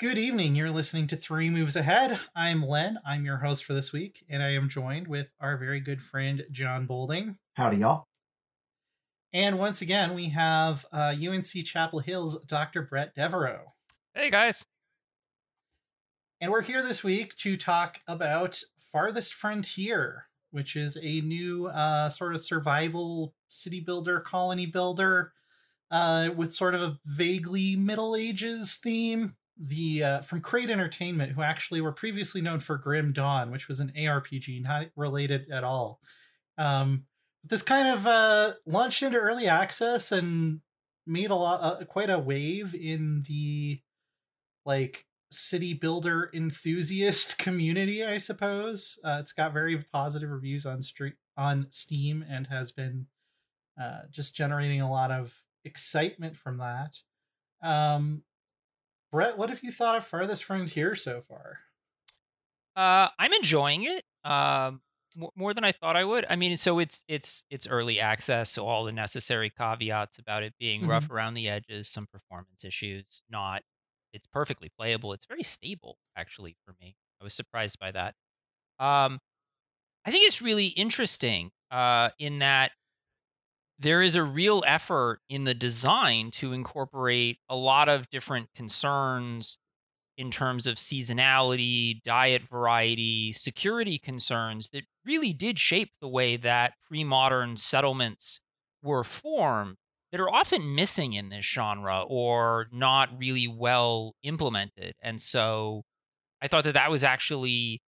Good 0.00 0.16
evening. 0.16 0.54
You're 0.54 0.70
listening 0.70 1.08
to 1.08 1.16
Three 1.16 1.50
Moves 1.50 1.76
Ahead. 1.76 2.18
I'm 2.34 2.66
Len. 2.66 2.98
I'm 3.06 3.26
your 3.26 3.36
host 3.36 3.66
for 3.66 3.74
this 3.74 3.92
week, 3.92 4.24
and 4.30 4.42
I 4.42 4.54
am 4.54 4.66
joined 4.66 5.06
with 5.08 5.30
our 5.42 5.58
very 5.58 5.78
good 5.78 6.00
friend 6.00 6.42
Jon 6.50 6.86
Bolding. 6.86 7.36
Howdy, 7.52 7.76
y'all. 7.76 8.06
And 9.34 9.58
once 9.58 9.82
again, 9.82 10.14
we 10.14 10.30
have 10.30 10.86
uh, 10.90 11.14
UNC 11.22 11.66
Chapel 11.66 11.98
Hill's 11.98 12.42
Dr. 12.46 12.80
Bret 12.80 13.14
Devereaux. 13.14 13.74
Hey, 14.14 14.30
guys. 14.30 14.64
And 16.40 16.50
we're 16.50 16.62
here 16.62 16.82
this 16.82 17.04
week 17.04 17.34
to 17.34 17.58
talk 17.58 17.98
about 18.08 18.58
Farthest 18.94 19.34
Frontier, 19.34 20.28
which 20.50 20.76
is 20.76 20.96
a 21.02 21.20
new 21.20 21.66
uh, 21.66 22.08
sort 22.08 22.32
of 22.32 22.40
survival 22.40 23.34
city 23.50 23.80
builder, 23.80 24.20
colony 24.20 24.64
builder, 24.64 25.34
uh, 25.90 26.30
with 26.34 26.54
sort 26.54 26.74
of 26.74 26.80
a 26.80 26.98
vaguely 27.04 27.76
Middle 27.76 28.16
Ages 28.16 28.78
theme. 28.82 29.34
The 29.62 30.02
uh, 30.02 30.20
from 30.22 30.40
Crate 30.40 30.70
Entertainment, 30.70 31.32
who 31.32 31.42
actually 31.42 31.82
were 31.82 31.92
previously 31.92 32.40
known 32.40 32.60
for 32.60 32.78
Grim 32.78 33.12
Dawn, 33.12 33.50
which 33.50 33.68
was 33.68 33.78
an 33.78 33.92
ARPG, 33.96 34.62
not 34.62 34.86
related 34.96 35.50
at 35.50 35.64
all. 35.64 36.00
Um, 36.56 37.04
this 37.44 37.62
kind 37.62 37.88
of 37.88 38.06
uh, 38.06 38.54
launched 38.66 39.02
into 39.02 39.18
early 39.18 39.46
access 39.46 40.12
and 40.12 40.60
made 41.06 41.30
a 41.30 41.34
lot, 41.34 41.60
uh, 41.62 41.84
quite 41.84 42.10
a 42.10 42.18
wave 42.18 42.74
in 42.74 43.24
the 43.28 43.80
like 44.64 45.06
city 45.30 45.74
builder 45.74 46.30
enthusiast 46.34 47.38
community, 47.38 48.04
I 48.04 48.18
suppose. 48.18 48.98
Uh, 49.04 49.18
it's 49.20 49.32
got 49.32 49.52
very 49.52 49.76
positive 49.92 50.30
reviews 50.30 50.66
on 50.66 50.82
street 50.82 51.14
on 51.36 51.66
Steam 51.70 52.24
and 52.28 52.46
has 52.48 52.72
been 52.72 53.06
uh, 53.80 54.00
just 54.10 54.34
generating 54.34 54.80
a 54.80 54.90
lot 54.90 55.10
of 55.10 55.42
excitement 55.64 56.36
from 56.36 56.58
that. 56.58 56.96
Um, 57.62 58.22
Bret, 59.10 59.36
what 59.36 59.50
have 59.50 59.62
you 59.62 59.72
thought 59.72 59.96
of 59.96 60.06
Farthest 60.06 60.44
Frontier 60.44 60.94
so 60.94 61.22
far? 61.28 61.60
Uh, 62.76 63.08
I'm 63.18 63.32
enjoying 63.32 63.84
it. 63.84 64.04
Um, 64.24 64.80
more 65.34 65.52
than 65.54 65.64
I 65.64 65.72
thought 65.72 65.96
I 65.96 66.04
would. 66.04 66.24
I 66.30 66.36
mean, 66.36 66.56
so 66.56 66.78
it's 66.78 67.04
it's 67.08 67.44
it's 67.50 67.66
early 67.66 67.98
access, 67.98 68.50
so 68.50 68.66
all 68.66 68.84
the 68.84 68.92
necessary 68.92 69.50
caveats 69.50 70.18
about 70.18 70.42
it 70.42 70.54
being 70.58 70.82
mm-hmm. 70.82 70.90
rough 70.90 71.10
around 71.10 71.34
the 71.34 71.48
edges, 71.48 71.88
some 71.88 72.06
performance 72.06 72.64
issues, 72.64 73.22
not 73.30 73.62
it's 74.12 74.26
perfectly 74.26 74.70
playable. 74.76 75.12
It's 75.12 75.26
very 75.26 75.42
stable 75.42 75.98
actually 76.16 76.56
for 76.64 76.74
me. 76.80 76.96
I 77.20 77.24
was 77.24 77.34
surprised 77.34 77.78
by 77.78 77.90
that. 77.92 78.14
Um 78.78 79.20
I 80.04 80.10
think 80.10 80.26
it's 80.26 80.42
really 80.42 80.66
interesting 80.68 81.50
uh 81.70 82.10
in 82.18 82.40
that 82.40 82.72
there 83.80 84.02
is 84.02 84.14
a 84.14 84.22
real 84.22 84.62
effort 84.66 85.20
in 85.30 85.44
the 85.44 85.54
design 85.54 86.30
to 86.30 86.52
incorporate 86.52 87.38
a 87.48 87.56
lot 87.56 87.88
of 87.88 88.10
different 88.10 88.48
concerns 88.54 89.58
in 90.18 90.30
terms 90.30 90.66
of 90.66 90.76
seasonality, 90.76 92.02
diet 92.02 92.42
variety, 92.42 93.32
security 93.32 93.98
concerns 93.98 94.68
that 94.68 94.84
really 95.06 95.32
did 95.32 95.58
shape 95.58 95.90
the 96.02 96.08
way 96.08 96.36
that 96.36 96.74
pre 96.86 97.02
modern 97.04 97.56
settlements 97.56 98.42
were 98.82 99.02
formed 99.02 99.76
that 100.12 100.20
are 100.20 100.30
often 100.30 100.74
missing 100.74 101.14
in 101.14 101.30
this 101.30 101.44
genre 101.44 102.02
or 102.02 102.66
not 102.70 103.08
really 103.16 103.48
well 103.48 104.14
implemented. 104.22 104.94
And 105.02 105.18
so 105.18 105.84
I 106.42 106.48
thought 106.48 106.64
that 106.64 106.74
that 106.74 106.90
was 106.90 107.02
actually 107.02 107.80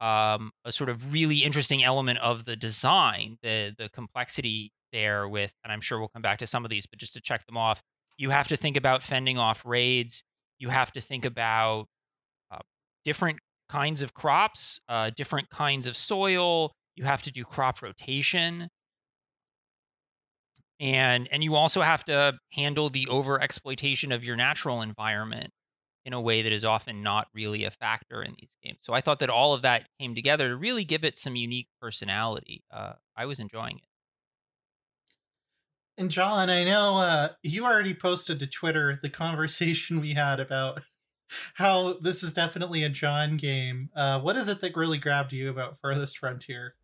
um, 0.00 0.50
a 0.64 0.72
sort 0.72 0.90
of 0.90 1.12
really 1.12 1.38
interesting 1.38 1.84
element 1.84 2.18
of 2.18 2.46
the 2.46 2.56
design, 2.56 3.38
the 3.42 3.74
the 3.78 3.88
complexity 3.90 4.72
there 4.96 5.28
with, 5.28 5.54
and 5.62 5.70
I'm 5.70 5.82
sure 5.82 5.98
we'll 5.98 6.08
come 6.08 6.22
back 6.22 6.38
to 6.38 6.46
some 6.46 6.64
of 6.64 6.70
these, 6.70 6.86
but 6.86 6.98
just 6.98 7.12
to 7.12 7.20
check 7.20 7.44
them 7.46 7.58
off, 7.58 7.82
you 8.16 8.30
have 8.30 8.48
to 8.48 8.56
think 8.56 8.78
about 8.78 9.02
fending 9.02 9.36
off 9.36 9.62
raids. 9.66 10.24
You 10.58 10.70
have 10.70 10.90
to 10.92 11.02
think 11.02 11.26
about 11.26 11.86
uh, 12.50 12.60
different 13.04 13.38
kinds 13.68 14.00
of 14.00 14.14
crops, 14.14 14.80
uh, 14.88 15.10
different 15.14 15.50
kinds 15.50 15.86
of 15.86 15.96
soil. 15.96 16.72
You 16.96 17.04
have 17.04 17.22
to 17.22 17.30
do 17.30 17.44
crop 17.44 17.82
rotation. 17.82 18.68
And 20.80 21.28
and 21.30 21.44
you 21.44 21.54
also 21.54 21.82
have 21.82 22.04
to 22.04 22.38
handle 22.52 22.88
the 22.88 23.06
over 23.08 23.40
exploitation 23.40 24.12
of 24.12 24.24
your 24.24 24.36
natural 24.36 24.80
environment 24.82 25.50
in 26.06 26.12
a 26.12 26.20
way 26.20 26.40
that 26.42 26.52
is 26.52 26.64
often 26.64 27.02
not 27.02 27.26
really 27.34 27.64
a 27.64 27.70
factor 27.70 28.22
in 28.22 28.34
these 28.38 28.56
games. 28.62 28.78
So 28.80 28.94
I 28.94 29.00
thought 29.00 29.18
that 29.18 29.28
all 29.28 29.52
of 29.52 29.62
that 29.62 29.88
came 30.00 30.14
together 30.14 30.48
to 30.48 30.56
really 30.56 30.84
give 30.84 31.04
it 31.04 31.18
some 31.18 31.34
unique 31.36 31.68
personality. 31.82 32.62
Uh, 32.72 32.92
I 33.16 33.26
was 33.26 33.40
enjoying 33.40 33.78
it. 33.78 33.88
And 35.98 36.10
Jon, 36.10 36.50
I 36.50 36.64
know 36.64 36.98
uh, 36.98 37.28
you 37.42 37.64
already 37.64 37.94
posted 37.94 38.38
to 38.40 38.46
Twitter 38.46 38.98
the 39.00 39.08
conversation 39.08 40.00
we 40.00 40.12
had 40.12 40.40
about 40.40 40.82
how 41.54 41.94
this 42.00 42.22
is 42.22 42.32
definitely 42.32 42.82
a 42.82 42.88
Jon 42.88 43.36
game. 43.36 43.88
Uh, 43.96 44.20
what 44.20 44.36
is 44.36 44.48
it 44.48 44.60
that 44.60 44.76
really 44.76 44.98
grabbed 44.98 45.32
you 45.32 45.48
about 45.48 45.78
Farthest 45.80 46.18
Frontier? 46.18 46.74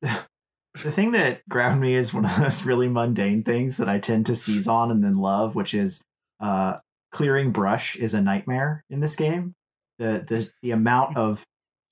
the 0.00 0.90
thing 0.90 1.12
that 1.12 1.46
grabbed 1.48 1.80
me 1.80 1.94
is 1.94 2.14
one 2.14 2.24
of 2.24 2.36
those 2.36 2.64
really 2.64 2.88
mundane 2.88 3.42
things 3.42 3.76
that 3.76 3.90
I 3.90 3.98
tend 3.98 4.26
to 4.26 4.36
seize 4.36 4.68
on 4.68 4.90
and 4.90 5.04
then 5.04 5.18
love, 5.18 5.54
which 5.54 5.74
is 5.74 6.02
uh, 6.40 6.78
clearing 7.10 7.52
brush 7.52 7.96
is 7.96 8.14
a 8.14 8.22
nightmare 8.22 8.84
in 8.88 9.00
this 9.00 9.16
game. 9.16 9.54
The 9.98 10.24
the 10.26 10.50
the 10.62 10.70
amount 10.70 11.18
of 11.18 11.44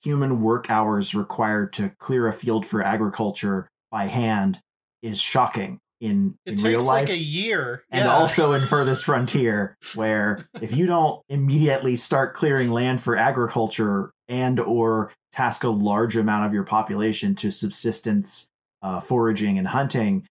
human 0.03 0.41
work 0.41 0.71
hours 0.71 1.15
required 1.15 1.75
to 1.75 1.91
clear 1.99 2.27
a 2.27 2.33
field 2.33 2.65
for 2.65 2.83
agriculture 2.83 3.69
by 3.91 4.07
hand 4.07 4.59
is 5.03 5.21
shocking 5.21 5.79
in, 6.01 6.35
it 6.47 6.53
in 6.53 6.57
takes 6.57 6.65
real 6.65 6.79
life. 6.83 7.09
like 7.09 7.11
a 7.11 7.19
year. 7.19 7.85
And 7.91 8.07
yeah. 8.07 8.13
also 8.13 8.53
in 8.53 8.67
Farthest 8.67 9.05
Frontier, 9.05 9.77
where 9.95 10.49
if 10.61 10.75
you 10.75 10.87
don't 10.87 11.23
immediately 11.29 11.97
start 11.97 12.35
clearing 12.35 12.71
land 12.71 13.03
for 13.03 13.17
agriculture 13.17 14.13
and 14.29 14.59
or 14.59 15.13
task 15.33 15.65
a 15.65 15.69
large 15.69 16.17
amount 16.17 16.47
of 16.47 16.55
your 16.55 16.65
population 16.65 17.35
to 17.37 17.51
subsistence, 17.51 18.49
uh, 18.83 19.01
foraging 19.01 19.59
and 19.59 19.69
hunting, 19.69 20.27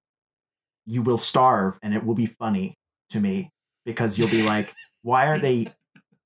you 0.86 1.02
will 1.04 1.18
starve 1.18 1.78
and 1.84 1.94
it 1.94 2.04
will 2.04 2.16
be 2.16 2.26
funny 2.26 2.74
to 3.12 3.20
me 3.20 3.50
because 3.86 4.18
you'll 4.18 4.30
be 4.30 4.42
like, 4.44 4.74
why 5.04 5.28
aren't 5.28 5.44
they 5.44 5.72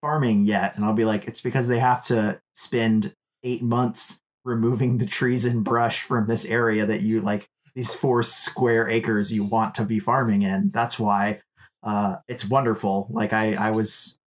farming 0.01 0.45
yet? 0.45 0.75
And 0.75 0.85
I'll 0.85 0.93
be 0.93 1.05
like, 1.05 1.27
it's 1.27 1.41
because 1.41 1.67
they 1.67 1.79
have 1.79 2.03
to 2.05 2.39
spend 2.53 3.13
eight 3.43 3.61
months 3.61 4.19
removing 4.45 4.97
the 4.97 5.05
trees 5.05 5.45
and 5.45 5.63
brush 5.63 6.01
from 6.01 6.27
this 6.27 6.45
area 6.45 6.85
that 6.85 7.01
you 7.01 7.21
like 7.21 7.47
these 7.75 7.93
four 7.93 8.23
square 8.23 8.89
acres 8.89 9.33
you 9.33 9.43
want 9.43 9.75
to 9.75 9.83
be 9.83 9.99
farming 9.99 10.43
in. 10.43 10.71
That's 10.73 10.99
why 10.99 11.41
uh, 11.81 12.17
it's 12.27 12.45
wonderful. 12.45 13.07
Like 13.09 13.33
I, 13.33 13.53
I 13.53 13.71
was, 13.71 14.19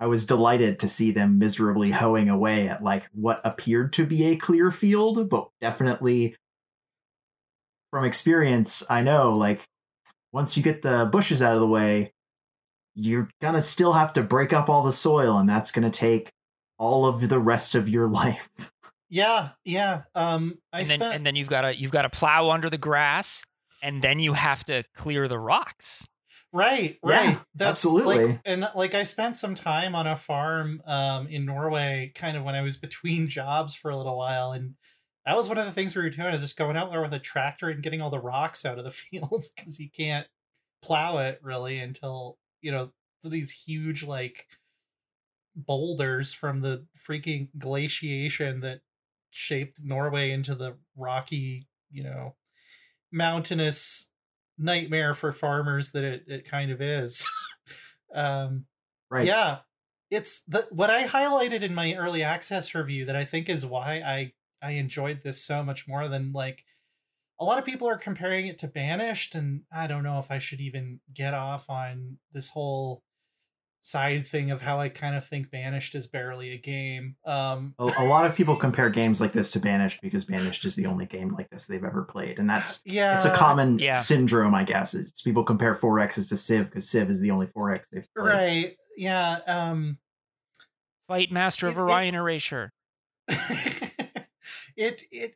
I 0.00 0.06
was 0.06 0.26
delighted 0.26 0.80
to 0.80 0.88
see 0.88 1.12
them 1.12 1.38
miserably 1.38 1.90
hoeing 1.90 2.28
away 2.28 2.68
at 2.68 2.82
like 2.82 3.04
what 3.12 3.40
appeared 3.44 3.92
to 3.94 4.06
be 4.06 4.24
a 4.24 4.36
clear 4.36 4.70
field, 4.70 5.28
but 5.28 5.48
definitely 5.60 6.36
from 7.94 8.04
experience, 8.04 8.82
I 8.90 9.02
know 9.02 9.36
like 9.36 9.64
once 10.32 10.56
you 10.56 10.64
get 10.64 10.82
the 10.82 11.08
bushes 11.10 11.42
out 11.42 11.54
of 11.54 11.60
the 11.60 11.66
way, 11.66 12.12
you're 12.96 13.28
gonna 13.40 13.62
still 13.62 13.92
have 13.92 14.14
to 14.14 14.22
break 14.22 14.52
up 14.52 14.68
all 14.68 14.82
the 14.82 14.92
soil, 14.92 15.38
and 15.38 15.48
that's 15.48 15.70
gonna 15.70 15.90
take 15.90 16.28
all 16.76 17.06
of 17.06 17.28
the 17.28 17.38
rest 17.38 17.76
of 17.76 17.88
your 17.88 18.08
life. 18.22 18.50
Yeah, 19.10 19.50
yeah. 19.64 20.02
Um, 20.14 20.58
I 20.72 20.78
and 20.78 20.86
spent... 20.86 21.00
then 21.00 21.12
and 21.12 21.26
then 21.26 21.36
you've 21.36 21.48
got 21.48 21.62
to 21.62 21.76
you've 21.76 21.90
got 21.90 22.02
to 22.02 22.10
plow 22.10 22.50
under 22.50 22.70
the 22.70 22.78
grass, 22.78 23.44
and 23.82 24.02
then 24.02 24.18
you 24.18 24.32
have 24.32 24.64
to 24.64 24.84
clear 24.94 25.28
the 25.28 25.38
rocks. 25.38 26.08
Right, 26.52 26.98
right. 27.02 27.30
Yeah, 27.30 27.38
That's 27.56 27.84
absolutely. 27.84 28.26
Like, 28.26 28.40
and 28.44 28.68
like 28.76 28.94
I 28.94 29.02
spent 29.02 29.36
some 29.36 29.56
time 29.56 29.94
on 29.96 30.06
a 30.06 30.16
farm 30.16 30.82
um 30.86 31.26
in 31.26 31.44
Norway, 31.44 32.12
kind 32.14 32.36
of 32.36 32.44
when 32.44 32.54
I 32.54 32.62
was 32.62 32.76
between 32.76 33.28
jobs 33.28 33.74
for 33.74 33.90
a 33.90 33.96
little 33.96 34.16
while, 34.16 34.52
and 34.52 34.74
that 35.26 35.36
was 35.36 35.48
one 35.48 35.58
of 35.58 35.64
the 35.64 35.72
things 35.72 35.96
we 35.96 36.02
were 36.02 36.10
doing 36.10 36.32
is 36.34 36.42
just 36.42 36.56
going 36.56 36.76
out 36.76 36.90
there 36.90 37.00
with 37.02 37.14
a 37.14 37.18
tractor 37.18 37.68
and 37.68 37.82
getting 37.82 38.00
all 38.00 38.10
the 38.10 38.20
rocks 38.20 38.64
out 38.64 38.78
of 38.78 38.84
the 38.84 38.90
field 38.90 39.46
because 39.56 39.78
you 39.78 39.90
can't 39.90 40.26
plow 40.82 41.18
it 41.18 41.40
really 41.42 41.78
until 41.78 42.38
you 42.60 42.70
know 42.70 42.90
these 43.22 43.50
huge 43.50 44.02
like 44.02 44.46
boulders 45.56 46.32
from 46.32 46.60
the 46.60 46.84
freaking 46.98 47.48
glaciation 47.58 48.60
that 48.60 48.80
shaped 49.34 49.80
Norway 49.82 50.30
into 50.30 50.54
the 50.54 50.76
rocky, 50.96 51.66
you 51.90 52.04
know, 52.04 52.34
mountainous 53.12 54.08
nightmare 54.56 55.14
for 55.14 55.32
farmers 55.32 55.90
that 55.92 56.04
it, 56.04 56.24
it 56.26 56.48
kind 56.48 56.70
of 56.70 56.80
is. 56.80 57.26
um, 58.14 58.66
right. 59.10 59.26
Yeah. 59.26 59.58
It's 60.10 60.42
the 60.42 60.66
what 60.70 60.90
I 60.90 61.04
highlighted 61.04 61.62
in 61.62 61.74
my 61.74 61.94
early 61.94 62.22
access 62.22 62.74
review 62.74 63.06
that 63.06 63.16
I 63.16 63.24
think 63.24 63.48
is 63.48 63.66
why 63.66 64.02
I 64.06 64.32
I 64.62 64.72
enjoyed 64.72 65.22
this 65.24 65.42
so 65.42 65.62
much 65.62 65.88
more 65.88 66.06
than 66.08 66.32
like 66.32 66.64
a 67.40 67.44
lot 67.44 67.58
of 67.58 67.64
people 67.64 67.88
are 67.88 67.98
comparing 67.98 68.46
it 68.46 68.58
to 68.58 68.68
Banished, 68.68 69.34
and 69.34 69.62
I 69.72 69.88
don't 69.88 70.04
know 70.04 70.20
if 70.20 70.30
I 70.30 70.38
should 70.38 70.60
even 70.60 71.00
get 71.12 71.34
off 71.34 71.68
on 71.68 72.18
this 72.32 72.50
whole 72.50 73.02
side 73.84 74.26
thing 74.26 74.50
of 74.50 74.62
how 74.62 74.80
I 74.80 74.88
kind 74.88 75.14
of 75.14 75.26
think 75.26 75.50
Banished 75.50 75.94
is 75.94 76.06
barely 76.06 76.52
a 76.52 76.56
game. 76.56 77.16
Um, 77.26 77.74
a, 77.78 77.84
a, 77.98 78.06
lot 78.06 78.24
of 78.24 78.34
people 78.34 78.56
compare 78.56 78.88
games 78.88 79.20
like 79.20 79.32
this 79.32 79.50
to 79.52 79.60
Banished 79.60 80.00
because 80.00 80.24
Banished 80.24 80.64
is 80.64 80.74
the 80.74 80.86
only 80.86 81.04
game 81.04 81.34
like 81.34 81.50
this 81.50 81.66
they've 81.66 81.84
ever 81.84 82.02
played, 82.02 82.38
and 82.38 82.48
that's 82.48 82.80
yeah, 82.86 83.14
it's 83.14 83.26
a 83.26 83.34
common 83.34 83.78
yeah. 83.78 84.00
syndrome, 84.00 84.54
I 84.54 84.64
guess. 84.64 84.94
It's 84.94 85.20
people 85.20 85.44
compare 85.44 85.74
4Xs 85.74 86.30
to 86.30 86.36
Civ 86.36 86.66
because 86.66 86.88
Civ 86.88 87.10
is 87.10 87.20
the 87.20 87.30
only 87.30 87.46
4X 87.48 87.90
they've 87.90 88.08
played. 88.16 88.26
Right? 88.26 88.76
Yeah. 88.96 89.38
Um, 89.46 89.98
Fight 91.06 91.30
Master 91.30 91.66
of 91.66 91.76
It- 91.76 91.80
it- 91.80 91.82
Orion 91.82 92.14
Erasure. 92.14 92.72
it 94.76 95.02
it 95.10 95.34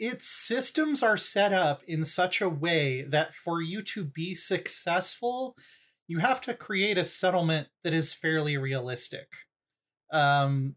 its 0.00 0.26
systems 0.26 1.02
are 1.02 1.16
set 1.16 1.52
up 1.52 1.82
in 1.86 2.04
such 2.04 2.40
a 2.40 2.48
way 2.48 3.02
that 3.02 3.34
for 3.34 3.60
you 3.60 3.82
to 3.82 4.04
be 4.04 4.34
successful 4.34 5.56
you 6.10 6.18
have 6.18 6.40
to 6.40 6.54
create 6.54 6.98
a 6.98 7.04
settlement 7.04 7.68
that 7.84 7.94
is 7.94 8.12
fairly 8.12 8.56
realistic 8.56 9.28
um 10.12 10.74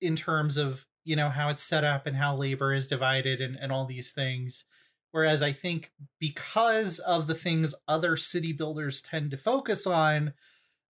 in 0.00 0.16
terms 0.16 0.56
of 0.56 0.86
you 1.04 1.14
know 1.14 1.28
how 1.28 1.50
it's 1.50 1.62
set 1.62 1.84
up 1.84 2.06
and 2.06 2.16
how 2.16 2.34
labor 2.34 2.72
is 2.72 2.86
divided 2.86 3.42
and, 3.42 3.56
and 3.56 3.70
all 3.70 3.84
these 3.84 4.12
things. 4.12 4.64
Whereas 5.12 5.42
i 5.42 5.52
think 5.52 5.90
because 6.18 7.00
of 7.00 7.26
the 7.26 7.34
things 7.34 7.74
other 7.86 8.16
city 8.16 8.52
builders 8.52 9.02
tend 9.02 9.32
to 9.32 9.36
focus 9.36 9.86
on 9.86 10.32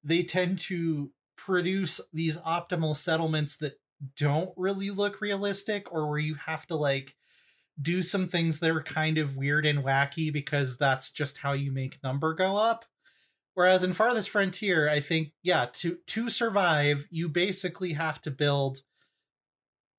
they 0.05 0.23
tend 0.23 0.58
to 0.58 1.11
produce 1.37 2.00
these 2.12 2.38
optimal 2.38 2.94
settlements 2.94 3.56
that 3.56 3.81
don't 4.17 4.50
really 4.56 4.91
look 4.91 5.20
realistic 5.20 5.91
or 5.91 6.08
where 6.08 6.19
you 6.19 6.35
have 6.35 6.67
to 6.67 6.76
like 6.76 7.17
do 7.81 8.02
some 8.02 8.26
things 8.26 8.61
that 8.61 8.70
are 8.70 8.82
kind 8.82 9.17
of 9.17 9.37
weird 9.37 9.64
and 9.64 9.82
wacky 9.82 10.31
because 10.32 10.76
that's 10.76 11.11
just 11.11 11.38
how 11.38 11.52
you 11.52 11.73
make 11.73 11.99
number 12.05 12.35
go 12.35 12.56
up 12.56 12.85
whereas 13.55 13.82
in 13.82 13.93
farthest 13.93 14.31
frontier 14.31 14.88
i 14.88 15.00
think 15.00 15.32
yeah 15.43 15.67
to 15.73 15.99
to 16.06 16.29
survive 16.29 17.06
you 17.11 17.29
basically 17.29 17.93
have 17.93 18.20
to 18.20 18.31
build 18.31 18.82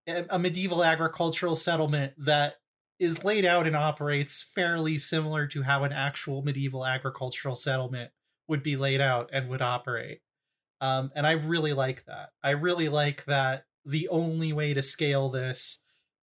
a, 0.08 0.40
medieval 0.40 0.84
agricultural 0.84 1.56
settlement 1.56 2.14
that 2.18 2.56
is 3.00 3.24
laid 3.24 3.46
out 3.46 3.68
and 3.68 3.76
operates 3.76 4.42
fairly 4.42 4.98
similar 4.98 5.48
to 5.48 5.64
how 5.64 5.84
an 5.84 5.94
actual 5.94 6.42
medieval 6.42 6.86
agricultural 6.86 7.56
settlement 7.56 8.12
would 8.48 8.64
be 8.64 8.76
laid 8.76 9.00
out 9.00 9.30
and 9.32 9.48
would 9.48 9.62
operate 9.62 10.22
um, 10.82 11.12
and 11.16 11.28
I 11.28 11.34
really 11.34 11.74
like 11.74 12.06
that. 12.06 12.32
I 12.44 12.52
really 12.52 12.90
like 12.90 13.24
that 13.26 13.66
the 13.86 14.10
only 14.10 14.52
way 14.52 14.74
to 14.74 14.82
scale 14.82 15.30
this 15.30 15.80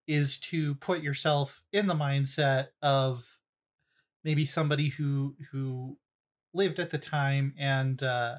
is 0.07 0.39
to 0.39 0.75
put 0.77 1.01
yourself 1.01 1.63
in 1.73 1.87
the 1.87 1.95
mindset 1.95 2.69
of 2.83 3.39
maybe 4.25 4.45
somebody 4.45 4.89
who 4.89 5.37
who 5.53 5.97
lived 6.58 6.81
at 6.81 6.90
the 6.90 6.99
time 6.99 7.55
and 7.58 8.02
uh 8.02 8.37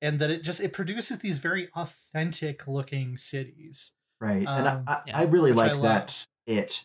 and 0.00 0.18
that 0.20 0.30
it 0.30 0.42
just 0.42 0.60
it 0.60 0.72
produces 0.72 1.18
these 1.18 1.38
very 1.38 1.68
authentic 1.74 2.66
looking 2.66 3.16
cities 3.16 3.92
Right. 4.20 4.50
and 4.54 4.68
Um, 4.68 4.76
I, 4.86 4.92
I, 4.94 5.02
yeah, 5.04 5.14
I 5.14 5.22
really 5.24 5.52
which 5.52 5.62
I 5.64 5.72
like 5.72 5.80
that 5.82 6.24
it 6.46 6.84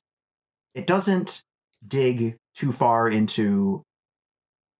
it 0.75 0.87
doesn't 0.87 1.43
dig 1.87 2.37
too 2.55 2.71
far 2.71 3.09
into 3.09 3.83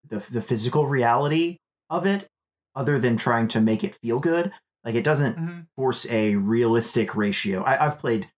the 0.10 0.20
the 0.32 0.42
physical 0.42 0.86
reality 0.88 1.58
of 1.90 2.06
it 2.06 2.28
other 2.76 3.00
than 3.00 3.18
trying 3.18 3.48
to 3.50 3.62
make 3.62 3.84
it 3.84 3.96
feel 3.96 4.20
good. 4.20 4.52
Like 4.84 4.96
it 4.96 5.04
doesn't 5.04 5.38
Mhm. 5.38 5.68
force 5.76 6.06
a 6.10 6.36
realistic 6.36 7.16
ratio. 7.16 7.64
I, 7.64 7.86
I've 7.86 8.00
played 8.00 8.30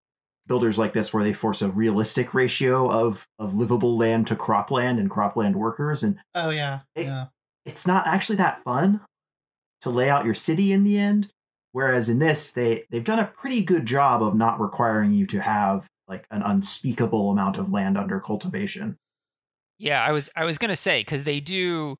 builders 0.47 0.77
like 0.77 0.94
this 0.94 1.13
where 1.13 1.23
they 1.23 1.33
force 1.33 1.61
a 1.61 1.69
realistic 1.69 2.33
ratio 2.33 2.89
of 2.89 3.27
of 3.39 3.53
livable 3.53 3.97
land 3.97 4.27
to 4.27 4.35
cropland 4.35 4.99
and 4.99 5.09
cropland 5.09 5.55
workers 5.55 6.03
and 6.03 6.17
oh 6.35 6.49
yeah 6.49 6.79
It- 6.95 7.05
yeah 7.05 7.25
it's 7.65 7.85
not 7.85 8.07
actually 8.07 8.38
that 8.38 8.63
fun 8.63 9.01
to 9.81 9.89
lay 9.89 10.09
out 10.09 10.23
your 10.25 10.33
city 10.33 10.71
in 10.71 10.83
the 10.85 10.97
end. 10.97 11.29
Whereas 11.73 12.07
in 12.09 12.17
this, 12.17 12.51
they 12.51 12.85
they've 12.89 13.03
done 13.03 13.19
a 13.19 13.25
pretty 13.27 13.61
good 13.61 13.85
job 13.85 14.23
of 14.23 14.33
not 14.35 14.59
requiring 14.61 15.11
you 15.11 15.25
to 15.27 15.41
have 15.41 15.85
like 16.07 16.25
an 16.31 16.41
unspeakable 16.41 17.29
amount 17.29 17.57
of 17.57 17.69
land 17.71 17.97
under 17.97 18.19
cultivation. 18.21 18.95
Yeah, 19.77 20.01
I 20.03 20.13
was 20.13 20.29
I 20.35 20.45
was 20.45 20.57
gonna 20.57 20.75
say 20.77 21.01
because 21.01 21.25
they 21.25 21.39
do, 21.41 21.97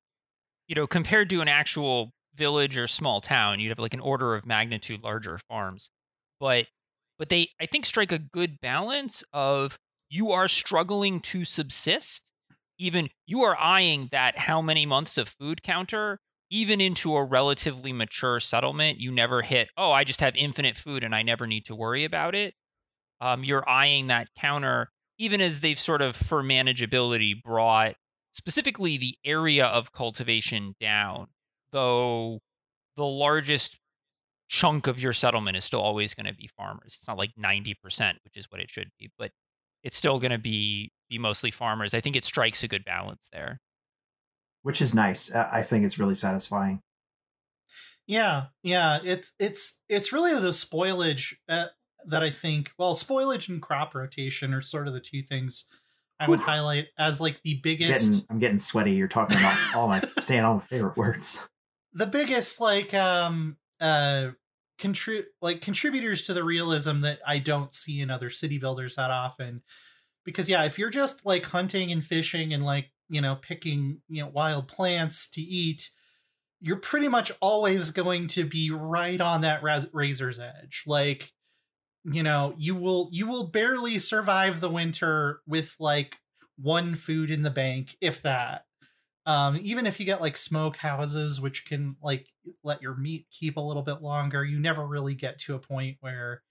you 0.66 0.74
know, 0.74 0.86
compared 0.86 1.28
to 1.30 1.42
an 1.42 1.48
actual 1.48 2.10
village 2.34 2.78
or 2.78 2.86
small 2.86 3.20
town, 3.20 3.60
you'd 3.60 3.68
have 3.68 3.78
like 3.78 3.94
an 3.94 4.00
order 4.00 4.34
of 4.34 4.46
magnitude 4.46 5.02
larger 5.02 5.38
farms, 5.50 5.90
but 6.40 6.66
but 7.18 7.28
they 7.28 7.48
I 7.60 7.66
think 7.66 7.86
strike 7.86 8.12
a 8.12 8.18
good 8.18 8.60
balance 8.60 9.24
of 9.32 9.78
you 10.08 10.30
are 10.30 10.48
struggling 10.48 11.20
to 11.20 11.44
subsist, 11.44 12.30
even 12.78 13.10
you 13.26 13.42
are 13.42 13.58
eyeing 13.58 14.08
that 14.12 14.38
how 14.38 14.62
many 14.62 14.86
months 14.86 15.18
of 15.18 15.28
food 15.28 15.62
counter, 15.62 16.20
even 16.50 16.80
into 16.80 17.14
a 17.16 17.24
relatively 17.24 17.92
mature 17.92 18.40
settlement, 18.40 19.00
you 19.00 19.12
never 19.12 19.42
hit. 19.42 19.68
Oh, 19.76 19.92
I 19.92 20.04
just 20.04 20.20
have 20.20 20.36
infinite 20.36 20.76
food 20.76 21.04
and 21.04 21.14
I 21.14 21.22
never 21.22 21.46
need 21.46 21.66
to 21.66 21.76
worry 21.76 22.04
about 22.04 22.34
it. 22.34 22.54
Um, 23.20 23.44
you're 23.44 23.68
eyeing 23.68 24.06
that 24.06 24.28
counter 24.38 24.90
even 25.18 25.40
as 25.40 25.60
they've 25.60 25.78
sort 25.78 26.00
of 26.00 26.16
for 26.16 26.42
manageability 26.42 27.42
brought 27.42 27.94
specifically 28.32 28.96
the 28.96 29.16
area 29.24 29.66
of 29.66 29.92
cultivation 29.92 30.74
down 30.80 31.26
though 31.72 32.40
the 32.96 33.04
largest 33.04 33.78
chunk 34.48 34.86
of 34.86 34.98
your 34.98 35.12
settlement 35.12 35.56
is 35.56 35.64
still 35.64 35.80
always 35.80 36.14
going 36.14 36.26
to 36.26 36.34
be 36.34 36.48
farmers 36.56 36.94
it's 36.96 37.06
not 37.08 37.18
like 37.18 37.30
90% 37.38 37.74
which 38.24 38.36
is 38.36 38.50
what 38.50 38.60
it 38.60 38.70
should 38.70 38.90
be 38.98 39.10
but 39.18 39.30
it's 39.82 39.96
still 39.96 40.18
going 40.18 40.32
to 40.32 40.38
be 40.38 40.90
be 41.10 41.18
mostly 41.18 41.50
farmers 41.50 41.94
i 41.94 42.00
think 42.00 42.16
it 42.16 42.24
strikes 42.24 42.62
a 42.62 42.68
good 42.68 42.84
balance 42.84 43.28
there 43.32 43.60
which 44.62 44.82
is 44.82 44.92
nice. 44.92 45.32
I 45.34 45.48
I 45.58 45.62
think 45.62 45.84
it's 45.84 45.98
really 45.98 46.16
satisfying. 46.16 46.82
Yeah, 48.06 48.46
yeah, 48.62 48.98
it's 49.04 49.32
it's 49.38 49.80
it's 49.88 50.12
really 50.12 50.34
the 50.34 50.50
spoilage 50.50 51.34
uh, 51.48 51.66
that 52.06 52.22
I 52.22 52.30
think. 52.30 52.72
Well, 52.78 52.94
spoilage 52.94 53.48
and 53.48 53.62
crop 53.62 53.94
rotation 53.94 54.52
are 54.54 54.60
sort 54.60 54.88
of 54.88 54.94
the 54.94 55.00
two 55.00 55.22
things 55.22 55.66
I 56.18 56.28
would 56.28 56.40
Whew. 56.40 56.46
highlight 56.46 56.86
as 56.98 57.20
like 57.20 57.40
the 57.42 57.60
biggest, 57.62 58.10
Getting, 58.10 58.26
I'm 58.30 58.38
getting 58.38 58.58
sweaty. 58.58 58.92
You're 58.92 59.08
talking 59.08 59.38
about 59.38 59.56
all 59.76 59.86
my 59.88 60.02
saying 60.20 60.42
all 60.42 60.54
my 60.54 60.60
favorite 60.60 60.96
words. 60.96 61.38
the 61.92 62.06
biggest 62.06 62.60
like 62.60 62.92
um 62.94 63.56
uh 63.80 64.30
contrib 64.78 65.24
like 65.42 65.60
contributors 65.60 66.22
to 66.24 66.34
the 66.34 66.44
realism 66.44 67.00
that 67.00 67.20
I 67.26 67.38
don't 67.38 67.72
see 67.74 68.00
in 68.00 68.10
other 68.10 68.30
city 68.30 68.58
builders 68.58 68.96
that 68.96 69.10
often. 69.10 69.62
Because 70.24 70.48
yeah, 70.48 70.64
if 70.64 70.78
you're 70.78 70.90
just 70.90 71.26
like 71.26 71.46
hunting 71.46 71.92
and 71.92 72.04
fishing 72.04 72.52
and 72.54 72.64
like 72.64 72.90
you 73.08 73.20
know 73.20 73.36
picking 73.36 74.00
you 74.08 74.22
know 74.22 74.28
wild 74.28 74.68
plants 74.68 75.30
to 75.30 75.40
eat 75.40 75.90
you're 76.60 76.76
pretty 76.76 77.08
much 77.08 77.32
always 77.40 77.90
going 77.90 78.26
to 78.26 78.44
be 78.44 78.70
right 78.70 79.20
on 79.20 79.42
that 79.42 79.62
raz- 79.62 79.88
razor's 79.92 80.38
edge 80.38 80.82
like 80.86 81.32
you 82.04 82.22
know 82.22 82.54
you 82.56 82.74
will 82.74 83.08
you 83.12 83.26
will 83.26 83.48
barely 83.48 83.98
survive 83.98 84.60
the 84.60 84.70
winter 84.70 85.40
with 85.46 85.74
like 85.80 86.16
one 86.56 86.94
food 86.94 87.30
in 87.30 87.42
the 87.42 87.50
bank 87.50 87.96
if 88.00 88.22
that 88.22 88.64
um 89.28 89.56
even 89.60 89.86
if 89.86 90.00
you 90.00 90.06
get 90.06 90.20
like 90.20 90.36
smoke 90.36 90.76
houses 90.76 91.40
which 91.40 91.64
can 91.66 91.94
like 92.02 92.26
let 92.64 92.82
your 92.82 92.96
meat 92.96 93.26
keep 93.30 93.56
a 93.56 93.60
little 93.60 93.84
bit 93.84 94.02
longer 94.02 94.44
you 94.44 94.58
never 94.58 94.84
really 94.84 95.14
get 95.14 95.38
to 95.38 95.54
a 95.54 95.58
point 95.60 95.96
where 96.00 96.42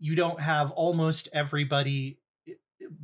you 0.00 0.16
don't 0.16 0.40
have 0.40 0.70
almost 0.72 1.28
everybody 1.32 2.18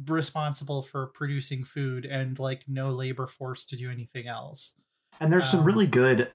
responsible 0.06 0.82
for 0.82 1.08
producing 1.08 1.64
food 1.64 2.06
and 2.06 2.38
like 2.38 2.62
no 2.68 2.90
labor 2.90 3.26
force 3.26 3.64
to 3.66 3.76
do 3.76 3.90
anything 3.90 4.28
else. 4.28 4.74
And 5.20 5.32
there's 5.32 5.48
some 5.48 5.60
Um, 5.60 5.66
really 5.66 5.86
good 5.86 6.32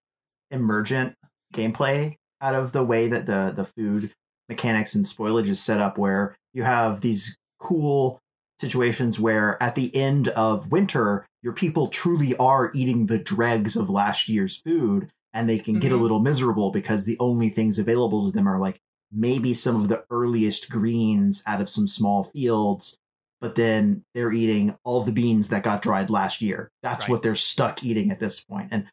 emergent 0.51 1.15
gameplay 1.53 2.15
out 2.41 2.55
of 2.55 2.71
the 2.71 2.83
way 2.83 3.07
that 3.07 3.25
the 3.25 3.53
the 3.55 3.65
food 3.65 4.13
mechanics 4.49 4.95
and 4.95 5.05
spoilage 5.05 5.47
is 5.47 5.61
set 5.61 5.79
up 5.79 5.97
where 5.97 6.35
you 6.53 6.63
have 6.63 7.01
these 7.01 7.37
cool 7.59 8.19
situations 8.59 9.19
where 9.19 9.61
at 9.61 9.75
the 9.75 9.95
end 9.95 10.27
of 10.29 10.71
winter 10.71 11.25
your 11.41 11.53
people 11.53 11.87
truly 11.87 12.35
are 12.37 12.71
eating 12.73 13.05
the 13.05 13.17
dregs 13.19 13.75
of 13.75 13.89
last 13.89 14.27
year's 14.29 14.57
food 14.57 15.09
and 15.33 15.47
they 15.47 15.59
can 15.59 15.79
get 15.79 15.91
a 15.91 15.95
Mhm. 15.95 16.01
little 16.01 16.19
miserable 16.19 16.71
because 16.71 17.05
the 17.05 17.17
only 17.19 17.49
things 17.49 17.79
available 17.79 18.25
to 18.25 18.35
them 18.35 18.47
are 18.47 18.59
like 18.59 18.79
maybe 19.11 19.53
some 19.53 19.75
of 19.81 19.87
the 19.87 20.03
earliest 20.11 20.69
greens 20.69 21.41
out 21.45 21.61
of 21.61 21.69
some 21.69 21.87
small 21.87 22.25
fields 22.25 22.97
but 23.41 23.55
then 23.55 24.03
they're 24.13 24.33
eating 24.33 24.75
all 24.83 25.01
the 25.03 25.13
beans 25.13 25.47
that 25.47 25.63
got 25.63 25.81
dried 25.81 26.09
last 26.09 26.41
year. 26.41 26.69
That's 26.83 27.05
Right. 27.05 27.11
what 27.11 27.21
they're 27.23 27.35
stuck 27.35 27.83
eating 27.85 28.11
at 28.11 28.19
this 28.19 28.41
point. 28.41 28.67
And 28.71 28.85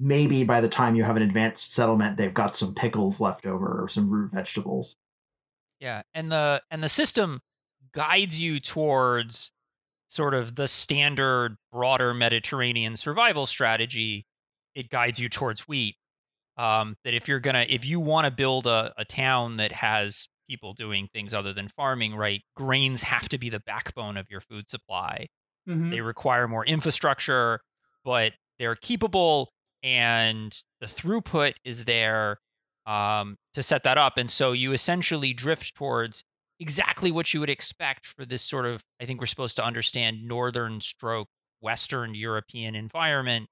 maybe 0.00 0.42
by 0.42 0.60
the 0.60 0.68
time 0.68 0.96
you 0.96 1.04
have 1.04 1.16
an 1.16 1.22
advanced 1.22 1.72
settlement, 1.72 2.16
they've 2.16 2.34
got 2.34 2.56
some 2.56 2.74
pickles 2.74 3.20
left 3.20 3.46
over 3.46 3.80
or 3.84 3.86
some 3.88 4.10
root 4.10 4.32
vegetables. 4.32 4.96
Yeah, 5.78 6.02
and 6.12 6.32
the 6.32 6.60
and 6.72 6.82
the 6.82 6.88
system 6.88 7.40
guides 7.94 8.40
you 8.40 8.60
towards 8.60 9.52
sort 10.08 10.34
of 10.34 10.56
the 10.56 10.68
standard 10.68 11.56
broader 11.72 12.12
Mediterranean 12.12 12.96
survival 12.96 13.46
strategy. 13.46 14.26
It 14.74 14.90
guides 14.90 15.18
you 15.18 15.28
towards 15.28 15.66
wheat. 15.68 15.96
Um, 16.58 16.96
that 17.04 17.14
if 17.14 17.28
you're 17.28 17.40
gonna 17.40 17.64
if 17.68 17.86
you 17.86 17.98
want 17.98 18.26
to 18.26 18.30
build 18.30 18.66
a, 18.66 18.92
a 18.98 19.04
town 19.06 19.56
that 19.56 19.72
has 19.72 20.28
people 20.48 20.74
doing 20.74 21.08
things 21.12 21.32
other 21.32 21.54
than 21.54 21.68
farming, 21.68 22.14
right? 22.14 22.42
Grains 22.56 23.02
have 23.04 23.28
to 23.30 23.38
be 23.38 23.48
the 23.48 23.60
backbone 23.60 24.18
of 24.18 24.26
your 24.28 24.42
food 24.42 24.68
supply. 24.68 25.28
Mhm. 25.66 25.90
They 25.90 26.00
require 26.02 26.46
more 26.48 26.66
infrastructure, 26.66 27.60
but 28.04 28.34
they're 28.58 28.76
keepable 28.76 29.46
and 29.82 30.56
the 30.80 30.86
throughput 30.86 31.54
is 31.64 31.86
there 31.86 32.38
um, 32.86 33.36
to 33.54 33.62
set 33.62 33.84
that 33.84 33.96
up. 33.96 34.18
And 34.18 34.28
so 34.28 34.52
you 34.52 34.72
essentially 34.72 35.32
drift 35.32 35.74
towards 35.74 36.22
exactly 36.62 37.10
what 37.10 37.34
you 37.34 37.40
would 37.40 37.50
expect 37.50 38.06
for 38.06 38.24
this 38.24 38.40
sort 38.40 38.66
of, 38.66 38.82
I 39.00 39.04
think 39.04 39.20
we're 39.20 39.26
supposed 39.26 39.56
to 39.56 39.64
understand, 39.64 40.22
northern 40.24 40.80
stroke, 40.80 41.28
Western 41.60 42.14
European 42.14 42.76
environment 42.76 43.48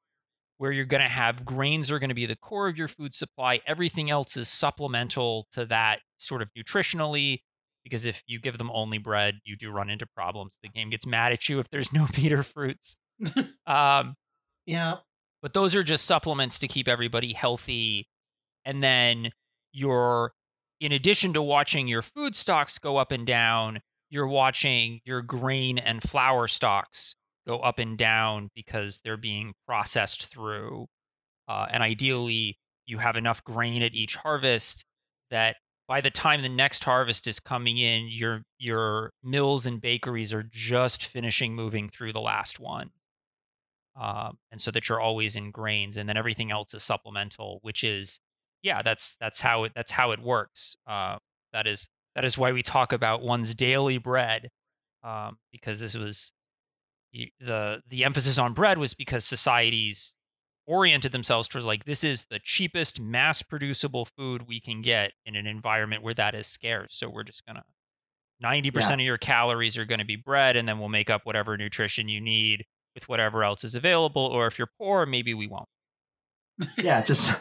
where 0.59 0.73
you're 0.73 0.85
going 0.85 1.02
to 1.02 1.09
have 1.09 1.43
grains 1.45 1.90
are 1.90 1.99
going 1.99 2.11
to 2.11 2.14
be 2.14 2.26
the 2.26 2.37
core 2.37 2.69
of 2.69 2.76
your 2.76 2.87
food 2.87 3.14
supply. 3.14 3.61
Everything 3.67 4.11
else 4.11 4.37
is 4.37 4.47
supplemental 4.47 5.49
to 5.52 5.64
that 5.64 6.00
sort 6.19 6.43
of 6.43 6.50
nutritionally. 6.57 7.38
Because 7.83 8.05
if 8.05 8.23
you 8.26 8.38
give 8.38 8.59
them 8.59 8.71
only 8.75 8.99
bread, 8.99 9.40
you 9.45 9.57
do 9.57 9.73
run 9.73 9.88
into 9.88 10.07
problems. 10.14 10.59
The 10.62 10.69
game 10.69 10.90
gets 10.90 11.07
mad 11.07 11.33
at 11.33 11.49
you 11.49 11.61
if 11.61 11.71
there's 11.71 11.93
no 11.95 12.07
beater 12.14 12.43
fruits. 12.43 12.97
um, 13.67 14.14
yeah. 14.67 14.97
But 15.40 15.55
those 15.55 15.75
are 15.75 15.83
just 15.83 16.05
supplements 16.05 16.59
to 16.59 16.69
keep 16.69 16.88
everybody 16.88 17.33
healthy. 17.33 18.07
And 18.67 18.83
then 18.83 19.31
you're, 19.73 20.33
in 20.80 20.92
addition 20.92 21.34
to 21.34 21.42
watching 21.42 21.87
your 21.87 22.02
food 22.02 22.34
stocks 22.34 22.78
go 22.78 22.96
up 22.96 23.12
and 23.12 23.26
down, 23.26 23.80
you're 24.08 24.26
watching 24.26 25.00
your 25.04 25.22
grain 25.22 25.78
and 25.78 26.02
flour 26.02 26.49
stocks 26.49 27.14
go 27.46 27.58
up 27.58 27.78
and 27.78 27.96
down 27.96 28.50
because 28.54 29.00
they're 29.00 29.16
being 29.16 29.52
processed 29.66 30.26
through. 30.26 30.87
Uh, 31.46 31.66
and 31.70 31.82
ideally, 31.82 32.58
you 32.87 32.99
have 32.99 33.16
enough 33.16 33.44
grain 33.44 33.82
at 33.82 33.94
each 33.94 34.16
harvest 34.16 34.84
that 35.30 35.56
by 35.87 36.00
the 36.00 36.10
time 36.10 36.42
the 36.42 36.49
next 36.49 36.84
harvest 36.84 37.26
is 37.26 37.40
coming 37.40 37.78
in, 37.78 38.08
your 38.08 38.42
your 38.58 39.12
mills 39.22 39.66
and 39.66 39.80
bakeries 39.80 40.32
are 40.32 40.44
just 40.50 41.06
finishing 41.06 41.54
moving 41.54 41.88
through 41.88 42.12
the 42.12 42.20
last 42.20 42.60
one, 42.60 42.90
um, 44.00 44.38
and 44.52 44.60
so 44.60 44.70
that 44.70 44.88
you're 44.88 45.00
always 45.00 45.34
in 45.37 45.50
grains, 45.50 45.96
and 45.96 46.08
then 46.08 46.16
everything 46.16 46.52
else 46.52 46.75
is 46.75 46.82
supplemental, 46.84 47.58
which 47.62 47.82
is 47.82 48.20
yeah, 48.62 48.83
that's 48.83 49.17
that's 49.17 49.40
how 49.40 49.64
it 49.64 49.73
that's 49.75 49.90
how 49.90 50.12
it 50.12 50.21
works. 50.21 50.76
Uh, 50.87 51.19
that 51.52 51.67
is 51.67 51.88
that 52.14 52.25
is 52.25 52.37
why 52.37 52.52
we 52.52 52.62
talk 52.62 52.93
about 52.93 53.23
one's 53.23 53.55
daily 53.55 53.99
bread, 53.99 54.49
um, 55.02 55.38
because 55.52 55.81
this 55.81 55.97
was 55.97 56.33
the 57.12 57.83
the 57.88 58.05
emphasis 58.05 58.38
on 58.38 58.52
bread 58.52 58.79
was 58.79 58.95
because 58.95 59.25
societies 59.25 60.14
oriented 60.67 61.11
themselves 61.11 61.49
towards 61.49 61.67
like 61.67 61.85
this 61.85 62.05
is 62.05 62.26
the 62.31 62.38
cheapest 62.45 63.00
mass 63.00 63.43
producible 63.43 64.05
food 64.05 64.47
we 64.47 64.61
can 64.61 64.83
get 64.83 65.12
in 65.26 65.35
an 65.35 65.47
environment 65.47 66.02
where 66.02 66.14
that 66.14 66.35
is 66.35 66.47
scarce 66.47 66.95
so 66.95 67.11
we're 67.11 67.25
just 67.25 67.45
gonna 67.45 67.64
90% 68.43 68.73
yeah. 68.73 68.95
of 68.95 69.00
your 69.00 69.19
calories 69.19 69.76
are 69.76 69.85
going 69.85 69.99
to 69.99 70.05
be 70.05 70.17
bread 70.17 70.57
and 70.57 70.67
then 70.67 70.79
we'll 70.79 70.88
make 70.88 71.11
up 71.11 71.23
whatever 71.25 71.57
nutrition 71.59 72.09
you 72.09 72.21
need 72.21 72.64
with 72.95 73.09
whatever 73.09 73.45
else 73.45 73.64
is 73.64 73.75
available 73.75 74.25
or 74.25 74.47
if 74.47 74.59
you're 74.59 74.71
poor 74.79 75.05
maybe 75.07 75.35
we 75.35 75.47
won't 75.47 75.69
yeah 76.83 77.02
just 77.02 77.33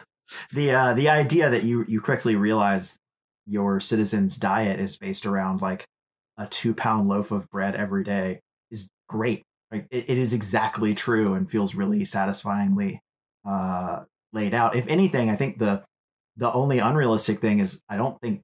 the 0.52 0.70
uh 0.72 0.94
the 0.94 1.08
idea 1.08 1.50
that 1.50 1.64
you 1.64 1.84
you 1.88 2.00
quickly 2.00 2.36
realize 2.36 2.98
your 3.46 3.80
citizens 3.80 4.36
diet 4.36 4.80
is 4.80 4.96
based 4.96 5.26
around 5.26 5.60
like 5.60 5.86
a 6.38 6.46
two 6.46 6.74
pound 6.74 7.06
loaf 7.06 7.30
of 7.30 7.48
bread 7.50 7.74
every 7.74 8.04
day 8.04 8.40
is 8.70 8.88
great 9.08 9.42
like 9.70 9.86
it, 9.90 10.10
it 10.10 10.18
is 10.18 10.32
exactly 10.32 10.94
true 10.94 11.34
and 11.34 11.50
feels 11.50 11.74
really 11.74 12.04
satisfyingly 12.04 13.00
uh, 13.44 14.04
laid 14.32 14.54
out. 14.54 14.76
If 14.76 14.86
anything, 14.88 15.30
I 15.30 15.36
think 15.36 15.58
the 15.58 15.82
the 16.36 16.52
only 16.52 16.78
unrealistic 16.78 17.40
thing 17.40 17.58
is 17.60 17.82
I 17.88 17.96
don't 17.96 18.20
think 18.20 18.42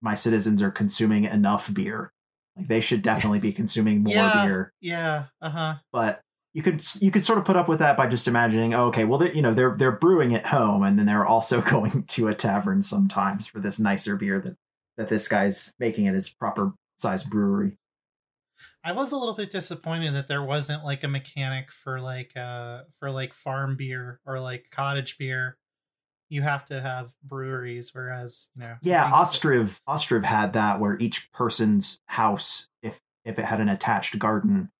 my 0.00 0.14
citizens 0.14 0.62
are 0.62 0.70
consuming 0.70 1.24
enough 1.24 1.72
beer. 1.72 2.12
Like 2.56 2.68
they 2.68 2.80
should 2.80 3.02
definitely 3.02 3.38
be 3.38 3.52
consuming 3.52 4.02
more 4.02 4.14
yeah, 4.14 4.44
beer. 4.44 4.72
Yeah. 4.80 5.24
Uh 5.40 5.50
huh. 5.50 5.74
But 5.92 6.20
you 6.56 6.62
could 6.62 6.82
you 7.02 7.10
could 7.10 7.22
sort 7.22 7.38
of 7.38 7.44
put 7.44 7.56
up 7.56 7.68
with 7.68 7.80
that 7.80 7.98
by 7.98 8.06
just 8.06 8.26
imagining, 8.26 8.72
oh, 8.72 8.86
okay, 8.86 9.04
well, 9.04 9.22
you 9.26 9.42
know, 9.42 9.52
they're 9.52 9.76
they're 9.76 9.92
brewing 9.92 10.34
at 10.34 10.46
home, 10.46 10.84
and 10.84 10.98
then 10.98 11.04
they're 11.04 11.26
also 11.26 11.60
going 11.70 12.04
to 12.04 12.28
a 12.28 12.34
tavern 12.34 12.80
sometimes 12.80 13.46
for 13.46 13.60
this 13.60 13.78
nicer 13.78 14.16
beer 14.16 14.40
that 14.40 14.56
that 14.96 15.10
this 15.10 15.28
guy's 15.28 15.74
making 15.78 16.08
at 16.08 16.14
his 16.14 16.30
proper 16.30 16.72
size 16.96 17.22
brewery. 17.22 17.76
I 18.82 18.92
was 18.92 19.12
a 19.12 19.18
little 19.18 19.34
bit 19.34 19.50
disappointed 19.50 20.14
that 20.14 20.28
there 20.28 20.42
wasn't 20.42 20.82
like 20.82 21.04
a 21.04 21.08
mechanic 21.08 21.70
for 21.70 22.00
like 22.00 22.34
uh 22.38 22.84
for 22.98 23.10
like 23.10 23.34
farm 23.34 23.76
beer 23.76 24.20
or 24.24 24.40
like 24.40 24.70
cottage 24.70 25.18
beer. 25.18 25.58
You 26.30 26.40
have 26.40 26.64
to 26.66 26.80
have 26.80 27.12
breweries, 27.22 27.90
whereas 27.92 28.48
you 28.56 28.62
know. 28.62 28.76
Yeah, 28.80 29.10
Ostriv 29.10 29.78
Ostriv 29.86 30.24
had 30.24 30.54
that 30.54 30.80
where 30.80 30.96
each 31.00 31.30
person's 31.32 32.00
house, 32.06 32.66
if 32.82 32.98
if 33.26 33.38
it 33.38 33.44
had 33.44 33.60
an 33.60 33.68
attached 33.68 34.18
garden, 34.18 34.70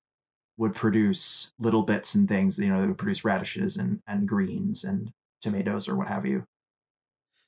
would 0.57 0.73
produce 0.73 1.53
little 1.59 1.83
bits 1.83 2.15
and 2.15 2.27
things. 2.27 2.57
You 2.57 2.69
know, 2.69 2.81
they 2.81 2.87
would 2.87 2.97
produce 2.97 3.23
radishes 3.23 3.77
and 3.77 4.01
and 4.07 4.27
greens 4.27 4.83
and 4.83 5.11
tomatoes 5.41 5.87
or 5.87 5.95
what 5.95 6.07
have 6.07 6.25
you. 6.25 6.43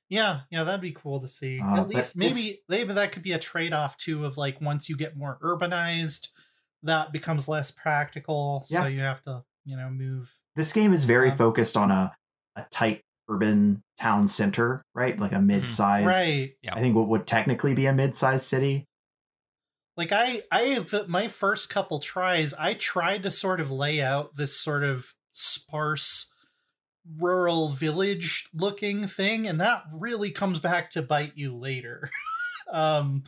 Yeah, 0.09 0.41
yeah, 0.49 0.63
that'd 0.63 0.81
be 0.81 0.91
cool 0.91 1.19
to 1.19 1.27
see. 1.27 1.59
Uh, 1.59 1.81
At 1.81 1.89
least 1.89 2.15
maybe 2.15 2.33
this... 2.33 2.57
maybe 2.67 2.93
that 2.93 3.11
could 3.11 3.21
be 3.21 3.33
a 3.33 3.39
trade 3.39 3.73
off 3.73 3.95
too 3.97 4.25
of 4.25 4.37
like 4.37 4.59
once 4.59 4.89
you 4.89 4.97
get 4.97 5.15
more 5.15 5.37
urbanized, 5.43 6.29
that 6.83 7.13
becomes 7.13 7.47
less 7.47 7.69
practical. 7.69 8.65
Yeah. 8.69 8.81
So 8.81 8.87
you 8.87 9.01
have 9.01 9.21
to, 9.23 9.43
you 9.65 9.77
know, 9.77 9.89
move. 9.89 10.33
This 10.55 10.73
game 10.73 10.93
is 10.93 11.03
very 11.05 11.29
um, 11.29 11.37
focused 11.37 11.77
on 11.77 11.91
a, 11.91 12.15
a 12.55 12.65
tight 12.71 13.03
urban 13.29 13.83
town 13.99 14.27
center, 14.27 14.83
right? 14.95 15.19
Like 15.19 15.31
a 15.31 15.35
mm-hmm. 15.35 15.47
mid-size. 15.47 16.05
Right. 16.05 16.53
Yeah. 16.63 16.73
I 16.73 16.79
think 16.79 16.95
what 16.95 17.07
would 17.07 17.27
technically 17.27 17.75
be 17.75 17.85
a 17.85 17.93
mid-sized 17.93 18.45
city. 18.45 18.87
Like 19.99 20.13
I, 20.13 20.43
I 20.49 20.61
have 20.61 21.09
my 21.09 21.27
first 21.27 21.69
couple 21.69 21.99
tries, 21.99 22.53
I 22.53 22.73
tried 22.73 23.21
to 23.23 23.29
sort 23.29 23.59
of 23.59 23.69
lay 23.69 24.01
out 24.01 24.37
this 24.37 24.57
sort 24.57 24.85
of 24.85 25.13
sparse 25.33 26.31
rural 27.17 27.67
village 27.67 28.47
looking 28.53 29.07
thing 29.07 29.45
and 29.45 29.59
that 29.59 29.83
really 29.93 30.31
comes 30.31 30.59
back 30.59 30.89
to 30.91 31.01
bite 31.01 31.33
you 31.35 31.53
later. 31.55 32.09
Um 32.71 33.23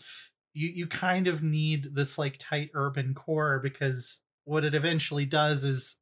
you 0.53 0.69
you 0.69 0.85
kind 0.85 1.27
of 1.27 1.41
need 1.41 1.95
this 1.95 2.19
like 2.19 2.37
tight 2.37 2.69
urban 2.75 3.15
core 3.15 3.59
because 3.59 4.21
what 4.45 4.63
it 4.63 4.75
eventually 4.75 5.25
does 5.25 5.63
is 5.63 5.97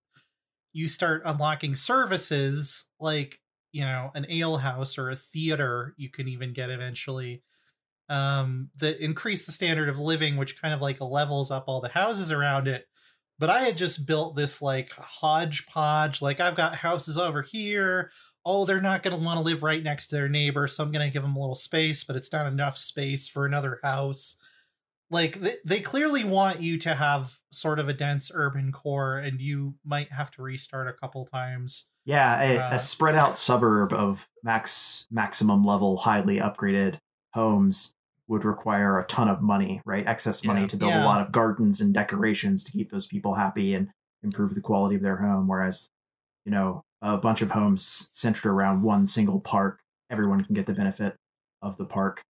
you 0.74 0.90
start 0.90 1.22
unlocking 1.24 1.74
services 1.74 2.88
like 3.00 3.40
you 3.72 3.86
know 3.86 4.12
an 4.14 4.26
ale 4.28 4.58
house 4.58 4.98
or 4.98 5.10
a 5.10 5.16
theater 5.16 5.94
you 5.96 6.10
can 6.10 6.28
even 6.28 6.52
get 6.52 6.70
eventually 6.70 7.42
um 8.10 8.70
that 8.78 9.04
increase 9.04 9.46
the 9.46 9.52
standard 9.52 9.90
of 9.90 10.00
living 10.00 10.36
which 10.38 10.60
kind 10.62 10.74
of 10.74 10.82
like 10.82 11.00
levels 11.00 11.52
up 11.52 11.66
all 11.68 11.82
the 11.82 11.90
houses 11.90 12.32
around 12.32 12.68
it 12.68 12.88
but 13.40 13.50
I 13.50 13.62
had 13.62 13.78
just 13.78 14.06
built 14.06 14.36
this 14.36 14.62
like 14.62 14.92
hodgepodge. 14.92 16.22
Like 16.22 16.42
I've 16.42 16.56
got 16.56 16.76
houses 16.76 17.18
over 17.18 17.42
here. 17.42 18.12
Oh, 18.46 18.66
they're 18.66 18.82
not 18.82 19.02
going 19.02 19.18
to 19.18 19.24
want 19.24 19.38
to 19.38 19.44
live 19.44 19.64
right 19.64 19.82
next 19.82 20.08
to 20.08 20.16
their 20.16 20.30
neighbor, 20.30 20.68
so 20.68 20.84
I'm 20.84 20.92
going 20.92 21.08
to 21.08 21.14
give 21.14 21.24
them 21.24 21.36
a 21.36 21.40
little 21.40 21.56
space, 21.56 22.04
but 22.04 22.16
it's 22.16 22.32
not 22.32 22.48
enough 22.48 22.78
space 22.78 23.28
for 23.28 23.46
another 23.46 23.80
house. 23.84 24.38
Like 25.10 25.40
they, 25.40 25.56
they 25.66 25.80
clearly 25.80 26.24
want 26.24 26.62
you 26.62 26.78
to 26.80 26.94
have 26.94 27.38
sort 27.52 27.80
of 27.80 27.90
a 27.90 27.94
dense 27.94 28.32
urban 28.34 28.72
core, 28.72 29.18
and 29.18 29.42
you 29.42 29.76
might 29.86 30.12
have 30.12 30.32
to 30.32 30.42
restart 30.42 30.88
a 30.88 30.94
couple 30.94 31.26
times. 31.26 31.86
Yeah, 32.06 32.42
a, 32.42 32.58
uh, 32.58 32.76
a 32.76 32.80
spread 32.80 33.16
out 33.16 33.38
suburb 33.38 33.94
of 33.94 34.28
max 34.44 35.06
maximum 35.10 35.66
level, 35.66 35.98
highly 35.98 36.38
upgraded 36.38 37.00
homes 37.34 37.94
would 38.30 38.46
require 38.46 39.00
a 39.00 39.06
ton 39.06 39.28
of 39.28 39.42
money, 39.42 39.82
right? 39.86 40.08
Excess 40.08 40.44
money 40.46 40.62
yeah. 40.62 40.68
to 40.68 40.78
build 40.78 40.92
yeah. 40.92 41.04
a 41.04 41.06
lot 41.06 41.20
of 41.22 41.32
gardens 41.32 41.82
and 41.82 41.94
decorations 41.94 42.64
to 42.64 42.72
keep 42.72 42.90
those 42.92 43.08
people 43.08 43.34
happy 43.34 43.74
and 43.74 43.90
improve 44.24 44.54
the 44.54 44.62
quality 44.62 44.96
of 44.96 45.02
their 45.02 45.18
home. 45.18 45.48
Whereas, 45.48 45.90
you 46.46 46.52
know, 46.52 46.84
a 47.02 47.18
bunch 47.18 47.42
of 47.42 47.50
homes 47.50 48.08
centered 48.14 48.50
around 48.50 48.84
one 48.84 49.08
single 49.08 49.40
park, 49.40 49.80
everyone 50.12 50.44
can 50.44 50.54
get 50.54 50.68
the 50.68 50.74
benefit 50.74 51.16
of 51.64 51.76
the 51.78 51.86
park. 51.86 52.22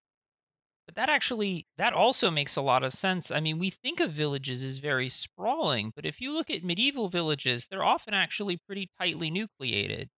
But 0.86 0.94
that 0.94 1.10
actually 1.10 1.66
that 1.76 1.92
also 1.92 2.30
makes 2.30 2.56
a 2.56 2.62
lot 2.62 2.84
of 2.84 2.94
sense. 2.94 3.30
I 3.30 3.40
mean, 3.40 3.58
we 3.58 3.68
think 3.68 4.00
of 4.00 4.12
villages 4.12 4.62
as 4.62 4.78
very 4.78 5.08
sprawling, 5.08 5.92
but 5.94 6.06
if 6.06 6.20
you 6.20 6.32
look 6.32 6.48
at 6.48 6.64
medieval 6.64 7.08
villages, 7.08 7.66
they're 7.66 7.84
often 7.84 8.14
actually 8.14 8.58
pretty 8.66 8.88
tightly 8.98 9.30
nucleated 9.30 10.08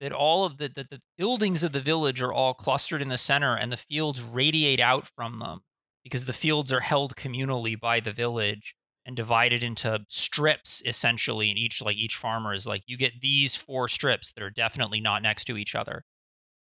that 0.00 0.12
all 0.12 0.44
of 0.44 0.56
the, 0.56 0.68
the, 0.68 0.86
the 0.90 1.00
buildings 1.18 1.62
of 1.62 1.72
the 1.72 1.80
village 1.80 2.22
are 2.22 2.32
all 2.32 2.54
clustered 2.54 3.02
in 3.02 3.08
the 3.08 3.16
center 3.16 3.54
and 3.54 3.70
the 3.70 3.76
fields 3.76 4.22
radiate 4.22 4.80
out 4.80 5.06
from 5.14 5.38
them 5.38 5.60
because 6.02 6.24
the 6.24 6.32
fields 6.32 6.72
are 6.72 6.80
held 6.80 7.14
communally 7.16 7.78
by 7.78 8.00
the 8.00 8.12
village 8.12 8.74
and 9.06 9.16
divided 9.16 9.62
into 9.62 9.98
strips 10.08 10.82
essentially 10.86 11.50
and 11.50 11.58
each 11.58 11.82
like 11.82 11.96
each 11.96 12.16
farmer 12.16 12.52
is 12.52 12.66
like 12.66 12.82
you 12.86 12.96
get 12.96 13.20
these 13.20 13.56
four 13.56 13.88
strips 13.88 14.32
that 14.32 14.42
are 14.42 14.50
definitely 14.50 15.00
not 15.00 15.22
next 15.22 15.44
to 15.44 15.56
each 15.56 15.74
other. 15.74 16.02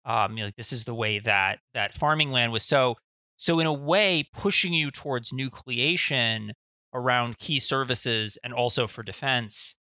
Um 0.05 0.35
like 0.35 0.55
this 0.55 0.73
is 0.73 0.83
the 0.85 0.95
way 0.95 1.19
that 1.19 1.59
that 1.73 1.93
farming 1.93 2.31
land 2.31 2.51
was 2.51 2.63
so 2.63 2.95
so 3.37 3.59
in 3.59 3.67
a 3.67 3.73
way 3.73 4.27
pushing 4.33 4.73
you 4.73 4.91
towards 4.91 5.31
nucleation 5.31 6.51
around 6.93 7.37
key 7.37 7.59
services 7.59 8.37
and 8.43 8.53
also 8.53 8.87
for 8.87 9.03
defense 9.03 9.75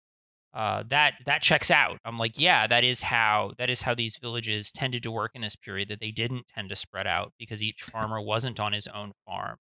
uh, 0.54 0.84
that 0.88 1.14
that 1.26 1.42
checks 1.42 1.70
out. 1.70 1.98
I'm 2.04 2.16
like, 2.16 2.38
yeah, 2.38 2.66
that 2.68 2.84
is 2.84 3.02
how 3.02 3.52
that 3.58 3.70
is 3.70 3.82
how 3.82 3.94
these 3.94 4.16
villages 4.16 4.70
tended 4.70 5.02
to 5.02 5.10
work 5.10 5.32
in 5.34 5.42
this 5.42 5.56
period. 5.56 5.88
That 5.88 6.00
they 6.00 6.12
didn't 6.12 6.46
tend 6.54 6.68
to 6.68 6.76
spread 6.76 7.08
out 7.08 7.32
because 7.38 7.62
each 7.62 7.82
farmer 7.82 8.20
wasn't 8.20 8.60
on 8.60 8.72
his 8.72 8.86
own 8.86 9.12
farm. 9.26 9.56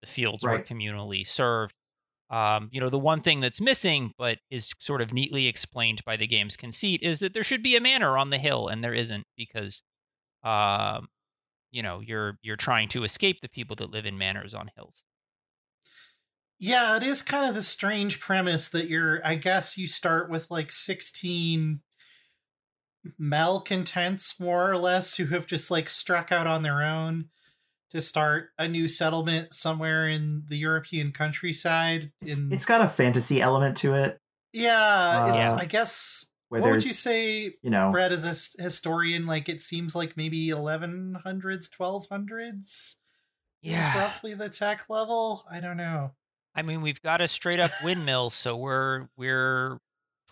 The 0.00 0.08
fields 0.08 0.44
right. 0.44 0.58
were 0.58 0.64
communally 0.64 1.26
served. 1.26 1.74
Um, 2.30 2.68
you 2.72 2.80
know, 2.80 2.88
the 2.90 2.98
one 2.98 3.20
thing 3.20 3.40
that's 3.40 3.60
missing, 3.60 4.12
but 4.18 4.38
is 4.50 4.74
sort 4.78 5.00
of 5.02 5.12
neatly 5.12 5.46
explained 5.46 6.02
by 6.04 6.16
the 6.16 6.26
game's 6.26 6.56
conceit, 6.56 7.02
is 7.02 7.20
that 7.20 7.34
there 7.34 7.42
should 7.42 7.62
be 7.62 7.76
a 7.76 7.80
manor 7.80 8.16
on 8.18 8.30
the 8.30 8.38
hill, 8.38 8.68
and 8.68 8.82
there 8.82 8.94
isn't 8.94 9.24
because, 9.36 9.82
um, 10.44 11.08
you 11.70 11.82
know, 11.82 12.00
you're 12.00 12.38
you're 12.42 12.56
trying 12.56 12.88
to 12.88 13.04
escape 13.04 13.40
the 13.42 13.48
people 13.50 13.76
that 13.76 13.90
live 13.90 14.06
in 14.06 14.16
manors 14.16 14.54
on 14.54 14.70
hills. 14.76 15.04
Yeah, 16.60 16.96
it 16.96 17.02
is 17.04 17.22
kind 17.22 17.46
of 17.46 17.54
the 17.54 17.62
strange 17.62 18.18
premise 18.20 18.68
that 18.70 18.88
you're 18.88 19.24
I 19.26 19.36
guess 19.36 19.78
you 19.78 19.86
start 19.86 20.28
with 20.30 20.50
like 20.50 20.72
16 20.72 21.80
malcontents 23.18 24.38
more 24.40 24.70
or 24.70 24.76
less 24.76 25.16
who 25.16 25.26
have 25.26 25.46
just 25.46 25.70
like 25.70 25.88
struck 25.88 26.32
out 26.32 26.46
on 26.46 26.62
their 26.62 26.82
own 26.82 27.26
to 27.90 28.02
start 28.02 28.50
a 28.58 28.68
new 28.68 28.86
settlement 28.88 29.52
somewhere 29.54 30.08
in 30.08 30.42
the 30.48 30.56
European 30.58 31.10
countryside. 31.12 32.12
It's, 32.20 32.38
In 32.38 32.52
it's 32.52 32.66
got 32.66 32.82
a 32.82 32.88
fantasy 32.88 33.40
element 33.40 33.76
to 33.78 33.94
it. 33.94 34.18
yeah, 34.52 35.24
Uh, 35.24 35.34
it's 35.34 35.42
Yeah. 35.44 35.54
I 35.54 35.64
guess. 35.64 36.26
Where 36.50 36.62
what 36.62 36.70
would 36.70 36.84
you 36.86 36.92
say, 36.94 37.54
you 37.62 37.68
know, 37.70 37.90
Brad, 37.92 38.10
as 38.10 38.24
a 38.24 38.30
s- 38.30 38.56
historian? 38.58 39.26
Like 39.26 39.48
it 39.50 39.60
seems 39.60 39.94
like 39.94 40.16
maybe 40.16 40.48
1100s, 40.48 41.68
1200s 41.68 42.96
is 43.62 43.72
Yeah. 43.72 43.98
roughly 43.98 44.32
the 44.34 44.48
tech 44.48 44.88
level. 44.88 45.44
I 45.50 45.60
don't 45.60 45.76
know. 45.76 46.12
I 46.58 46.62
mean, 46.62 46.82
we've 46.82 47.00
got 47.02 47.20
a 47.20 47.28
straight 47.28 47.60
up 47.60 47.70
windmill, 47.84 48.30
so 48.30 48.56
we're 48.56 49.06
we're 49.16 49.78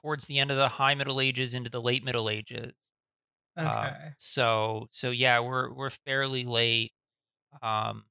towards 0.02 0.26
the 0.26 0.40
end 0.40 0.50
of 0.50 0.56
the 0.56 0.66
high 0.66 0.96
Middle 0.96 1.20
Ages 1.20 1.54
into 1.54 1.70
the 1.70 1.80
late 1.80 2.02
Middle 2.02 2.28
Ages. 2.28 2.72
Okay. 3.56 3.68
Um, 3.68 3.92
so 4.16 4.88
so 4.90 5.12
yeah, 5.12 5.38
we're 5.38 5.72
we're 5.72 5.90
fairly 5.90 6.42
late. 6.42 6.92
Um, 7.62 8.06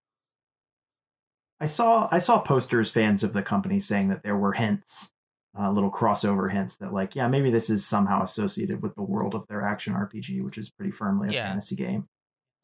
I 1.60 1.66
saw 1.66 2.08
I 2.10 2.20
saw 2.20 2.40
posters 2.40 2.90
fans 2.90 3.24
of 3.24 3.34
the 3.34 3.44
company 3.44 3.82
saying 3.82 4.08
that 4.08 4.24
there 4.24 4.38
were 4.38 4.54
hints, 4.54 5.12
uh, 5.60 5.70
little 5.70 5.92
crossover 5.92 6.50
hints 6.50 6.78
that 6.78 6.94
like 6.94 7.16
yeah 7.18 7.28
maybe 7.28 7.52
this 7.52 7.70
is 7.70 7.86
somehow 7.86 8.24
associated 8.24 8.82
with 8.82 8.96
the 8.96 9.04
world 9.04 9.36
of 9.36 9.46
their 9.48 9.62
action 9.62 9.94
RPG, 9.94 10.42
which 10.42 10.58
is 10.58 10.70
pretty 10.70 10.92
firmly 10.92 11.28
a 11.28 11.34
Yeah. 11.34 11.48
fantasy 11.50 11.76
game. 11.76 12.08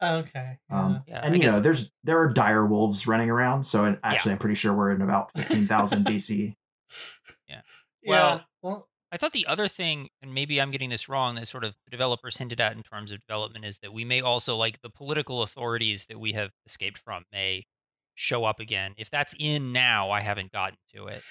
Okay. 0.02 0.58
Um, 0.70 1.02
Yeah, 1.06 1.20
and 1.24 1.34
I 1.34 1.36
you 1.38 1.46
know 1.46 1.60
there's 1.60 1.90
there 2.04 2.18
are 2.20 2.28
dire 2.32 2.66
wolves 2.66 3.06
running 3.06 3.30
around, 3.30 3.64
so 3.64 3.84
it, 3.86 3.98
actually 4.02 4.32
I'm 4.32 4.38
pretty 4.38 4.54
sure 4.56 4.72
we're 4.74 4.90
in 4.90 5.02
about 5.02 5.30
fifteen 5.36 5.66
thousand 5.66 6.04
BC. 6.04 6.54
yeah. 7.48 7.60
well- 8.06 8.36
yeah. 8.36 8.42
Well, 8.62 8.88
I 9.10 9.18
thought 9.18 9.32
the 9.32 9.46
other 9.46 9.68
thing, 9.68 10.08
and 10.22 10.32
maybe 10.32 10.58
I'm 10.58 10.70
getting 10.70 10.88
this 10.88 11.06
wrong, 11.08 11.34
that 11.34 11.46
sort 11.46 11.64
of 11.64 11.74
developers 11.90 12.38
hinted 12.38 12.60
at 12.62 12.74
in 12.74 12.82
terms 12.82 13.12
of 13.12 13.20
development 13.20 13.64
is 13.66 13.78
that 13.80 13.92
we 13.92 14.04
may 14.06 14.22
also 14.22 14.56
like 14.56 14.80
the 14.80 14.88
political 14.88 15.42
authorities 15.42 16.06
that 16.06 16.18
we 16.18 16.32
have 16.32 16.50
escaped 16.64 16.96
from 16.98 17.24
may 17.30 17.66
show 18.14 18.44
up 18.44 18.58
again. 18.60 18.94
If 18.96 19.10
that's 19.10 19.34
in 19.38 19.72
now, 19.72 20.10
I 20.10 20.20
haven't 20.20 20.50
gotten 20.52 20.78
to 20.94 21.08
it. 21.08 21.22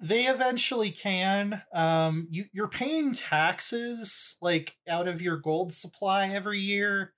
they 0.00 0.26
eventually 0.26 0.90
can 0.90 1.62
um 1.72 2.26
you 2.30 2.44
you're 2.52 2.68
paying 2.68 3.12
taxes 3.12 4.36
like 4.40 4.76
out 4.88 5.08
of 5.08 5.20
your 5.20 5.36
gold 5.36 5.72
supply 5.72 6.28
every 6.28 6.60
year 6.60 7.12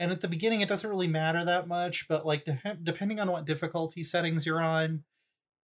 and 0.00 0.10
at 0.10 0.20
the 0.22 0.26
beginning 0.28 0.60
it 0.62 0.68
doesn't 0.68 0.90
really 0.90 1.06
matter 1.06 1.44
that 1.44 1.68
much 1.68 2.08
but 2.08 2.26
like 2.26 2.44
de- 2.44 2.78
depending 2.82 3.20
on 3.20 3.30
what 3.30 3.44
difficulty 3.44 4.02
settings 4.02 4.44
you're 4.44 4.60
on 4.62 5.04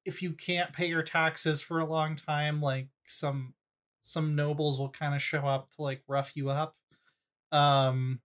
if 0.04 0.22
you 0.22 0.30
can't 0.32 0.72
pay 0.72 0.86
your 0.86 1.02
taxes 1.02 1.60
for 1.60 1.80
a 1.80 1.84
long 1.86 2.14
time 2.14 2.60
like 2.60 2.86
some 3.06 3.54
some 4.02 4.36
nobles 4.36 4.78
will 4.78 4.90
kind 4.90 5.14
of 5.14 5.20
show 5.22 5.40
up 5.40 5.70
to 5.72 5.82
like 5.82 6.02
rough 6.06 6.36
you 6.36 6.48
up 6.50 6.76
um 7.50 8.20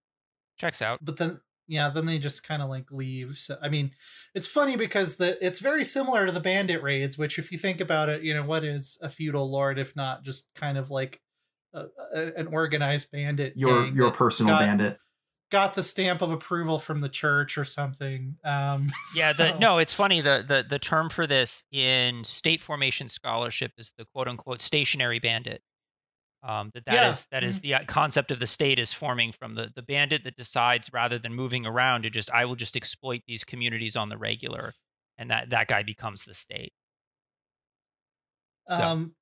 Checks 0.58 0.82
out. 0.84 1.00
but 1.02 1.18
then 1.18 1.40
yeah 1.68 1.90
then 1.90 2.06
they 2.06 2.20
just 2.20 2.44
kind 2.44 2.62
of 2.62 2.70
like 2.70 2.92
leave 2.92 3.38
so 3.38 3.58
i 3.62 3.70
mean 3.70 3.92
it's 4.36 4.46
funny 4.48 4.76
because 4.76 5.18
the 5.18 5.44
it's 5.44 5.60
very 5.60 5.84
similar 5.86 6.26
to 6.26 6.32
the 6.32 6.40
bandit 6.40 6.84
raids 6.84 7.18
which 7.18 7.40
if 7.40 7.52
you 7.52 7.58
think 7.58 7.80
about 7.80 8.10
it 8.10 8.22
you 8.24 8.34
know 8.34 8.44
what 8.44 8.64
is 8.64 8.98
a 9.02 9.10
feudal 9.10 9.50
lord 9.50 9.80
if 9.80 9.96
not 9.96 10.24
just 10.24 10.48
kind 10.56 10.78
of 10.78 10.92
like 10.92 11.22
a, 11.74 11.86
a- 12.14 12.34
an 12.36 12.48
organized 12.48 13.10
bandit 13.12 13.54
Your 13.56 13.86
your 13.88 14.12
personal 14.12 14.54
got, 14.54 14.60
bandit. 14.60 14.98
Got 15.52 15.74
the 15.74 15.84
stamp 15.84 16.22
of 16.22 16.32
approval 16.32 16.80
from 16.80 17.00
the 17.00 17.10
church 17.10 17.58
or 17.58 17.66
something 17.66 18.38
um 18.44 18.88
Yeah, 19.16 19.34
the, 19.34 19.58
no, 19.60 19.78
it's 19.78 19.94
funny. 19.94 20.22
The, 20.22 20.44
the 20.48 20.66
the 20.68 20.80
term 20.80 21.10
for 21.10 21.28
this 21.28 21.64
in 21.72 22.24
state 22.24 22.62
formation 22.62 23.10
scholarship 23.10 23.74
is 23.78 23.94
the 23.98 24.06
quote 24.14 24.28
unquote 24.28 24.62
stationary 24.62 25.20
bandit. 25.20 25.62
Um, 26.44 26.72
that 26.74 26.86
that 26.86 26.94
Yeah. 26.96 27.10
is 27.10 27.28
that 27.32 27.44
is 27.44 27.60
the 27.60 27.74
uh, 27.76 27.84
concept 27.86 28.32
of 28.32 28.40
the 28.40 28.48
state 28.48 28.80
is 28.80 28.92
forming 28.94 29.32
from 29.32 29.54
the 29.54 29.72
the 29.76 29.84
bandit 29.84 30.24
that 30.24 30.38
decides 30.38 30.90
rather 30.94 31.20
than 31.20 31.34
moving 31.34 31.66
around 31.66 32.04
to 32.04 32.10
just 32.10 32.32
I 32.32 32.46
will 32.46 32.56
just 32.56 32.76
exploit 32.76 33.22
these 33.28 33.44
communities 33.44 33.96
on 33.96 34.10
the 34.10 34.18
regular, 34.18 34.74
and 35.18 35.30
that 35.30 35.50
that 35.52 35.68
guy 35.68 35.84
becomes 35.84 36.24
the 36.24 36.34
state. 36.34 36.74
So 38.68 38.84
um 38.84 39.16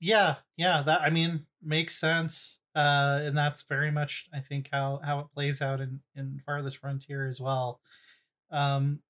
yeah 0.00 0.36
yeah 0.56 0.82
that 0.82 1.00
i 1.02 1.10
mean 1.10 1.46
makes 1.62 1.94
sense 1.96 2.57
uh 2.74 3.20
and 3.22 3.36
that's 3.36 3.62
very 3.62 3.90
much 3.90 4.28
i 4.32 4.40
think 4.40 4.68
how 4.72 5.00
how 5.02 5.20
it 5.20 5.26
plays 5.32 5.62
out 5.62 5.80
in 5.80 6.00
in 6.14 6.40
farthest 6.44 6.78
frontier 6.78 7.26
as 7.26 7.40
well 7.40 7.80
um 8.50 9.00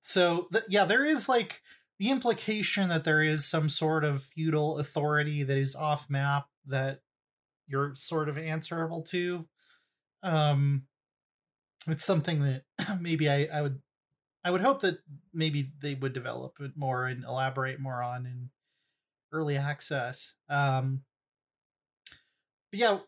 so 0.00 0.48
th- 0.52 0.64
yeah 0.68 0.84
there 0.84 1.04
is 1.04 1.28
like 1.28 1.62
the 1.98 2.10
implication 2.10 2.88
that 2.88 3.04
there 3.04 3.22
is 3.22 3.44
some 3.44 3.68
sort 3.68 4.04
of 4.04 4.22
feudal 4.22 4.78
authority 4.78 5.42
that 5.42 5.56
is 5.56 5.76
off 5.76 6.10
map 6.10 6.46
that 6.66 7.00
you're 7.66 7.94
sort 7.94 8.28
of 8.28 8.36
answerable 8.36 9.02
to 9.02 9.46
um 10.22 10.82
it's 11.86 12.04
something 12.04 12.42
that 12.42 12.62
maybe 13.00 13.30
i 13.30 13.46
i 13.52 13.62
would 13.62 13.80
i 14.44 14.50
would 14.50 14.60
hope 14.60 14.80
that 14.80 14.98
maybe 15.32 15.72
they 15.80 15.94
would 15.94 16.12
develop 16.12 16.56
it 16.60 16.72
more 16.76 17.06
and 17.06 17.24
elaborate 17.24 17.78
more 17.78 18.02
on 18.02 18.26
in 18.26 18.50
early 19.34 19.56
access. 19.56 20.34
Um, 20.48 21.02
but 22.74 22.80
yeah, 22.80 22.98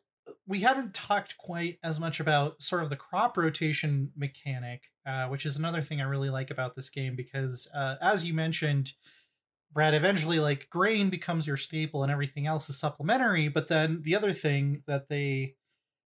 we 0.47 0.61
haven't 0.61 0.95
talked 0.95 1.37
quite 1.39 1.81
as 1.83 1.99
much 1.99 2.21
about 2.21 2.63
sort 2.63 2.85
of 2.85 2.89
the 2.89 2.95
crop 2.95 3.37
rotation 3.37 4.13
mechanic, 4.17 4.93
uh, 5.05 5.27
which 5.27 5.45
is 5.45 5.57
another 5.57 5.83
thing 5.83 6.01
I 6.01 6.05
really 6.05 6.31
like 6.31 6.53
about 6.53 6.77
this 6.77 6.89
game 6.89 7.17
because, 7.17 7.69
uh, 7.75 7.97
as 8.01 8.25
you 8.25 8.33
mentioned, 8.33 8.93
Brad, 9.73 9.93
eventually 9.93 10.39
like 10.39 10.71
grain 10.71 11.11
becomes 11.11 11.49
your 11.49 11.57
staple 11.57 12.05
and 12.05 12.13
everything 12.13 12.47
else 12.47 12.71
is 12.71 12.79
supplementary. 12.79 13.49
But 13.49 13.67
then 13.67 14.03
the 14.03 14.15
other 14.15 14.33
thing 14.33 14.85
that 14.87 15.09
they 15.09 15.57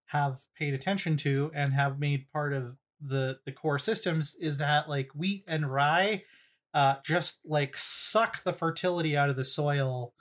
have 0.06 0.38
paid 0.56 0.72
attention 0.72 1.18
to 1.18 1.50
and 1.54 1.74
have 1.74 2.00
made 2.00 2.30
part 2.32 2.54
of 2.54 2.78
the 2.98 3.40
the 3.44 3.52
core 3.52 3.78
systems 3.78 4.34
is 4.36 4.56
that 4.56 4.88
like 4.88 5.10
wheat 5.14 5.44
and 5.46 5.70
rye 5.72 6.22
uh 6.74 6.96
just 7.02 7.40
like 7.46 7.74
suck 7.76 8.42
the 8.42 8.52
fertility 8.52 9.16
out 9.16 9.30
of 9.30 9.36
the 9.36 9.44
soil 9.44 10.12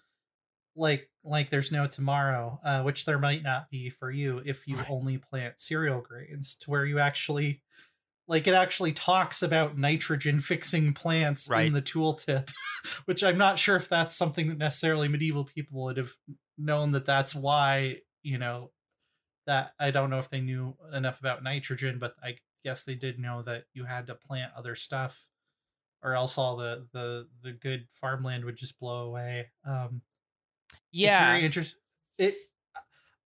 like 0.80 1.10
like 1.24 1.50
there's 1.50 1.72
no 1.72 1.86
tomorrow 1.86 2.60
uh 2.64 2.82
which 2.82 3.06
there 3.06 3.20
might 3.20 3.44
not 3.44 3.70
be 3.70 3.90
for 3.90 4.10
you 4.10 4.42
if 4.46 4.68
you 4.68 4.78
only 4.90 5.18
plant 5.18 5.60
cereal 5.60 6.02
grains 6.02 6.56
to 6.56 6.70
where 6.70 6.86
you 6.86 6.98
actually 7.00 7.62
like 8.28 8.48
it 8.48 8.54
actually 8.54 8.94
talks 8.94 9.42
about 9.42 9.78
nitrogen 9.78 10.40
fixing 10.52 10.94
plants 10.94 11.50
Right. 11.50 11.68
in 11.68 11.74
the 11.74 11.82
tooltip 11.82 12.50
which 13.06 13.24
i'm 13.24 13.38
not 13.38 13.60
sure 13.60 13.76
if 13.76 13.90
that's 13.90 14.16
something 14.16 14.48
that 14.50 14.58
necessarily 14.58 15.08
medieval 15.08 15.44
people 15.44 15.84
would 15.84 15.98
have 15.98 16.14
known 16.58 16.92
that 16.92 17.06
that's 17.06 17.36
why 17.36 17.98
you 18.24 18.38
know 18.38 18.72
that 19.48 19.74
i 19.80 19.92
don't 19.92 20.10
know 20.10 20.20
if 20.20 20.30
they 20.30 20.42
knew 20.42 20.76
enough 20.94 21.20
about 21.20 21.44
nitrogen 21.44 21.98
but 22.00 22.16
i 22.24 22.36
guess 22.64 22.84
they 22.84 22.96
did 22.96 23.20
know 23.20 23.42
that 23.42 23.64
you 23.74 23.86
had 23.86 24.08
to 24.08 24.16
plant 24.16 24.52
other 24.56 24.76
stuff 24.76 25.26
or 26.04 26.14
else 26.14 26.38
all 26.38 26.56
the 26.56 26.88
the 26.94 27.28
the 27.44 27.52
good 27.52 27.88
farmland 27.92 28.46
would 28.46 28.56
just 28.58 28.80
blow 28.80 29.06
away 29.08 29.48
um 29.66 30.02
it's 30.72 30.82
yeah, 30.92 31.32
very 31.32 31.46
interesting 31.46 31.80
it 32.18 32.36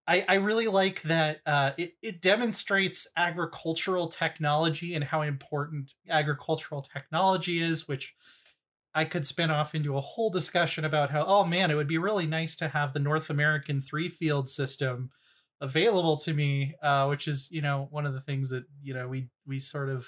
I, 0.06 0.24
I 0.28 0.34
really 0.34 0.66
like 0.66 1.02
that 1.02 1.40
uh, 1.46 1.72
it, 1.76 1.94
it 2.02 2.20
demonstrates 2.20 3.06
agricultural 3.16 4.08
technology 4.08 4.94
and 4.94 5.04
how 5.04 5.22
important 5.22 5.94
agricultural 6.08 6.82
technology 6.82 7.60
is, 7.60 7.86
which 7.86 8.14
I 8.94 9.04
could 9.04 9.26
spin 9.26 9.50
off 9.50 9.74
into 9.74 9.96
a 9.96 10.00
whole 10.00 10.28
discussion 10.28 10.84
about 10.84 11.10
how, 11.10 11.24
oh 11.24 11.44
man, 11.44 11.70
it 11.70 11.76
would 11.76 11.86
be 11.86 11.98
really 11.98 12.26
nice 12.26 12.56
to 12.56 12.68
have 12.68 12.92
the 12.92 13.00
North 13.00 13.30
American 13.30 13.80
three 13.80 14.08
field 14.08 14.48
system 14.48 15.10
available 15.60 16.16
to 16.18 16.34
me, 16.34 16.74
uh, 16.82 17.06
which 17.06 17.28
is, 17.28 17.48
you 17.50 17.62
know, 17.62 17.86
one 17.90 18.04
of 18.04 18.12
the 18.12 18.20
things 18.20 18.50
that, 18.50 18.64
you 18.82 18.92
know, 18.94 19.06
we, 19.06 19.28
we 19.46 19.60
sort 19.60 19.88
of 19.88 20.06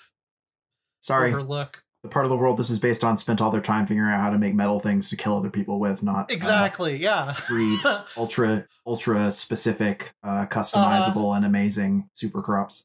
Sorry, 1.01 1.31
overlook. 1.31 1.85
The 2.05 2.11
part 2.11 2.27
of 2.27 2.31
the 2.31 2.37
world 2.37 2.59
this 2.59 2.69
is 2.69 2.79
based 2.79 3.03
on 3.03 3.17
spent 3.17 3.40
all 3.40 3.51
their 3.51 3.62
time 3.62 3.87
figuring 3.87 4.12
out 4.12 4.21
how 4.21 4.29
to 4.29 4.37
make 4.38 4.55
metal 4.55 4.79
things 4.79 5.09
to 5.09 5.17
kill 5.17 5.38
other 5.38 5.49
people 5.49 5.81
with, 5.81 6.03
not 6.03 6.31
uh, 6.31 6.35
Exactly. 6.35 6.99
Yeah. 6.99 7.35
breed 7.49 7.81
ultra 8.17 8.67
ultra 8.87 9.33
specific, 9.33 10.14
uh, 10.23 10.45
customizable, 10.47 11.35
and 11.35 11.47
amazing 11.47 12.11
super 12.12 12.43
crops. 12.43 12.85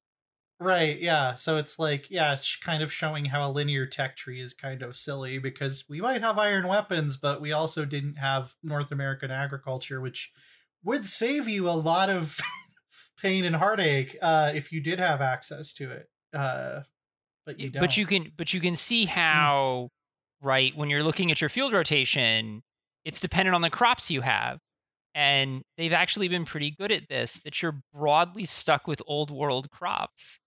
Right, 0.62 1.00
yeah. 1.00 1.36
So 1.36 1.58
it's 1.58 1.78
like, 1.78 2.10
yeah, 2.10 2.34
it's 2.34 2.56
kind 2.56 2.82
of 2.82 2.94
showing 2.94 3.26
how 3.26 3.50
a 3.50 3.52
linear 3.52 3.86
tech 3.86 4.16
tree 4.16 4.42
is 4.42 4.54
kind 4.54 4.82
of 4.82 4.96
silly 4.96 5.38
because 5.38 5.84
we 5.90 6.00
might 6.00 6.22
have 6.22 6.38
iron 6.38 6.68
weapons, 6.68 7.18
but 7.18 7.42
we 7.42 7.52
also 7.52 7.84
didn't 7.84 8.16
have 8.16 8.56
North 8.64 8.92
American 8.92 9.32
agriculture, 9.32 10.00
which 10.00 10.32
would 10.82 11.06
save 11.06 11.48
you 11.50 11.70
a 11.70 11.72
lot 11.72 12.10
of 12.10 12.38
pain 13.22 13.44
and 13.44 13.58
heartache 13.58 14.16
uh, 14.22 14.52
if 14.56 14.72
you 14.72 14.80
did 14.80 15.00
have 15.00 15.20
access 15.22 15.74
to 15.74 15.92
it. 15.92 16.10
Uh, 16.34 16.82
but 17.50 17.60
you 17.60 17.70
don't. 17.72 17.80
but 17.80 17.98
you 17.98 18.06
can 18.06 18.32
but 18.38 18.54
you 18.54 18.60
can 18.60 18.76
see 18.76 19.06
how 19.06 19.90
right 20.42 20.76
when 20.78 20.90
you're 20.90 21.04
looking 21.04 21.32
at 21.32 21.42
your 21.42 21.50
field 21.50 21.74
rotation 21.74 22.62
it's 23.06 23.20
dependent 23.20 23.56
on 23.56 23.62
the 23.62 23.70
crops 23.70 24.12
you 24.12 24.22
have 24.22 24.60
and 25.16 25.64
they've 25.78 25.94
actually 25.94 26.28
been 26.28 26.46
pretty 26.46 26.70
good 26.72 26.92
at 26.92 27.08
this 27.10 27.40
that 27.44 27.62
you're 27.62 27.82
broadly 27.94 28.46
stuck 28.46 28.88
with 28.88 29.02
old 29.08 29.32
world 29.32 29.70
crops 29.72 30.40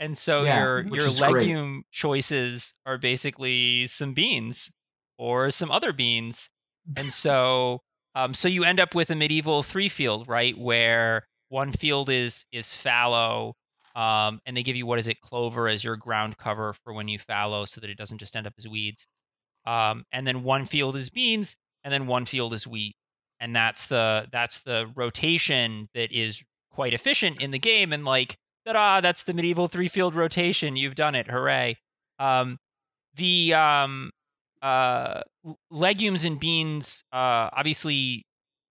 and 0.00 0.16
so 0.16 0.42
Yeah, 0.44 0.58
your 0.60 0.82
your 0.88 1.06
is 1.06 1.20
great. 1.20 1.32
legume 1.34 1.84
choices 1.92 2.76
are 2.84 2.98
basically 2.98 3.86
some 3.86 4.12
beans 4.12 4.74
or 5.18 5.50
some 5.50 5.70
other 5.70 5.92
beans 5.92 6.50
and 6.96 7.12
so 7.24 7.80
um, 8.16 8.34
so 8.34 8.48
you 8.48 8.64
end 8.64 8.80
up 8.80 8.94
with 8.96 9.10
a 9.10 9.14
medieval 9.14 9.62
three 9.62 9.88
field 9.88 10.26
right 10.26 10.58
where 10.58 11.26
one 11.48 11.70
field 11.72 12.10
is 12.10 12.44
is 12.52 12.72
fallow, 12.74 13.54
um, 13.94 14.40
and 14.46 14.56
they 14.56 14.62
give 14.62 14.76
you 14.76 14.86
what 14.86 14.98
is 14.98 15.08
it 15.08 15.20
clover 15.20 15.68
as 15.68 15.82
your 15.82 15.96
ground 15.96 16.38
cover 16.38 16.74
for 16.84 16.92
when 16.92 17.08
you 17.08 17.18
fallow, 17.18 17.64
so 17.64 17.80
that 17.80 17.90
it 17.90 17.98
doesn't 17.98 18.18
just 18.18 18.36
end 18.36 18.46
up 18.46 18.54
as 18.58 18.68
weeds. 18.68 19.06
Um, 19.66 20.04
and 20.12 20.26
then 20.26 20.42
one 20.42 20.64
field 20.64 20.96
is 20.96 21.10
beans, 21.10 21.56
and 21.84 21.92
then 21.92 22.06
one 22.06 22.24
field 22.24 22.52
is 22.52 22.66
wheat, 22.66 22.96
and 23.40 23.54
that's 23.54 23.88
the 23.88 24.26
that's 24.32 24.60
the 24.60 24.90
rotation 24.94 25.88
that 25.94 26.12
is 26.12 26.42
quite 26.70 26.94
efficient 26.94 27.40
in 27.42 27.50
the 27.50 27.58
game. 27.58 27.92
And 27.92 28.04
like, 28.04 28.36
ta-da! 28.64 29.00
That's 29.00 29.24
the 29.24 29.34
medieval 29.34 29.66
three 29.66 29.88
field 29.88 30.14
rotation. 30.14 30.76
You've 30.76 30.94
done 30.94 31.14
it! 31.14 31.26
Hooray! 31.28 31.76
Um, 32.18 32.58
the 33.16 33.54
um, 33.54 34.10
uh, 34.62 35.22
legumes 35.70 36.24
and 36.24 36.38
beans, 36.38 37.04
uh, 37.12 37.50
obviously, 37.52 38.24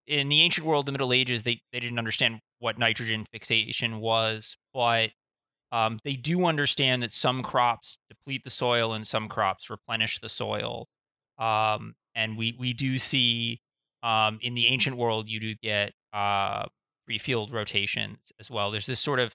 in 0.08 0.30
the 0.30 0.42
ancient 0.42 0.66
world, 0.66 0.86
the 0.86 0.92
Middle 0.92 1.14
Ages, 1.14 1.44
they 1.44 1.60
they 1.72 1.80
didn't 1.80 2.00
understand 2.00 2.40
what 2.60 2.78
nitrogen 2.78 3.26
fixation 3.26 4.00
was, 4.00 4.58
but 4.74 5.12
um, 5.72 6.00
they 6.04 6.14
do 6.14 6.46
understand 6.46 7.04
that 7.04 7.12
some 7.12 7.44
crops 7.44 8.00
deplete 8.10 8.44
the 8.44 8.50
soil 8.50 8.94
and 8.94 9.06
some 9.06 9.28
crops 9.30 9.70
replenish 9.70 10.20
the 10.20 10.30
soil. 10.30 10.88
Um, 11.38 11.94
and 12.16 12.38
we 12.38 12.56
we 12.60 12.74
do 12.74 12.98
see 12.98 13.62
um, 14.04 14.40
in 14.42 14.56
the 14.56 14.68
ancient 14.68 14.98
world 14.98 15.30
you 15.30 15.40
do 15.40 15.56
get 15.56 15.94
uh, 16.14 16.66
three 17.06 17.18
field 17.18 17.52
rotations 17.52 18.32
as 18.40 18.50
well. 18.50 18.72
There's 18.72 18.88
this 18.88 19.00
sort 19.00 19.20
of 19.20 19.34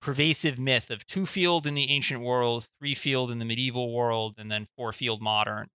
pervasive 0.00 0.58
myth 0.58 0.90
of 0.90 1.06
two 1.06 1.26
field 1.26 1.66
in 1.66 1.74
the 1.74 1.90
ancient 1.90 2.20
world, 2.22 2.66
three 2.78 2.94
field 2.94 3.30
in 3.30 3.38
the 3.38 3.44
medieval 3.44 3.92
world, 3.92 4.34
and 4.38 4.50
then 4.50 4.66
four 4.76 4.92
field 4.92 5.20
modern, 5.20 5.68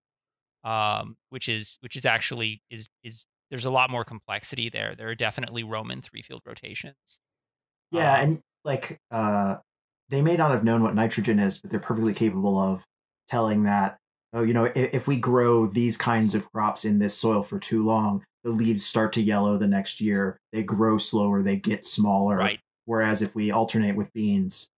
um, 0.64 1.16
which 1.30 1.50
is 1.50 1.78
which 1.82 1.96
is 1.96 2.06
actually 2.06 2.62
is 2.70 2.90
is 3.04 3.26
there's 3.50 3.66
a 3.66 3.72
lot 3.72 3.90
more 3.90 4.04
complexity 4.04 4.70
there. 4.70 4.96
There 4.96 5.10
are 5.10 5.16
definitely 5.16 5.64
Roman 5.64 6.02
three 6.02 6.22
field 6.22 6.42
rotations. 6.46 7.20
Yeah, 7.92 8.14
um, 8.14 8.22
and 8.22 8.42
like 8.66 9.00
uh, 9.12 9.58
they 10.10 10.22
may 10.22 10.36
not 10.36 10.52
have 10.52 10.64
known 10.64 10.84
what 10.84 10.96
nitrogen 10.96 11.40
is, 11.40 11.58
but 11.58 11.72
they're 11.72 11.80
perfectly 11.80 12.14
capable 12.14 12.60
of 12.60 12.84
telling 13.30 13.64
that 13.64 13.98
oh, 14.34 14.44
you 14.44 14.54
know, 14.54 14.66
if, 14.66 14.94
if, 14.94 15.08
we 15.08 15.18
grow 15.18 15.66
these 15.66 15.98
kinds 15.98 16.36
of 16.36 16.52
crops 16.52 16.86
in 16.86 17.00
this 17.00 17.18
soil 17.18 17.44
for 17.44 17.60
too 17.60 17.86
long, 17.86 18.24
the 18.44 18.52
leaves 18.52 18.86
start 18.86 19.14
to 19.14 19.22
yellow 19.22 19.58
the 19.58 19.68
next 19.68 20.00
year. 20.00 20.38
They 20.52 20.64
grow 20.64 20.98
slower, 20.98 21.42
they 21.42 21.58
get 21.58 21.86
smaller. 21.86 22.38
Right. 22.38 22.60
Whereas 22.86 23.22
if 23.22 23.36
we 23.36 23.52
alternate 23.52 23.96
with 23.96 24.14
beans 24.14 24.70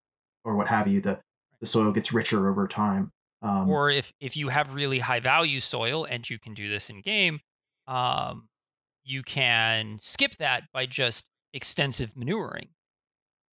or 0.44 0.56
what 0.56 0.68
have 0.68 0.88
you, 0.88 1.00
the, 1.00 1.20
the 1.60 1.66
soil 1.66 1.92
gets 1.92 2.12
richer 2.12 2.48
over 2.48 2.66
time. 2.66 3.10
Um, 3.42 3.70
or 3.70 3.90
if, 3.90 4.12
if 4.20 4.36
you 4.36 4.48
have 4.48 4.74
really 4.74 4.98
high 4.98 5.20
value 5.20 5.60
soil, 5.60 6.04
and 6.04 6.28
you 6.28 6.38
can 6.38 6.54
do 6.54 6.68
this 6.68 6.90
in 6.90 7.00
game, 7.00 7.40
um, 7.86 8.48
you 9.04 9.22
can 9.22 9.96
skip 9.98 10.36
that 10.38 10.64
by 10.72 10.86
just 10.86 11.26
extensive 11.52 12.16
manuring. 12.16 12.68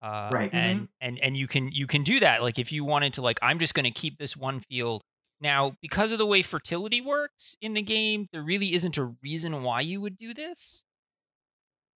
Uh, 0.01 0.29
right. 0.31 0.53
And, 0.53 0.81
mm-hmm. 0.81 0.85
and 1.01 1.19
and 1.19 1.37
you 1.37 1.47
can 1.47 1.71
you 1.71 1.87
can 1.87 2.03
do 2.03 2.19
that. 2.19 2.43
Like 2.43 2.59
if 2.59 2.71
you 2.71 2.85
wanted 2.85 3.13
to, 3.13 3.21
like 3.21 3.39
I'm 3.41 3.59
just 3.59 3.73
going 3.73 3.85
to 3.85 3.91
keep 3.91 4.17
this 4.17 4.37
one 4.37 4.59
field 4.59 5.01
now, 5.41 5.73
because 5.81 6.11
of 6.11 6.19
the 6.19 6.25
way 6.25 6.41
fertility 6.41 7.01
works 7.01 7.57
in 7.61 7.73
the 7.73 7.81
game, 7.81 8.27
there 8.31 8.43
really 8.43 8.73
isn't 8.73 8.97
a 8.97 9.15
reason 9.23 9.63
why 9.63 9.81
you 9.81 10.01
would 10.01 10.17
do 10.17 10.33
this. 10.33 10.83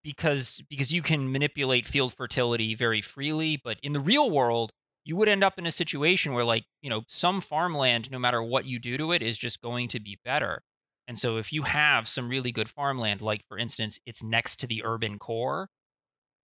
Because 0.03 0.63
because 0.67 0.91
you 0.91 1.03
can 1.03 1.31
manipulate 1.31 1.85
field 1.85 2.13
fertility 2.13 2.73
very 2.73 3.01
freely, 3.01 3.61
but 3.63 3.77
in 3.83 3.93
the 3.93 3.99
real 3.99 4.31
world, 4.31 4.71
you 5.03 5.15
would 5.15 5.29
end 5.29 5.43
up 5.43 5.59
in 5.59 5.67
a 5.67 5.71
situation 5.71 6.33
where 6.33 6.43
like, 6.43 6.65
you 6.81 6.89
know, 6.89 7.03
some 7.07 7.39
farmland 7.39 8.09
no 8.09 8.17
matter 8.17 8.41
what 8.41 8.65
you 8.65 8.79
do 8.79 8.97
to 8.97 9.11
it 9.11 9.21
is 9.21 9.37
just 9.37 9.61
going 9.61 9.87
to 9.89 9.99
be 9.99 10.19
better. 10.25 10.63
And 11.11 11.19
so 11.19 11.35
if 11.35 11.51
you 11.51 11.63
have 11.63 12.07
some 12.07 12.29
really 12.29 12.53
good 12.53 12.69
farmland 12.69 13.21
like 13.21 13.45
for 13.49 13.57
instance, 13.57 13.99
it's 14.05 14.23
next 14.23 14.61
to 14.61 14.65
the 14.65 14.81
urban 14.85 15.19
core, 15.19 15.67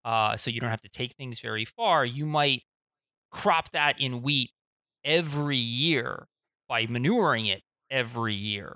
uh, 0.04 0.36
so 0.36 0.52
you 0.52 0.60
don't 0.60 0.72
have 0.72 0.82
to 0.82 0.90
take 0.90 1.14
things 1.14 1.40
very 1.40 1.64
far, 1.64 2.04
you 2.04 2.26
might 2.26 2.64
crop 3.32 3.72
that 3.72 4.02
in 4.02 4.22
wheat 4.22 4.52
every 5.06 5.56
year 5.56 6.28
by 6.68 6.86
manuring 6.86 7.46
it 7.46 7.62
every 7.90 8.34
year 8.34 8.76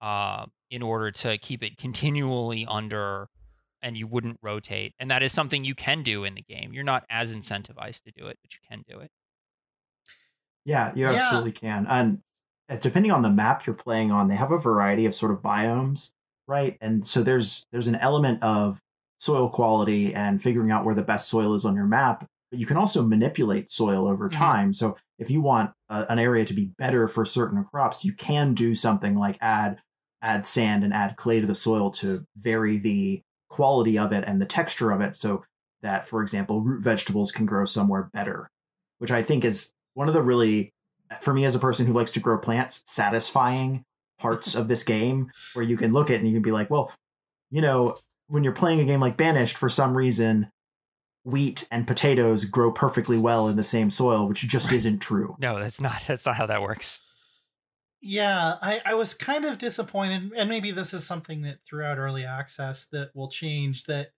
uh, 0.00 0.46
in 0.70 0.80
order 0.80 1.10
to 1.10 1.36
keep 1.36 1.62
it 1.62 1.76
continually 1.76 2.64
under 2.66 3.28
and 3.82 3.94
you 3.94 4.06
wouldn't 4.06 4.38
rotate. 4.40 4.94
And 4.98 5.10
that 5.10 5.22
is 5.22 5.32
something 5.32 5.66
you 5.66 5.74
can 5.74 6.02
do 6.02 6.24
in 6.24 6.34
the 6.34 6.40
game. 6.40 6.72
You're 6.72 6.82
not 6.82 7.04
as 7.10 7.36
incentivized 7.36 8.04
to 8.04 8.12
do 8.12 8.28
it, 8.28 8.38
but 8.40 8.54
you 8.54 8.60
can 8.70 8.82
do 8.88 9.00
it. 9.00 9.10
Yeah, 10.64 10.92
you 10.94 11.04
yeah. 11.04 11.12
absolutely 11.12 11.52
can. 11.52 11.86
And 11.90 12.22
depending 12.80 13.12
on 13.12 13.22
the 13.22 13.30
map 13.30 13.66
you're 13.66 13.74
playing 13.74 14.10
on, 14.10 14.28
they 14.28 14.36
have 14.36 14.52
a 14.52 14.58
variety 14.58 15.06
of 15.06 15.14
sort 15.14 15.32
of 15.32 15.42
biomes, 15.42 16.10
right? 16.46 16.76
And 16.80 17.06
so 17.06 17.22
there's 17.22 17.64
there's 17.72 17.88
an 17.88 17.96
element 17.96 18.42
of 18.42 18.78
soil 19.18 19.48
quality 19.48 20.14
and 20.14 20.42
figuring 20.42 20.70
out 20.70 20.84
where 20.84 20.94
the 20.94 21.02
best 21.02 21.28
soil 21.28 21.54
is 21.54 21.64
on 21.64 21.74
your 21.74 21.86
map 21.86 22.26
but 22.50 22.60
you 22.60 22.66
can 22.66 22.76
also 22.76 23.02
manipulate 23.02 23.70
soil 23.70 24.06
over 24.06 24.28
mm-hmm. 24.28 24.38
time. 24.38 24.72
So 24.72 24.96
if 25.18 25.30
you 25.30 25.40
want 25.40 25.72
a, 25.88 26.06
an 26.08 26.18
area 26.18 26.44
to 26.44 26.54
be 26.54 26.70
better 26.78 27.08
for 27.08 27.24
certain 27.24 27.64
crops, 27.64 28.04
you 28.04 28.12
can 28.12 28.54
do 28.54 28.74
something 28.74 29.16
like 29.16 29.38
add 29.40 29.80
add 30.22 30.46
sand 30.46 30.82
and 30.82 30.94
add 30.94 31.16
clay 31.16 31.40
to 31.40 31.46
the 31.46 31.54
soil 31.54 31.90
to 31.90 32.24
vary 32.36 32.78
the 32.78 33.20
quality 33.48 33.98
of 33.98 34.12
it 34.12 34.24
and 34.26 34.40
the 34.40 34.46
texture 34.46 34.90
of 34.90 35.00
it 35.00 35.14
so 35.14 35.44
that 35.82 36.08
for 36.08 36.22
example 36.22 36.62
root 36.62 36.82
vegetables 36.82 37.30
can 37.30 37.44
grow 37.46 37.64
somewhere 37.64 38.10
better 38.12 38.48
which 38.98 39.10
i 39.10 39.22
think 39.22 39.44
is 39.44 39.72
one 39.92 40.08
of 40.08 40.14
the 40.14 40.22
really 40.22 40.72
for 41.20 41.32
me 41.32 41.44
as 41.44 41.54
a 41.54 41.60
person 41.60 41.86
who 41.86 41.92
likes 41.92 42.12
to 42.12 42.20
grow 42.20 42.38
plants 42.38 42.82
satisfying 42.86 43.84
parts 44.18 44.54
of 44.54 44.68
this 44.68 44.82
game 44.82 45.30
where 45.54 45.64
you 45.64 45.76
can 45.76 45.92
look 45.92 46.10
at 46.10 46.14
it 46.14 46.18
and 46.20 46.28
you 46.28 46.34
can 46.34 46.42
be 46.42 46.52
like 46.52 46.70
well 46.70 46.92
you 47.50 47.60
know 47.60 47.96
when 48.28 48.42
you're 48.42 48.52
playing 48.52 48.80
a 48.80 48.84
game 48.84 49.00
like 49.00 49.16
banished 49.16 49.58
for 49.58 49.68
some 49.68 49.96
reason 49.96 50.50
wheat 51.26 51.66
and 51.72 51.88
potatoes 51.88 52.44
grow 52.44 52.70
perfectly 52.70 53.18
well 53.18 53.48
in 53.48 53.56
the 53.56 53.62
same 53.62 53.90
soil, 53.90 54.28
which 54.28 54.46
just 54.46 54.72
isn't 54.72 55.00
true. 55.00 55.36
No, 55.38 55.58
that's 55.58 55.80
not 55.80 56.00
that's 56.06 56.24
not 56.24 56.36
how 56.36 56.46
that 56.46 56.62
works. 56.62 57.02
Yeah, 58.00 58.56
I, 58.62 58.80
I 58.86 58.94
was 58.94 59.14
kind 59.14 59.44
of 59.44 59.58
disappointed, 59.58 60.32
and 60.36 60.48
maybe 60.48 60.70
this 60.70 60.94
is 60.94 61.04
something 61.04 61.42
that 61.42 61.64
throughout 61.64 61.98
early 61.98 62.24
access 62.24 62.86
that 62.86 63.10
will 63.14 63.28
change. 63.28 63.84
That, 63.84 64.12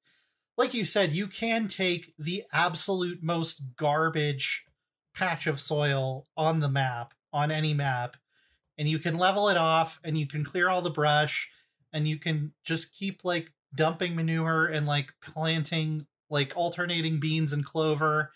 like 0.58 0.74
you 0.74 0.84
said, 0.84 1.12
you 1.12 1.26
can 1.26 1.66
take 1.66 2.12
the 2.18 2.44
absolute 2.52 3.22
most 3.22 3.62
garbage 3.76 4.66
patch 5.18 5.46
of 5.48 5.60
soil 5.60 6.26
on 6.36 6.60
the 6.60 6.68
map, 6.68 7.12
on 7.32 7.50
any 7.50 7.74
map, 7.74 8.16
and 8.78 8.88
you 8.88 8.98
can 8.98 9.18
level 9.18 9.48
it 9.48 9.56
off 9.56 9.98
and 10.04 10.16
you 10.16 10.26
can 10.26 10.44
clear 10.44 10.68
all 10.68 10.80
the 10.80 10.90
brush 10.90 11.50
and 11.92 12.06
you 12.06 12.16
can 12.16 12.52
just 12.64 12.94
keep 12.94 13.24
like 13.24 13.50
dumping 13.74 14.14
manure 14.14 14.66
and 14.66 14.86
like 14.86 15.12
planting 15.20 16.06
like 16.30 16.52
alternating 16.56 17.18
beans 17.18 17.52
and 17.52 17.64
clover. 17.64 18.30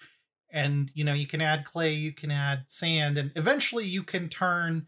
And 0.51 0.90
you 0.95 1.05
know 1.05 1.14
you 1.14 1.27
can 1.27 1.40
add 1.40 1.64
clay 1.64 1.95
you 1.95 2.12
can 2.12 2.31
add 2.31 2.64
sand 2.66 3.16
and 3.16 3.33
eventually 3.37 3.87
you 3.87 4.03
can 4.03 4.29
turn 4.29 4.87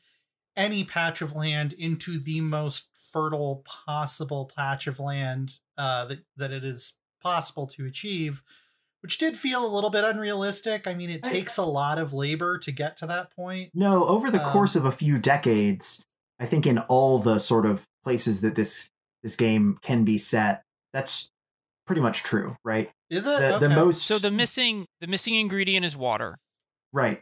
any 0.56 0.84
patch 0.84 1.22
of 1.22 1.34
land 1.34 1.72
into 1.72 2.18
the 2.18 2.40
most 2.40 2.88
fertile 2.92 3.64
possible 3.64 4.50
patch 4.54 4.86
of 4.86 5.00
land 5.00 5.60
uh, 5.78 6.04
that 6.06 6.18
that 6.36 6.50
it 6.50 6.64
is 6.64 6.94
possible 7.22 7.66
to 7.68 7.86
achieve 7.86 8.42
which 9.04 9.18
did 9.18 9.36
feel 9.36 9.64
a 9.64 9.72
little 9.72 9.90
bit 9.90 10.02
unrealistic 10.02 10.88
i 10.88 10.94
mean 10.94 11.10
it 11.10 11.22
takes 11.22 11.56
a 11.56 11.64
lot 11.64 11.98
of 11.98 12.12
labor 12.12 12.58
to 12.58 12.72
get 12.72 12.96
to 12.96 13.06
that 13.06 13.30
point 13.36 13.70
no 13.74 14.04
over 14.06 14.30
the 14.30 14.44
um, 14.44 14.50
course 14.50 14.74
of 14.74 14.84
a 14.84 14.92
few 14.92 15.18
decades 15.18 16.02
i 16.40 16.46
think 16.46 16.66
in 16.66 16.78
all 16.78 17.20
the 17.20 17.38
sort 17.38 17.66
of 17.66 17.84
places 18.02 18.40
that 18.40 18.56
this 18.56 18.88
this 19.22 19.36
game 19.36 19.78
can 19.82 20.04
be 20.04 20.18
set 20.18 20.62
that's 20.92 21.30
pretty 21.86 22.00
much 22.00 22.22
true, 22.22 22.56
right? 22.64 22.90
Is 23.10 23.26
it 23.26 23.38
the, 23.38 23.54
okay. 23.56 23.68
the 23.68 23.74
most? 23.74 24.02
So 24.02 24.18
the 24.18 24.30
missing 24.30 24.86
the 25.00 25.06
missing 25.06 25.34
ingredient 25.34 25.84
is 25.84 25.96
water. 25.96 26.38
Right. 26.92 27.20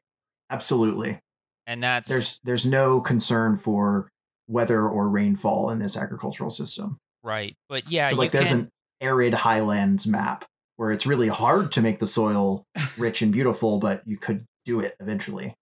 Absolutely. 0.51 1.19
And 1.67 1.83
that's 1.83 2.09
there's 2.09 2.41
there's 2.45 2.67
no 2.67 3.01
concern 3.01 3.59
for 3.59 4.09
weather 4.49 4.87
or 4.87 5.09
rainfall 5.09 5.71
in 5.71 5.79
this 5.79 5.97
agricultural 5.97 6.51
system. 6.51 6.99
Right. 7.23 7.55
But 7.69 7.91
yeah, 7.91 8.09
so 8.09 8.17
like 8.17 8.33
there's 8.33 8.49
can... 8.49 8.61
an 8.61 8.69
arid 9.01 9.35
highlands 9.35 10.07
map 10.07 10.45
where 10.77 10.91
it's 10.91 11.07
really 11.07 11.29
hard 11.29 11.73
to 11.73 11.83
make 11.83 11.99
the 11.99 12.07
soil 12.07 12.67
rich 12.97 13.23
and 13.23 13.33
beautiful, 13.33 13.79
but 13.79 14.03
you 14.07 14.17
could 14.17 14.47
do 14.65 14.81
it 14.81 14.95
eventually 15.01 15.55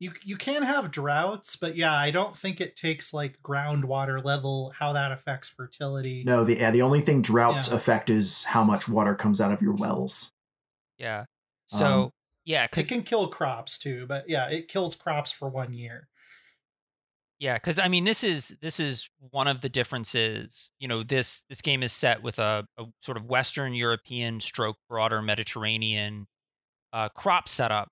you 0.00 0.12
you 0.22 0.36
can 0.36 0.62
have 0.62 0.90
droughts, 0.90 1.56
but 1.56 1.76
yeah, 1.76 1.94
I 1.94 2.10
don't 2.10 2.36
think 2.36 2.60
it 2.60 2.76
takes 2.76 3.12
like 3.12 3.40
groundwater 3.42 4.22
level 4.22 4.72
how 4.78 4.92
that 4.92 5.12
affects 5.12 5.48
fertility. 5.48 6.24
No, 6.24 6.44
the 6.44 6.56
yeah, 6.56 6.70
the 6.70 6.82
only 6.82 7.00
thing 7.00 7.22
droughts 7.22 7.68
yeah. 7.68 7.76
affect 7.76 8.10
is 8.10 8.44
how 8.44 8.64
much 8.64 8.88
water 8.88 9.14
comes 9.14 9.40
out 9.40 9.52
of 9.52 9.62
your 9.62 9.74
wells. 9.74 10.30
Yeah. 10.98 11.24
So 11.66 11.86
um, 11.86 12.10
yeah, 12.44 12.66
it 12.76 12.88
can 12.88 13.02
kill 13.02 13.28
crops 13.28 13.78
too, 13.78 14.06
but 14.06 14.28
yeah, 14.28 14.48
it 14.48 14.68
kills 14.68 14.94
crops 14.94 15.32
for 15.32 15.48
one 15.48 15.72
year. 15.72 16.08
Yeah, 17.40 17.54
because 17.54 17.78
I 17.78 17.88
mean, 17.88 18.04
this 18.04 18.22
is 18.24 18.56
this 18.62 18.78
is 18.80 19.08
one 19.30 19.48
of 19.48 19.60
the 19.60 19.68
differences. 19.68 20.70
You 20.78 20.88
know, 20.88 21.02
this 21.02 21.42
this 21.48 21.60
game 21.60 21.82
is 21.82 21.92
set 21.92 22.22
with 22.22 22.38
a, 22.38 22.66
a 22.78 22.84
sort 23.00 23.16
of 23.18 23.26
Western 23.26 23.74
European 23.74 24.40
stroke 24.40 24.76
broader 24.88 25.20
Mediterranean 25.20 26.26
uh, 26.92 27.08
crop 27.10 27.48
setup, 27.48 27.88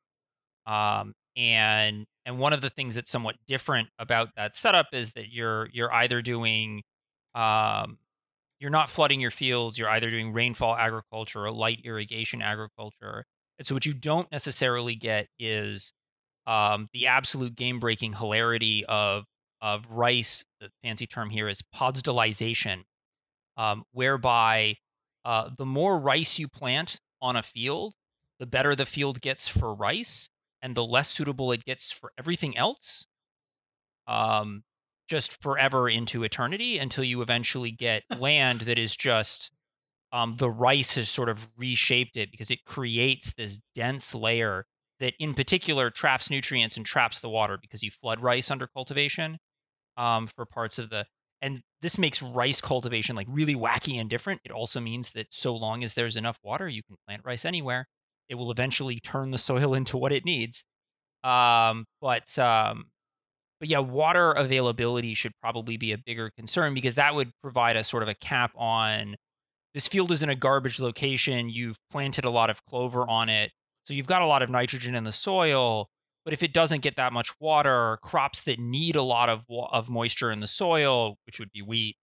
um, 0.66 1.14
and 1.37 2.07
and 2.24 2.38
one 2.38 2.52
of 2.52 2.61
the 2.61 2.70
things 2.70 2.94
that's 2.94 3.11
somewhat 3.11 3.37
different 3.46 3.88
about 3.98 4.28
that 4.37 4.55
setup 4.55 4.87
is 4.92 5.12
that 5.12 5.33
you're 5.33 5.68
you're 5.72 5.92
either 5.92 6.22
doing 6.22 6.83
um 7.35 7.98
you're 8.61 8.70
not 8.70 8.88
flooding 8.88 9.20
your 9.20 9.33
fields. 9.33 9.76
You're 9.76 9.88
either 9.90 10.09
doing 10.09 10.33
rainfall 10.33 10.76
agriculture 10.76 11.44
or 11.46 11.50
light 11.50 11.81
irrigation 11.85 12.40
agriculture. 12.42 13.24
And 13.59 13.66
so 13.66 13.74
what 13.74 13.85
you 13.87 13.92
don't 13.92 14.31
necessarily 14.31 14.94
get 14.94 15.26
is 15.38 15.92
um, 16.46 16.88
the 16.92 17.09
absolute 17.09 17.57
game 17.57 17.81
breaking 17.81 18.12
hilarity 18.14 18.85
of 18.88 19.24
of 19.62 19.88
rice. 19.90 20.44
The 20.61 20.68
fancy 20.83 21.07
term 21.07 21.31
here 21.31 21.48
is 21.48 21.62
podzolization, 21.75 22.83
um, 23.57 23.85
whereby 23.92 24.77
uh, 25.25 25.51
the 25.57 25.64
more 25.64 25.98
rice 25.98 26.38
you 26.38 26.48
plant 26.48 27.01
on 27.22 27.37
a 27.37 27.42
field, 27.42 27.94
the 28.38 28.46
better 28.46 28.75
the 28.75 28.85
field 28.85 29.20
gets 29.20 29.48
for 29.48 29.75
rice, 29.75 30.29
and 30.61 30.75
the 30.75 30.85
less 30.85 31.09
suitable 31.09 31.53
it 31.53 31.64
gets 31.64 31.92
for 31.92 32.12
everything 32.18 32.59
else. 32.59 33.07
Um, 34.07 34.64
just 35.09 35.40
forever 35.42 35.88
into 35.88 36.25
eternity 36.25 36.79
until 36.79 37.05
you 37.05 37.22
eventually 37.22 37.70
get 37.70 38.03
land 38.18 38.62
that 38.62 38.79
is 38.79 38.96
just 38.96 39.53
um, 40.12 40.35
the 40.37 40.51
rice 40.51 40.96
has 40.96 41.09
sort 41.09 41.29
of 41.29 41.48
reshaped 41.57 42.16
it 42.16 42.31
because 42.31 42.51
it 42.51 42.64
creates 42.64 43.33
this 43.35 43.61
dense 43.75 44.14
layer 44.14 44.66
that 45.01 45.14
in 45.18 45.35
particular 45.35 45.90
traps 45.90 46.31
nutrients 46.31 46.77
and 46.77 46.87
traps 46.87 47.20
the 47.20 47.29
water 47.29 47.59
because 47.61 47.83
you 47.83 47.90
flood 47.90 48.20
rice 48.20 48.51
under 48.51 48.66
cultivation 48.66 49.38
um, 49.96 50.26
for 50.26 50.46
parts 50.46 50.78
of 50.78 50.90
the 50.90 51.07
and 51.40 51.61
this 51.81 51.98
makes 51.98 52.22
rice 52.22 52.61
cultivation 52.61 53.16
like 53.16 53.26
really 53.28 53.57
wacky 53.57 54.00
and 54.00 54.09
different. 54.09 54.40
It 54.44 54.52
also 54.52 54.81
means 54.81 55.11
that 55.12 55.26
so 55.31 55.57
long 55.57 55.83
as 55.83 55.94
there's 55.94 56.16
enough 56.16 56.38
water 56.44 56.68
you 56.68 56.83
can 56.85 56.96
plant 57.07 57.22
rice 57.24 57.44
anywhere. 57.44 57.87
It 58.28 58.37
will 58.37 58.52
eventually 58.52 58.98
turn 59.00 59.33
the 59.33 59.38
soil 59.38 59.74
into 59.81 59.96
what 59.96 60.12
it 60.12 60.24
needs. 60.24 60.64
Um, 61.24 61.85
but 62.00 62.38
um, 62.38 62.87
but 63.61 63.68
yeah 63.68 63.78
water 63.78 64.33
availability 64.33 65.14
should 65.14 65.33
probably 65.40 65.76
be 65.76 65.92
a 65.92 65.98
bigger 65.98 66.31
concern 66.37 66.74
because 66.74 66.96
that 66.96 67.14
would 67.14 67.31
provide 67.42 67.76
a 67.76 67.85
sort 67.85 68.02
of 68.02 68.09
a 68.09 68.14
cap 68.14 68.52
on 68.57 69.16
this 69.74 69.88
field 69.88 70.11
is 70.11 70.22
in 70.22 70.28
a 70.28 70.35
garbage 70.35 70.81
location 70.81 71.48
you've 71.48 71.76
planted 71.90 72.24
a 72.24 72.31
lot 72.31 72.50
of 72.50 72.64
clover 72.66 73.09
on 73.09 73.28
it 73.28 73.52
so 73.85 73.94
you've 73.94 74.07
got 74.07 74.22
a 74.22 74.26
lot 74.26 74.42
of 74.42 74.50
nitrogen 74.50 74.94
in 74.94 75.05
the 75.05 75.12
soil, 75.12 75.88
but 76.24 76.32
if 76.32 76.42
it 76.42 76.52
doesn't 76.52 76.82
get 76.82 76.96
that 76.96 77.12
much 77.12 77.32
water, 77.40 77.98
crops 78.02 78.42
that 78.42 78.58
need 78.58 78.96
a 78.96 79.02
lot 79.02 79.28
of 79.28 79.44
of 79.50 79.88
moisture 79.88 80.30
in 80.30 80.40
the 80.40 80.46
soil, 80.46 81.18
which 81.26 81.38
would 81.38 81.50
be 81.52 81.62
wheat, 81.62 81.96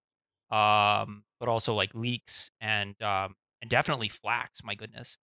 um, 0.51 1.23
but 1.39 1.47
also 1.49 1.73
like 1.73 1.93
leeks 1.93 2.51
and 2.59 3.01
um, 3.01 3.35
and 3.61 3.69
definitely 3.69 4.09
flax. 4.09 4.63
My 4.63 4.75
goodness, 4.75 5.17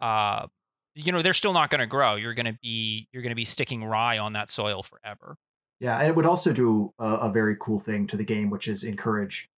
uh, 0.00 0.46
you 0.94 1.12
know 1.12 1.22
they're 1.22 1.32
still 1.32 1.52
not 1.52 1.70
going 1.70 1.80
to 1.80 1.86
grow. 1.86 2.16
You're 2.16 2.34
going 2.34 2.46
to 2.46 2.58
be 2.62 3.08
you're 3.12 3.22
going 3.22 3.30
to 3.30 3.36
be 3.36 3.44
sticking 3.44 3.84
rye 3.84 4.18
on 4.18 4.32
that 4.34 4.48
soil 4.50 4.82
forever. 4.82 5.36
Yeah, 5.80 5.98
and 5.98 6.08
it 6.08 6.16
would 6.16 6.26
also 6.26 6.52
do 6.52 6.92
a, 6.98 7.06
a 7.06 7.30
very 7.30 7.56
cool 7.60 7.78
thing 7.78 8.06
to 8.08 8.16
the 8.16 8.24
game, 8.24 8.50
which 8.50 8.66
is 8.66 8.82
encourage 8.82 9.48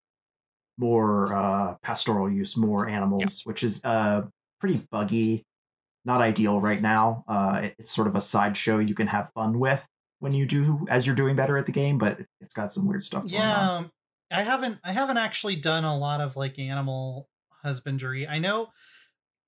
more 0.76 1.34
uh, 1.34 1.74
pastoral 1.82 2.30
use, 2.30 2.56
more 2.56 2.88
animals, 2.88 3.42
yeah. 3.44 3.50
which 3.50 3.62
is 3.62 3.80
uh, 3.84 4.22
pretty 4.58 4.86
buggy 4.90 5.44
not 6.04 6.20
ideal 6.20 6.60
right 6.60 6.80
now. 6.80 7.24
Uh, 7.28 7.60
it, 7.64 7.74
it's 7.78 7.90
sort 7.90 8.06
of 8.06 8.16
a 8.16 8.20
sideshow 8.20 8.78
you 8.78 8.94
can 8.94 9.06
have 9.06 9.30
fun 9.34 9.58
with 9.58 9.86
when 10.20 10.32
you 10.32 10.46
do 10.46 10.86
as 10.88 11.06
you're 11.06 11.16
doing 11.16 11.36
better 11.36 11.56
at 11.56 11.66
the 11.66 11.72
game, 11.72 11.98
but 11.98 12.20
it, 12.20 12.26
has 12.40 12.52
got 12.52 12.72
some 12.72 12.86
weird 12.86 13.04
stuff. 13.04 13.24
Yeah, 13.26 13.84
I 14.30 14.42
haven't 14.42 14.78
I 14.84 14.92
haven't 14.92 15.18
actually 15.18 15.56
done 15.56 15.84
a 15.84 15.96
lot 15.96 16.20
of 16.20 16.36
like 16.36 16.58
animal 16.58 17.28
husbandry. 17.62 18.26
I 18.28 18.38
know 18.38 18.68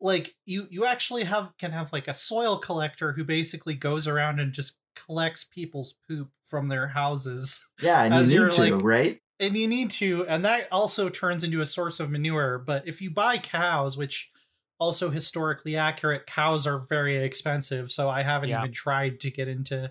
like 0.01 0.35
you 0.45 0.67
you 0.71 0.85
actually 0.85 1.25
have 1.25 1.53
can 1.59 1.71
have 1.73 1.93
like 1.93 2.09
a 2.09 2.15
soil 2.15 2.59
collector 2.59 3.12
who 3.12 3.25
basically 3.25 3.75
goes 3.75 4.09
around 4.09 4.41
and 4.41 4.53
just 4.53 4.77
collects 4.95 5.45
people's 5.45 5.95
poop 6.09 6.31
from 6.43 6.69
their 6.69 6.88
houses. 6.88 7.67
Yeah, 7.81 8.03
and 8.03 8.27
you 8.29 8.45
need 8.45 8.53
to, 8.53 8.75
like, 8.75 8.85
right? 8.85 9.19
And 9.41 9.57
you 9.57 9.67
need 9.67 9.91
to, 9.93 10.27
and 10.27 10.45
that 10.45 10.69
also 10.71 11.09
turns 11.09 11.43
into 11.43 11.61
a 11.61 11.67
source 11.67 11.99
of 11.99 12.11
manure. 12.11 12.59
But 12.59 12.87
if 12.87 13.01
you 13.01 13.11
buy 13.11 13.38
cows, 13.38 13.97
which 13.97 14.31
also 14.79 15.11
historically 15.11 15.77
accurate. 15.77 16.27
Cows 16.27 16.67
are 16.67 16.85
very 16.89 17.17
expensive 17.25 17.91
so 17.91 18.09
i 18.09 18.23
haven't 18.23 18.51
yeah. 18.51 18.61
even 18.61 18.73
tried 18.73 19.21
to 19.21 19.31
get 19.31 19.49
into 19.49 19.91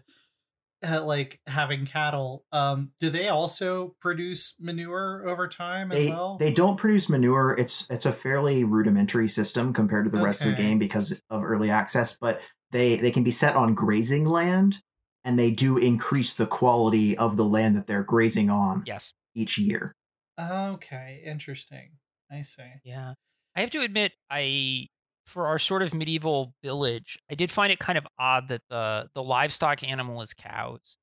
uh, 0.83 1.03
like 1.03 1.39
having 1.45 1.85
cattle. 1.85 2.43
Um 2.51 2.91
do 2.99 3.09
they 3.09 3.29
also 3.29 3.95
produce 3.99 4.55
manure 4.59 5.27
over 5.27 5.47
time 5.47 5.89
they, 5.89 6.07
as 6.07 6.11
well? 6.11 6.37
they 6.39 6.51
don't 6.51 6.77
produce 6.77 7.07
manure. 7.07 7.55
It's 7.57 7.87
it's 7.89 8.07
a 8.07 8.11
fairly 8.11 8.63
rudimentary 8.63 9.29
system 9.29 9.73
compared 9.73 10.05
to 10.05 10.11
the 10.11 10.17
okay. 10.17 10.25
rest 10.25 10.41
of 10.41 10.49
the 10.49 10.57
game 10.57 10.79
because 10.79 11.11
of 11.29 11.43
early 11.43 11.69
access 11.69 12.17
but 12.17 12.41
they 12.71 12.95
they 12.95 13.11
can 13.11 13.23
be 13.23 13.31
set 13.31 13.55
on 13.55 13.75
grazing 13.75 14.25
land 14.25 14.81
and 15.23 15.37
they 15.37 15.51
do 15.51 15.77
increase 15.77 16.33
the 16.33 16.47
quality 16.47 17.15
of 17.15 17.37
the 17.37 17.45
land 17.45 17.75
that 17.75 17.85
they're 17.85 18.03
grazing 18.03 18.49
on 18.49 18.83
yes. 18.87 19.13
each 19.35 19.59
year. 19.59 19.95
Okay 20.39 21.21
interesting. 21.23 21.91
I 22.31 22.41
see. 22.41 22.63
Yeah 22.83 23.13
I 23.55 23.61
have 23.61 23.71
to 23.71 23.81
admit, 23.81 24.13
I 24.29 24.87
for 25.25 25.47
our 25.47 25.59
sort 25.59 25.81
of 25.81 25.93
medieval 25.93 26.53
village, 26.63 27.17
I 27.29 27.35
did 27.35 27.51
find 27.51 27.71
it 27.71 27.79
kind 27.79 27.97
of 27.97 28.05
odd 28.19 28.47
that 28.49 28.61
the 28.69 29.09
the 29.13 29.23
livestock 29.23 29.83
animal 29.83 30.21
is 30.21 30.33
cows. 30.33 30.97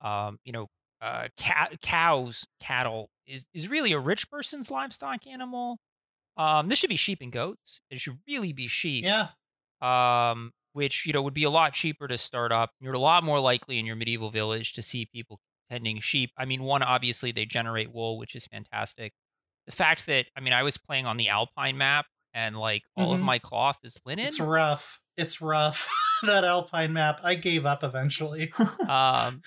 Um, 0.00 0.38
you 0.44 0.52
know, 0.52 0.68
uh, 1.00 1.28
cat, 1.36 1.78
cows, 1.82 2.46
cattle 2.60 3.10
is 3.26 3.46
is 3.54 3.68
really 3.68 3.92
a 3.92 3.98
rich 3.98 4.30
person's 4.30 4.70
livestock 4.70 5.26
animal. 5.26 5.78
Um, 6.36 6.68
this 6.68 6.78
should 6.78 6.90
be 6.90 6.96
sheep 6.96 7.18
and 7.20 7.32
goats. 7.32 7.80
It 7.90 8.00
should 8.00 8.18
really 8.26 8.52
be 8.52 8.66
sheep. 8.68 9.04
Yeah. 9.04 9.28
Um, 9.82 10.52
which 10.72 11.04
you 11.06 11.12
know 11.12 11.22
would 11.22 11.34
be 11.34 11.44
a 11.44 11.50
lot 11.50 11.72
cheaper 11.72 12.06
to 12.08 12.18
start 12.18 12.52
up. 12.52 12.70
You're 12.80 12.94
a 12.94 12.98
lot 12.98 13.24
more 13.24 13.40
likely 13.40 13.78
in 13.78 13.86
your 13.86 13.96
medieval 13.96 14.30
village 14.30 14.72
to 14.74 14.82
see 14.82 15.06
people 15.06 15.40
tending 15.70 16.00
sheep. 16.00 16.30
I 16.36 16.44
mean, 16.44 16.62
one 16.62 16.82
obviously 16.82 17.32
they 17.32 17.44
generate 17.44 17.92
wool, 17.92 18.18
which 18.18 18.34
is 18.34 18.46
fantastic 18.46 19.12
the 19.70 19.76
fact 19.76 20.06
that 20.06 20.26
I 20.36 20.40
mean 20.40 20.52
I 20.52 20.62
was 20.64 20.76
playing 20.76 21.06
on 21.06 21.16
the 21.16 21.28
Alpine 21.28 21.78
map 21.78 22.06
and 22.34 22.56
like 22.56 22.82
all 22.96 23.12
mm-hmm. 23.12 23.20
of 23.20 23.20
my 23.20 23.38
cloth 23.38 23.78
is 23.84 24.00
linen. 24.04 24.26
It's 24.26 24.40
rough. 24.40 25.00
It's 25.16 25.40
rough. 25.40 25.88
that 26.24 26.44
Alpine 26.44 26.92
map. 26.92 27.20
I 27.22 27.36
gave 27.36 27.66
up 27.66 27.84
eventually. 27.84 28.52
um, 28.58 29.42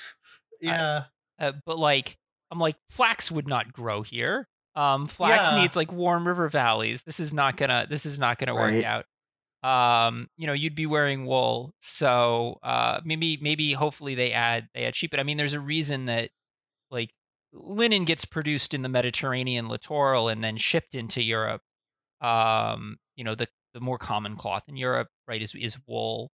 yeah. 0.61 1.03
I, 1.39 1.45
uh, 1.45 1.51
but 1.65 1.77
like 1.77 2.17
I'm 2.51 2.59
like 2.59 2.77
flax 2.89 3.31
would 3.31 3.47
not 3.47 3.73
grow 3.73 4.01
here. 4.01 4.47
Um, 4.75 5.05
flax 5.05 5.51
yeah. 5.51 5.61
needs 5.61 5.75
like 5.75 5.91
warm 5.91 6.27
river 6.27 6.47
valleys. 6.47 7.03
This 7.03 7.19
is 7.19 7.33
not 7.33 7.57
gonna. 7.57 7.85
This 7.89 8.05
is 8.05 8.19
not 8.19 8.39
gonna 8.39 8.55
right. 8.55 8.75
work 8.75 8.85
out. 8.85 9.05
Um, 9.63 10.27
you 10.35 10.47
know, 10.47 10.53
you'd 10.53 10.75
be 10.75 10.85
wearing 10.85 11.25
wool, 11.25 11.73
so 11.79 12.59
uh, 12.63 12.99
maybe, 13.05 13.37
maybe, 13.41 13.71
hopefully 13.71 14.13
they 14.15 14.33
add 14.33 14.67
they 14.73 14.85
add 14.85 14.95
sheep. 14.95 15.11
But 15.11 15.19
I 15.19 15.23
mean, 15.23 15.37
there's 15.37 15.53
a 15.53 15.59
reason 15.59 16.05
that 16.05 16.31
like 16.91 17.11
linen 17.53 18.05
gets 18.05 18.25
produced 18.25 18.73
in 18.73 18.81
the 18.81 18.89
Mediterranean 18.89 19.67
littoral 19.67 20.29
and 20.29 20.43
then 20.43 20.57
shipped 20.57 20.95
into 20.95 21.21
Europe. 21.21 21.61
Um, 22.21 22.97
you 23.15 23.23
know, 23.23 23.35
the 23.35 23.47
the 23.73 23.79
more 23.79 23.97
common 23.97 24.35
cloth 24.35 24.63
in 24.67 24.77
Europe, 24.77 25.07
right, 25.27 25.41
is 25.41 25.55
is 25.55 25.77
wool. 25.87 26.31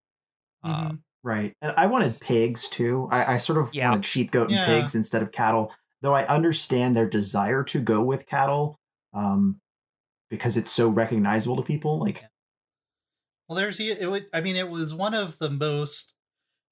Mm-hmm. 0.64 0.74
Um, 0.74 1.02
right, 1.22 1.54
and 1.62 1.72
I 1.76 1.87
wanted 1.87 2.20
pigs 2.20 2.68
too. 2.68 3.09
I, 3.11 3.35
I 3.35 3.37
sort 3.37 3.59
of 3.59 3.74
yeah. 3.74 3.90
wanted 3.90 4.04
sheep, 4.04 4.31
goat, 4.31 4.50
yeah. 4.50 4.64
and 4.64 4.81
pigs 4.81 4.94
instead 4.94 5.22
of 5.22 5.33
cattle. 5.33 5.72
Though 6.00 6.14
I 6.14 6.26
understand 6.26 6.96
their 6.96 7.09
desire 7.09 7.64
to 7.64 7.81
go 7.81 8.02
with 8.02 8.28
cattle, 8.28 8.78
um, 9.12 9.61
because 10.31 10.57
it's 10.57 10.70
so 10.70 10.88
recognizable 10.88 11.57
to 11.57 11.62
people. 11.62 11.98
Like, 11.98 12.24
well, 13.48 13.57
there's 13.57 13.81
it. 13.81 14.09
Would, 14.09 14.26
I 14.33 14.40
mean, 14.40 14.57
it 14.57 14.68
was 14.68 14.94
one 14.94 15.14
of 15.14 15.38
the 15.38 15.50
most 15.50 16.14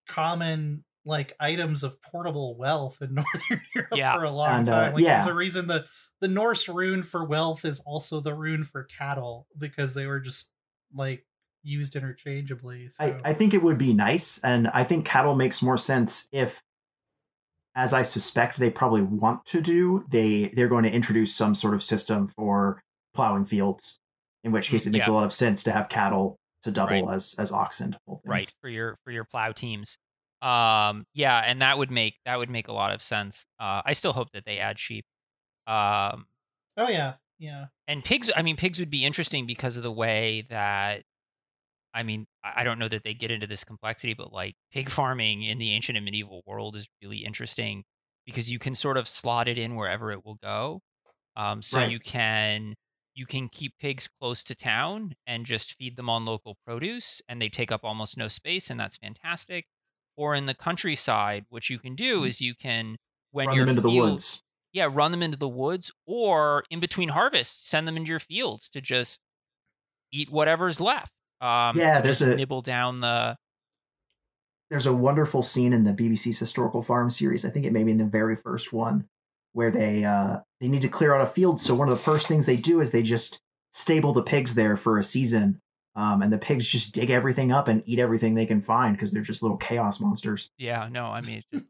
common 0.08 0.84
like 1.06 1.32
items 1.40 1.84
of 1.84 2.02
portable 2.02 2.56
wealth 2.58 3.00
in 3.00 3.14
Northern 3.14 3.62
Europe 3.74 3.94
yeah. 3.94 4.16
for 4.16 4.24
a 4.24 4.30
long 4.30 4.60
and, 4.60 4.68
uh, 4.68 4.72
time. 4.72 4.94
Like 4.94 5.04
yeah. 5.04 5.22
there's 5.22 5.32
a 5.32 5.34
reason 5.34 5.66
the 5.68 5.86
the 6.20 6.28
Norse 6.28 6.68
rune 6.68 7.02
for 7.02 7.24
wealth 7.24 7.64
is 7.64 7.80
also 7.80 8.20
the 8.20 8.34
rune 8.34 8.64
for 8.64 8.84
cattle 8.84 9.46
because 9.56 9.94
they 9.94 10.06
were 10.06 10.20
just 10.20 10.50
like 10.94 11.24
used 11.62 11.96
interchangeably. 11.96 12.88
So. 12.88 13.04
I, 13.04 13.30
I 13.30 13.32
think 13.34 13.54
it 13.54 13.62
would 13.62 13.78
be 13.78 13.92
nice, 13.92 14.38
and 14.38 14.68
I 14.68 14.84
think 14.84 15.04
cattle 15.04 15.34
makes 15.34 15.62
more 15.62 15.76
sense 15.76 16.28
if, 16.32 16.62
as 17.74 17.92
I 17.92 18.02
suspect 18.02 18.58
they 18.58 18.70
probably 18.70 19.02
want 19.02 19.44
to 19.46 19.60
do, 19.60 20.04
they 20.08 20.50
they're 20.54 20.68
going 20.68 20.84
to 20.84 20.92
introduce 20.92 21.34
some 21.34 21.54
sort 21.54 21.74
of 21.74 21.82
system 21.82 22.28
for 22.28 22.82
plowing 23.14 23.44
fields. 23.44 24.00
In 24.44 24.52
which 24.52 24.68
case, 24.68 24.86
it 24.86 24.90
makes 24.90 25.06
yeah. 25.06 25.12
a 25.12 25.14
lot 25.14 25.24
of 25.24 25.32
sense 25.32 25.64
to 25.64 25.72
have 25.72 25.88
cattle 25.88 26.38
to 26.62 26.70
double 26.70 27.02
right. 27.02 27.14
as 27.14 27.34
as 27.38 27.52
oxen. 27.52 27.96
Right 28.24 28.50
for 28.62 28.70
your 28.70 28.96
for 29.04 29.10
your 29.10 29.24
plow 29.24 29.52
teams. 29.52 29.98
Um, 30.42 31.06
yeah, 31.14 31.38
and 31.38 31.62
that 31.62 31.78
would 31.78 31.90
make 31.90 32.16
that 32.24 32.38
would 32.38 32.50
make 32.50 32.68
a 32.68 32.72
lot 32.72 32.92
of 32.92 33.02
sense. 33.02 33.46
Uh, 33.58 33.82
I 33.84 33.92
still 33.92 34.12
hope 34.12 34.32
that 34.32 34.44
they 34.44 34.58
add 34.58 34.78
sheep. 34.78 35.04
Um, 35.66 36.26
oh 36.76 36.88
yeah, 36.88 37.14
yeah. 37.38 37.66
And 37.88 38.04
pigs. 38.04 38.30
I 38.34 38.42
mean, 38.42 38.56
pigs 38.56 38.78
would 38.78 38.90
be 38.90 39.04
interesting 39.04 39.46
because 39.46 39.76
of 39.76 39.82
the 39.82 39.92
way 39.92 40.46
that. 40.50 41.02
I 41.94 42.02
mean, 42.02 42.26
I 42.44 42.62
don't 42.62 42.78
know 42.78 42.88
that 42.88 43.04
they 43.04 43.14
get 43.14 43.30
into 43.30 43.46
this 43.46 43.64
complexity, 43.64 44.12
but 44.12 44.30
like 44.30 44.54
pig 44.70 44.90
farming 44.90 45.44
in 45.44 45.58
the 45.58 45.72
ancient 45.72 45.96
and 45.96 46.04
medieval 46.04 46.42
world 46.46 46.76
is 46.76 46.86
really 47.02 47.18
interesting 47.18 47.84
because 48.26 48.50
you 48.50 48.58
can 48.58 48.74
sort 48.74 48.98
of 48.98 49.08
slot 49.08 49.48
it 49.48 49.56
in 49.56 49.76
wherever 49.76 50.12
it 50.12 50.22
will 50.24 50.38
go. 50.42 50.82
Um, 51.36 51.62
so 51.62 51.78
right. 51.78 51.90
you 51.90 51.98
can 51.98 52.74
you 53.14 53.24
can 53.24 53.48
keep 53.48 53.72
pigs 53.80 54.10
close 54.20 54.44
to 54.44 54.54
town 54.54 55.14
and 55.26 55.46
just 55.46 55.78
feed 55.78 55.96
them 55.96 56.10
on 56.10 56.26
local 56.26 56.58
produce, 56.66 57.22
and 57.26 57.40
they 57.40 57.48
take 57.48 57.72
up 57.72 57.80
almost 57.82 58.18
no 58.18 58.28
space, 58.28 58.68
and 58.68 58.78
that's 58.78 58.98
fantastic 58.98 59.64
or 60.16 60.34
in 60.34 60.46
the 60.46 60.54
countryside, 60.54 61.44
what 61.48 61.68
you 61.70 61.78
can 61.78 61.94
do 61.94 62.22
mm. 62.22 62.28
is 62.28 62.40
you 62.40 62.54
can 62.54 62.96
when 63.32 63.48
Run 63.48 63.56
you're 63.56 63.68
into 63.68 63.82
the 63.82 63.90
woods. 63.90 64.42
yeah, 64.72 64.88
run 64.90 65.10
them 65.10 65.22
into 65.22 65.36
the 65.36 65.48
woods 65.48 65.92
or 66.06 66.64
in 66.70 66.80
between 66.80 67.10
harvests, 67.10 67.68
send 67.68 67.86
them 67.86 67.96
into 67.96 68.10
your 68.10 68.20
fields 68.20 68.68
to 68.70 68.80
just 68.80 69.20
eat 70.12 70.30
whatever's 70.30 70.80
left. 70.80 71.12
Um, 71.40 71.76
Yeah, 71.76 72.00
there's 72.00 72.20
just 72.20 72.30
a- 72.30 72.36
nibble 72.36 72.62
down 72.62 73.00
the. 73.00 73.36
there's 74.70 74.86
a 74.86 74.92
wonderful 74.92 75.42
scene 75.42 75.72
in 75.72 75.84
the 75.84 75.92
BBC's 75.92 76.38
Historical 76.38 76.82
Farm 76.82 77.10
series. 77.10 77.44
I 77.44 77.50
think 77.50 77.66
it 77.66 77.72
may 77.72 77.84
be 77.84 77.92
in 77.92 77.98
the 77.98 78.04
very 78.06 78.36
first 78.36 78.72
one 78.72 79.06
where 79.52 79.70
they 79.70 80.04
uh, 80.04 80.38
they 80.60 80.68
need 80.68 80.82
to 80.82 80.88
clear 80.88 81.14
out 81.14 81.20
a 81.20 81.26
field. 81.30 81.60
So 81.60 81.74
one 81.74 81.88
of 81.88 81.96
the 81.96 82.02
first 82.02 82.26
things 82.26 82.46
they 82.46 82.56
do 82.56 82.80
is 82.80 82.90
they 82.90 83.02
just 83.02 83.38
stable 83.72 84.12
the 84.12 84.22
pigs 84.22 84.54
there 84.54 84.76
for 84.76 84.98
a 84.98 85.04
season, 85.04 85.60
um, 85.96 86.22
and 86.22 86.32
the 86.32 86.38
pigs 86.38 86.66
just 86.66 86.94
dig 86.94 87.10
everything 87.10 87.52
up 87.52 87.68
and 87.68 87.82
eat 87.86 87.98
everything 87.98 88.34
they 88.34 88.46
can 88.46 88.60
find 88.60 88.96
because 88.96 89.12
they're 89.12 89.22
just 89.22 89.42
little 89.42 89.56
chaos 89.58 90.00
monsters. 90.00 90.50
Yeah, 90.58 90.88
no, 90.88 91.06
I 91.06 91.20
mean, 91.20 91.38
it's 91.38 91.48
just 91.52 91.66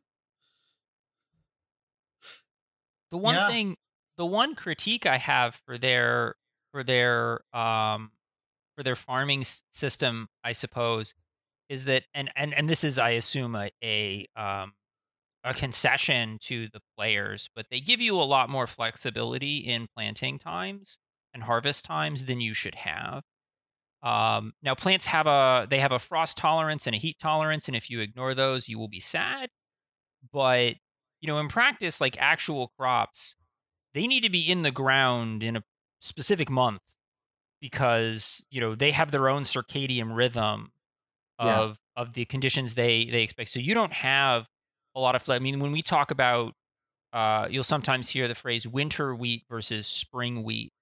the 3.10 3.18
one 3.18 3.40
Yeah. 3.40 3.46
thing, 3.46 3.76
the 4.16 4.26
one 4.26 4.54
critique 4.54 5.06
I 5.06 5.18
have 5.18 5.60
for 5.66 5.78
their 5.78 6.36
for 6.72 6.82
their 6.82 7.40
um 7.56 8.12
for 8.76 8.82
their 8.84 8.96
farming 8.96 9.44
system, 9.72 10.28
I 10.44 10.52
suppose, 10.52 11.14
is 11.68 11.86
that 11.86 12.06
and 12.14 12.30
and 12.36 12.54
and 12.54 12.68
this 12.68 12.84
is, 12.84 12.98
I 12.98 13.10
assume, 13.10 13.56
a 13.56 13.70
a 13.82 14.26
um 14.36 14.74
a 15.44 15.54
concession 15.54 16.38
to 16.42 16.68
the 16.70 16.82
players, 16.96 17.50
but 17.54 17.66
they 17.70 17.80
give 17.80 18.00
you 18.00 18.20
a 18.20 18.24
lot 18.24 18.50
more 18.50 18.66
flexibility 18.66 19.58
in 19.58 19.88
planting 19.96 20.38
times 20.38 20.98
and 21.34 21.42
harvest 21.44 21.84
times 21.84 22.26
than 22.26 22.40
you 22.40 22.54
should 22.54 22.76
have. 22.76 23.24
Um, 24.02 24.52
now 24.62 24.74
plants 24.74 25.06
have 25.06 25.26
a 25.26 25.66
they 25.70 25.80
have 25.80 25.92
a 25.92 25.98
frost 25.98 26.36
tolerance 26.38 26.86
and 26.86 26.94
a 26.94 26.98
heat 26.98 27.18
tolerance, 27.18 27.68
and 27.68 27.76
if 27.76 27.90
you 27.90 28.00
ignore 28.00 28.34
those, 28.34 28.68
you 28.68 28.78
will 28.78 28.88
be 28.88 29.00
sad. 29.00 29.50
But 30.32 30.76
you 31.20 31.26
know, 31.28 31.38
in 31.38 31.48
practice, 31.48 32.00
like 32.00 32.16
actual 32.18 32.68
crops, 32.78 33.36
they 33.94 34.06
need 34.06 34.22
to 34.24 34.30
be 34.30 34.50
in 34.50 34.62
the 34.62 34.70
ground 34.72 35.42
in 35.42 35.56
a 35.56 35.64
specific 36.00 36.50
month 36.50 36.82
because 37.60 38.46
you 38.50 38.60
know 38.60 38.74
they 38.74 38.90
have 38.92 39.10
their 39.10 39.28
own 39.28 39.42
circadian 39.42 40.14
rhythm 40.16 40.72
Yeah. 41.40 41.64
of 41.64 41.78
of 41.96 42.14
the 42.14 42.24
conditions 42.26 42.74
they 42.74 43.06
they 43.06 43.22
expect. 43.22 43.50
So 43.50 43.60
you 43.60 43.74
don't 43.74 43.92
have 43.92 44.46
a 44.96 45.00
lot 45.00 45.16
of. 45.16 45.28
I 45.30 45.38
mean, 45.40 45.60
when 45.60 45.72
we 45.72 45.82
talk 45.82 46.10
about, 46.10 46.54
uh, 47.12 47.48
you'll 47.50 47.64
sometimes 47.64 48.10
hear 48.10 48.28
the 48.28 48.34
phrase 48.34 48.68
winter 48.68 49.14
wheat 49.14 49.44
versus 49.50 49.86
spring 49.86 50.44
wheat. 50.44 50.72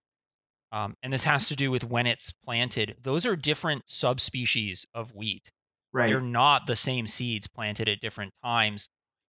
Um, 0.75 0.97
and 1.03 1.13
this 1.13 1.25
has 1.25 1.49
to 1.49 1.57
do 1.57 1.71
with 1.71 1.85
when 1.85 2.07
it's 2.09 2.33
planted. 2.33 2.99
Those 3.03 3.27
are 3.27 3.37
different 3.37 3.89
subspecies 3.89 4.87
of 4.95 5.15
wheat 5.15 5.53
Right. 5.93 6.07
they're 6.07 6.21
not 6.21 6.67
the 6.67 6.77
same 6.77 7.07
seeds 7.07 7.47
planted 7.49 7.89
at 7.89 8.01
different 8.01 8.35
times 8.45 8.89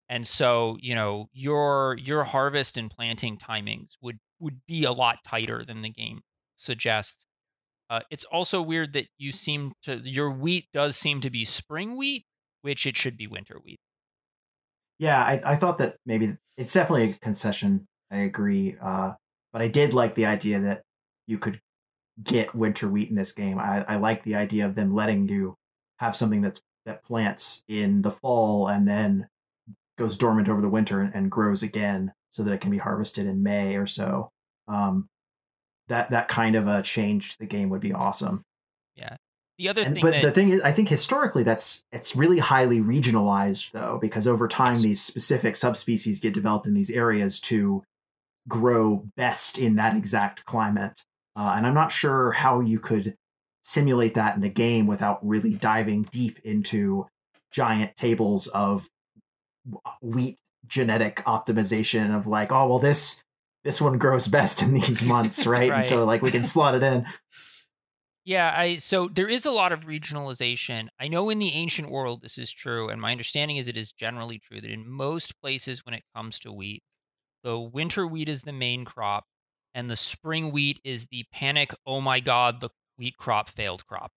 and 0.10 0.28
so 0.28 0.78
you 0.82 0.94
know 0.96 1.28
your 1.34 1.98
your 2.00 2.24
harvest 2.24 2.78
and 2.78 2.92
planting 2.92 3.38
timings 3.38 3.94
would 4.02 4.20
would 4.40 4.62
be 4.68 4.84
a 4.84 4.92
lot 4.92 5.18
tighter 5.26 5.64
than 5.66 5.82
the 5.82 5.90
game 5.90 6.22
suggests 6.56 7.26
uh, 7.90 8.02
it's 8.12 8.26
also 8.26 8.62
weird 8.62 8.94
that 8.94 9.08
you 9.18 9.32
seem 9.32 9.74
to 9.84 9.98
your 10.10 10.32
wheat 10.32 10.68
does 10.74 10.98
seem 10.98 11.22
to 11.22 11.30
be 11.30 11.46
spring 11.46 11.98
wheat 11.98 12.26
which 12.62 12.86
it 12.86 12.98
should 12.98 13.18
be 13.18 13.28
winter 13.28 13.60
wheat 13.64 13.80
Yeah, 15.00 15.22
I, 15.22 15.42
I 15.54 15.56
thought 15.56 15.78
that 15.80 15.98
maybe 16.06 16.38
it's 16.58 16.74
definitely 16.74 17.12
a 17.12 17.14
concession. 17.16 17.88
I 18.12 18.18
agree. 18.18 18.78
Uh, 18.80 19.14
but 19.52 19.62
I 19.62 19.68
did 19.68 19.94
like 19.94 20.16
the 20.16 20.26
idea 20.26 20.60
that 20.62 20.84
you 21.28 21.38
could 21.38 21.60
get 22.24 22.56
winter 22.56 22.88
wheat 22.88 23.10
in 23.10 23.16
this 23.16 23.34
game. 23.34 23.60
I, 23.60 23.84
I 23.88 23.96
like 23.98 24.24
the 24.24 24.36
idea 24.36 24.66
of 24.66 24.76
them 24.76 24.94
letting 24.94 25.28
you 25.28 25.56
have 26.00 26.16
something 26.16 26.42
that's 26.42 26.62
that 26.86 27.04
plants 27.04 27.64
in 27.68 28.02
the 28.02 28.12
fall 28.12 28.68
and 28.68 28.88
then 28.88 29.28
goes 29.98 30.18
dormant 30.18 30.50
over 30.50 30.62
the 30.62 30.70
winter 30.70 31.02
and, 31.02 31.16
and 31.16 31.32
grows 31.32 31.64
again 31.64 32.14
so 32.30 32.44
that 32.44 32.54
it 32.54 32.62
can 32.62 32.70
be 32.70 32.78
harvested 32.78 33.26
in 33.26 33.44
May 33.44 33.76
or 33.76 33.88
so. 33.88 34.30
Um, 34.68 35.08
that 35.88 36.12
that 36.12 36.28
kind 36.28 36.56
of 36.56 36.68
a 36.68 36.82
change 36.82 37.32
to 37.34 37.40
the 37.40 37.46
game 37.48 37.70
would 37.70 37.82
be 37.82 37.94
awesome. 37.94 38.44
Yeah. 38.96 39.16
The 39.58 39.70
other 39.70 39.84
And, 39.84 39.94
thing 39.96 40.02
but 40.02 40.12
that 40.12 40.22
the 40.22 40.32
thing 40.32 40.50
is, 40.50 40.62
I 40.62 40.74
think 40.74 40.90
historically 40.90 41.44
that's 41.44 41.84
it's 41.92 42.16
really 42.16 42.40
highly 42.40 42.82
regionalized 42.82 43.72
though, 43.72 43.98
because 44.02 44.28
over 44.28 44.48
time 44.48 44.74
Yes. 44.74 44.82
these 44.82 45.02
specific 45.02 45.56
subspecies 45.56 46.20
get 46.20 46.34
developed 46.34 46.68
in 46.68 46.74
these 46.74 46.90
areas 46.92 47.40
to 47.42 47.84
grow 48.48 49.04
best 49.16 49.58
in 49.58 49.78
that 49.78 49.96
exact 49.96 50.46
climate. 50.46 51.02
Uh, 51.36 51.54
and 51.58 51.68
I'm 51.68 51.74
not 51.74 51.92
sure 51.92 52.32
how 52.32 52.62
you 52.62 52.80
could 52.80 53.18
simulate 53.62 54.14
that 54.14 54.38
in 54.38 54.44
a 54.44 54.50
game 54.50 54.88
without 54.88 55.26
really 55.28 55.54
diving 55.54 56.04
deep 56.04 56.40
into 56.44 57.08
giant 57.52 57.96
tables 57.96 58.48
of 58.48 58.88
wheat 60.02 60.38
genetic 60.68 61.18
optimization 61.26 62.16
of 62.16 62.28
like, 62.28 62.52
oh 62.52 62.68
well, 62.68 62.80
this 62.80 63.24
this 63.64 63.82
one 63.82 63.98
grows 63.98 64.28
best 64.28 64.62
in 64.62 64.74
these 64.74 65.04
months, 65.06 65.46
right? 65.46 65.72
And 65.72 65.86
so 65.86 66.06
like 66.06 66.22
we 66.22 66.32
can 66.32 66.46
slot 66.46 66.76
it 66.76 66.84
in. 66.84 67.06
Yeah, 68.24 68.52
I 68.56 68.78
so 68.78 69.08
there 69.08 69.30
is 69.30 69.46
a 69.46 69.52
lot 69.52 69.72
of 69.72 69.86
regionalization. 69.86 70.88
I 71.00 71.08
know 71.08 71.30
in 71.30 71.40
the 71.40 71.54
ancient 71.54 71.92
world 71.92 72.22
this 72.22 72.38
is 72.38 72.52
true, 72.52 72.90
and 72.90 73.02
my 73.02 73.12
understanding 73.12 73.58
is 73.58 73.68
it 73.68 73.78
is 73.78 73.92
generally 73.92 74.40
true 74.40 74.62
that 74.62 74.72
in 74.72 74.88
most 74.88 75.40
places 75.42 75.86
when 75.86 75.94
it 75.94 76.04
comes 76.16 76.40
to 76.40 76.52
wheat, 76.52 76.84
the 77.44 77.60
winter 77.60 78.08
wheat 78.08 78.30
is 78.30 78.42
the 78.42 78.54
main 78.54 78.86
crop, 78.86 79.26
and 79.76 79.90
the 79.90 79.96
spring 79.98 80.52
wheat 80.52 80.80
is 80.84 81.06
the 81.08 81.26
panic, 81.32 81.76
oh 81.86 82.02
my 82.02 82.22
god, 82.22 82.62
the 82.62 82.70
wheat 82.98 83.18
crop 83.18 83.50
failed 83.50 83.86
crop. 83.86 84.12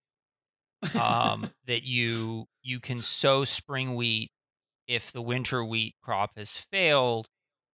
Um, 0.99 1.51
that 1.67 1.83
you 1.83 2.45
you 2.63 2.79
can 2.79 3.01
sow 3.01 3.43
spring 3.43 3.95
wheat 3.95 4.31
if 4.87 5.11
the 5.11 5.21
winter 5.21 5.63
wheat 5.63 5.93
crop 6.01 6.31
has 6.37 6.57
failed, 6.57 7.27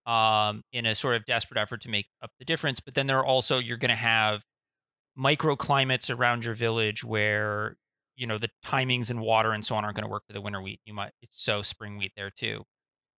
um, 0.07 0.63
in 0.73 0.85
a 0.85 0.95
sort 0.95 1.15
of 1.15 1.25
desperate 1.25 1.59
effort 1.61 1.81
to 1.81 1.89
make 1.89 2.07
up 2.21 2.31
the 2.39 2.45
difference. 2.45 2.79
But 2.79 2.95
then 2.95 3.07
there 3.07 3.19
are 3.19 3.25
also 3.25 3.59
you're 3.59 3.77
going 3.77 3.89
to 3.89 3.95
have 3.95 4.43
microclimates 5.17 6.15
around 6.15 6.43
your 6.43 6.55
village 6.55 7.03
where 7.03 7.77
you 8.15 8.25
know 8.25 8.39
the 8.39 8.49
timings 8.65 9.11
and 9.11 9.21
water 9.21 9.51
and 9.51 9.63
so 9.63 9.75
on 9.75 9.85
aren't 9.85 9.95
going 9.95 10.05
to 10.05 10.11
work 10.11 10.23
for 10.25 10.33
the 10.33 10.41
winter 10.41 10.61
wheat. 10.61 10.79
You 10.85 10.95
might 10.95 11.11
sow 11.29 11.61
spring 11.61 11.97
wheat 11.99 12.13
there 12.17 12.31
too. 12.31 12.63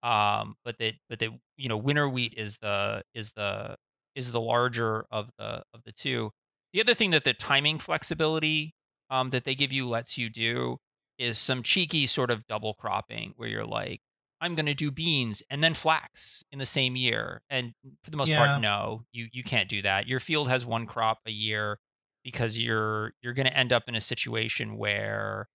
Um, 0.04 0.56
but 0.66 0.78
that 0.80 0.96
but 1.10 1.20
that 1.20 1.30
you 1.56 1.70
know 1.70 1.78
winter 1.78 2.10
wheat 2.10 2.34
is 2.36 2.58
the 2.58 3.04
is 3.14 3.32
the 3.32 3.78
is 4.18 4.32
the 4.34 4.42
larger 4.42 5.06
of 5.12 5.30
the 5.38 5.64
of 5.74 5.84
the 5.86 5.94
two. 5.94 6.32
The 6.74 6.82
other 6.82 6.94
thing 6.94 7.12
that 7.12 7.24
the 7.24 7.34
timing 7.34 7.80
flexibility 7.80 8.76
um, 9.10 9.30
that 9.30 9.46
they 9.46 9.56
give 9.56 9.72
you 9.72 9.88
lets 9.88 10.18
you 10.18 10.30
do 10.30 10.78
is 11.18 11.40
some 11.40 11.64
cheeky 11.64 12.08
sort 12.08 12.30
of 12.32 12.46
double 12.48 12.74
cropping 12.76 13.34
where 13.38 13.50
you're 13.50 13.66
like, 13.66 14.02
I'm 14.42 14.56
going 14.56 14.66
to 14.68 14.74
do 14.76 14.92
beans 14.92 15.42
and 15.50 15.64
then 15.64 15.74
flax 15.74 16.44
in 16.52 16.60
the 16.60 16.66
same 16.66 16.96
year. 16.96 17.42
And 17.50 17.74
for 18.04 18.12
the 18.12 18.18
most 18.18 18.30
Yeah. 18.30 18.38
part, 18.48 18.62
no, 18.62 19.06
you 19.12 19.28
you 19.32 19.44
can't 19.44 19.70
do 19.70 19.82
that. 19.84 20.08
Your 20.08 20.20
field 20.20 20.50
has 20.50 20.66
one 20.66 20.86
crop 20.88 21.20
a 21.26 21.32
year 21.32 21.80
because 22.24 22.62
you're 22.62 23.14
you're 23.22 23.34
going 23.34 23.48
to 23.48 23.58
end 23.58 23.74
up 23.74 23.84
in 23.88 23.96
a 23.96 24.02
situation 24.02 24.78
where 24.78 25.48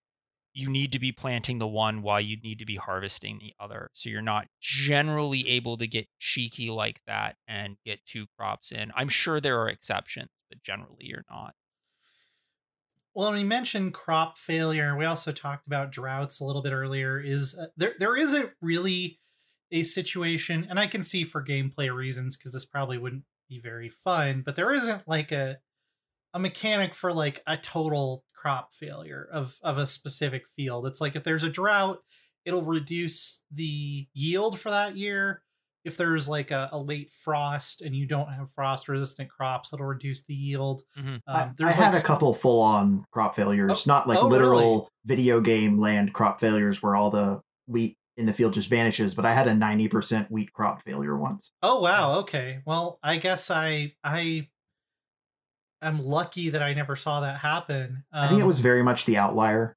you 0.54 0.68
need 0.68 0.92
to 0.92 0.98
be 0.98 1.12
planting 1.12 1.58
the 1.58 1.66
one 1.66 2.02
while 2.02 2.20
you 2.20 2.36
need 2.42 2.58
to 2.58 2.66
be 2.66 2.76
harvesting 2.76 3.38
the 3.38 3.54
other. 3.58 3.90
So 3.94 4.10
you're 4.10 4.22
not 4.22 4.48
generally 4.60 5.48
able 5.48 5.76
to 5.78 5.86
get 5.86 6.08
cheeky 6.18 6.70
like 6.70 7.00
that 7.06 7.36
and 7.48 7.76
get 7.84 8.04
two 8.06 8.26
crops 8.36 8.72
in. 8.72 8.92
I'm 8.94 9.08
sure 9.08 9.40
there 9.40 9.60
are 9.60 9.68
exceptions, 9.68 10.30
but 10.50 10.62
generally 10.62 11.04
you're 11.06 11.24
not. 11.30 11.54
Well, 13.14 13.32
we 13.32 13.44
mentioned 13.44 13.92
crop 13.92 14.38
failure, 14.38 14.96
we 14.96 15.04
also 15.04 15.32
talked 15.32 15.66
about 15.66 15.92
droughts 15.92 16.40
a 16.40 16.44
little 16.44 16.62
bit 16.62 16.72
earlier. 16.72 17.20
Is 17.20 17.54
uh, 17.58 17.66
there 17.76 17.94
there 17.98 18.16
isn't 18.16 18.50
really 18.62 19.20
a 19.70 19.82
situation, 19.82 20.66
and 20.68 20.78
I 20.80 20.86
can 20.86 21.02
see 21.02 21.24
for 21.24 21.44
gameplay 21.44 21.94
reasons 21.94 22.36
because 22.36 22.52
this 22.52 22.64
probably 22.64 22.96
wouldn't 22.96 23.24
be 23.50 23.58
very 23.58 23.90
fun, 23.90 24.42
but 24.44 24.56
there 24.56 24.72
isn't 24.72 25.06
like 25.06 25.30
a 25.30 25.58
a 26.34 26.38
mechanic 26.38 26.94
for 26.94 27.12
like 27.12 27.42
a 27.46 27.58
total 27.58 28.24
crop 28.42 28.72
failure 28.72 29.28
of 29.33 29.57
of 29.62 29.78
a 29.78 29.87
specific 29.87 30.48
field. 30.57 30.87
It's 30.87 31.00
like 31.00 31.14
if 31.16 31.22
there's 31.24 31.44
a 31.44 31.50
drought, 31.50 32.00
it'll 32.44 32.64
reduce 32.64 33.42
the 33.50 34.09
yield 34.12 34.59
for 34.59 34.70
that 34.70 34.96
year. 34.96 35.42
If 35.85 35.96
there's 35.96 36.28
like 36.28 36.50
a, 36.52 36.68
a 36.72 36.78
late 36.78 37.11
frost 37.11 37.83
and 37.83 37.94
you 37.94 38.07
don't 38.07 38.33
have 38.33 38.50
frost 38.52 38.88
resistant 38.88 39.28
crops, 39.31 39.72
it'll 39.72 39.87
reduce 39.87 40.24
the 40.24 40.35
yield. 40.35 40.83
Mhm. 40.98 41.07
Um, 41.07 41.20
I, 41.26 41.40
I 41.40 41.49
there's 41.57 41.76
had 41.76 41.93
like 41.95 42.03
a 42.03 42.07
couple 42.07 42.34
full 42.34 42.61
on 42.61 43.05
crop 43.12 43.34
failures, 43.36 43.70
Oh, 43.70 43.82
not 43.86 44.09
like 44.09 44.20
oh, 44.20 44.28
literal 44.28 44.78
really? 44.78 44.88
video 45.07 45.40
game 45.40 45.78
land 45.78 46.12
crop 46.12 46.40
failures 46.40 46.82
where 46.82 46.95
all 46.97 47.11
the 47.11 47.40
wheat 47.66 47.97
in 48.16 48.26
the 48.26 48.32
field 48.32 48.53
just 48.53 48.68
vanishes, 48.68 49.14
but 49.14 49.24
I 49.24 49.34
had 49.34 49.49
a 49.49 49.55
90% 49.55 50.30
wheat 50.30 50.53
crop 50.53 50.82
failure 50.84 51.16
once. 51.16 51.53
Oh 51.62 51.80
wow, 51.80 52.18
okay. 52.20 52.61
Well, 52.64 52.99
I 53.03 53.16
guess 53.18 53.51
I 53.51 53.95
I 54.05 54.49
am 55.83 56.03
lucky 56.05 56.51
that 56.51 56.62
I 56.62 56.74
never 56.74 56.97
saw 56.97 57.20
that 57.20 57.39
happen. 57.39 58.05
I 58.12 58.28
think 58.28 58.41
it 58.41 58.43
Um, 58.43 58.49
was 58.49 58.61
very 58.61 58.83
much 58.83 59.05
the 59.05 59.16
outlier, 59.18 59.76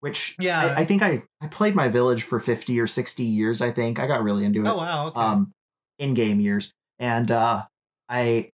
which 0.00 0.36
Yeah. 0.38 0.60
I, 0.60 0.80
I 0.80 0.84
think 0.84 1.02
I, 1.02 1.22
I 1.40 1.46
played 1.46 1.74
my 1.74 1.88
village 1.88 2.24
for 2.24 2.40
50 2.40 2.78
or 2.80 2.86
60 2.86 3.22
years, 3.22 3.60
I 3.62 3.70
think. 3.70 3.98
I 3.98 4.06
got 4.06 4.22
really 4.22 4.44
into 4.44 4.62
it. 4.64 4.68
Oh 4.68 4.76
wow, 4.76 5.06
okay. 5.08 5.20
um, 5.20 5.52
in-game 5.98 6.40
years, 6.40 6.72
and 6.98 7.30
uh, 7.30 7.64
I 8.08 8.50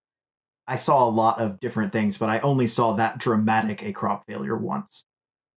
I 0.66 0.77
saw 0.77 1.09
a 1.09 1.11
lot 1.11 1.41
of 1.41 1.61
different 1.61 1.93
things, 1.93 2.19
but 2.19 2.29
I 2.29 2.41
only 2.41 2.66
saw 2.66 2.93
that 2.95 3.16
dramatic 3.19 3.83
a 3.83 3.93
crop 3.93 4.27
failure 4.27 4.57
once. 4.57 5.05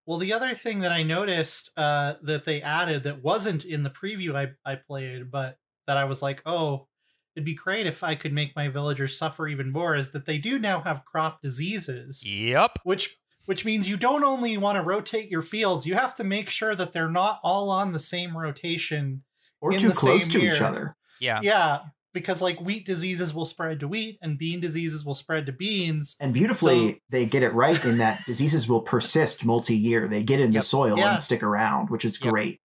Well, 0.05 0.17
the 0.17 0.31
other 0.33 0.53
thing 0.53 0.79
that 0.79 0.91
I 0.93 1.03
noticed 1.03 1.71
uh, 1.77 2.13
that 2.21 2.45
they 2.45 2.61
added 2.61 3.03
that 3.03 3.21
wasn't 3.21 3.65
in 3.65 3.83
the 3.83 3.89
preview 3.89 4.35
I, 4.35 4.53
I 4.65 4.75
played, 4.75 5.29
but 5.29 5.57
that 5.87 5.97
I 5.97 6.05
was 6.05 6.21
like, 6.21 6.41
oh, 6.45 6.87
it'd 7.35 7.45
be 7.45 7.53
great 7.53 7.87
if 7.87 8.03
I 8.03 8.15
could 8.15 8.33
make 8.33 8.55
my 8.55 8.67
villagers 8.67 9.17
suffer 9.17 9.47
even 9.47 9.71
more 9.71 9.95
is 9.95 10.11
that 10.11 10.25
they 10.25 10.37
do 10.37 10.59
now 10.59 10.81
have 10.81 11.05
crop 11.05 11.41
diseases, 11.41 12.25
Yep. 12.25 12.79
which 12.83 13.17
which 13.45 13.65
means 13.65 13.89
you 13.89 13.97
don't 13.97 14.23
only 14.23 14.55
want 14.57 14.75
to 14.77 14.83
rotate 14.83 15.29
your 15.29 15.41
fields, 15.41 15.87
you 15.87 15.95
have 15.95 16.13
to 16.15 16.23
make 16.23 16.47
sure 16.49 16.75
that 16.75 16.93
they're 16.93 17.09
not 17.09 17.39
all 17.43 17.71
on 17.71 17.91
the 17.91 17.99
same 17.99 18.37
rotation. 18.37 19.23
Or 19.59 19.71
too 19.71 19.91
close 19.91 20.23
same 20.23 20.31
to 20.33 20.39
each 20.45 20.61
other. 20.61 20.95
Yeah. 21.19 21.39
Yeah, 21.43 21.79
because 22.13 22.41
like 22.41 22.59
wheat 22.61 22.85
diseases 22.85 23.33
will 23.33 23.45
spread 23.47 23.79
to 23.81 23.87
wheat 23.87 24.19
and 24.21 24.37
bean 24.37 24.59
diseases 24.59 25.03
will 25.05 25.15
spread 25.15 25.45
to 25.47 25.51
beans. 25.51 26.15
And 26.19 26.33
beautifully, 26.33 26.93
So- 26.93 26.97
they 27.09 27.25
get 27.25 27.41
it 27.43 27.53
right 27.53 27.83
in 27.83 27.97
that 27.99 28.23
diseases 28.27 28.67
will 28.67 28.81
persist 28.81 29.43
multi-year. 29.45 30.07
They 30.07 30.21
get 30.23 30.39
in 30.39 30.51
Yep. 30.53 30.61
the 30.61 30.67
soil 30.67 30.97
Yeah. 30.97 31.13
and 31.13 31.21
stick 31.21 31.41
around, 31.43 31.89
which 31.89 32.05
is 32.05 32.19
Yep. 32.21 32.31
great. 32.31 32.61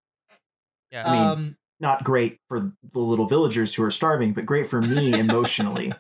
Yeah. 0.91 1.09
I 1.09 1.13
mean, 1.13 1.23
um 1.29 1.57
Not 1.81 2.05
great 2.05 2.39
for 2.49 2.73
the 2.93 2.99
little 2.99 3.27
villagers 3.27 3.75
who 3.75 3.83
are 3.83 3.91
starving, 3.91 4.33
but 4.33 4.47
great 4.47 4.69
for 4.69 4.81
me 4.81 5.13
emotionally. 5.19 5.93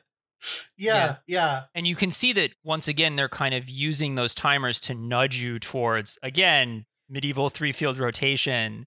yeah, 0.76 1.16
yeah. 1.26 1.64
and 1.74 1.86
you 1.86 1.94
can 1.96 2.10
see 2.10 2.32
that 2.34 2.52
once 2.64 2.88
again 2.88 3.16
they're 3.16 3.28
kind 3.28 3.54
of 3.54 3.68
using 3.68 4.14
those 4.14 4.34
timers 4.34 4.80
to 4.80 4.94
nudge 4.94 5.36
you 5.36 5.58
towards 5.58 6.18
again 6.22 6.84
medieval 7.08 7.48
three 7.48 7.72
field 7.72 7.98
rotation 7.98 8.84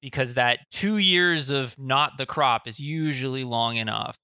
because 0.00 0.34
that 0.34 0.60
two 0.70 0.96
years 0.98 1.50
of 1.50 1.78
not 1.78 2.12
the 2.18 2.26
crop 2.26 2.66
is 2.66 2.80
usually 2.80 3.44
long 3.44 3.76
enough 3.76 4.16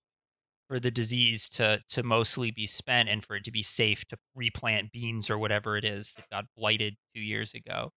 for 0.69 0.81
the 0.81 0.91
disease 0.91 1.49
to 1.51 1.81
to 1.89 2.03
mostly 2.03 2.51
be 2.51 2.67
spent 2.67 3.09
and 3.09 3.25
for 3.25 3.37
it 3.37 3.45
to 3.45 3.51
be 3.53 3.63
safe 3.63 4.05
to 4.07 4.17
replant 4.35 4.91
beans 4.93 5.29
or 5.29 5.39
whatever 5.39 5.77
it 5.77 5.85
is 5.85 6.13
that 6.15 6.25
got 6.31 6.45
blighted 6.57 6.95
two 7.15 7.21
years 7.21 7.55
ago 7.55 7.91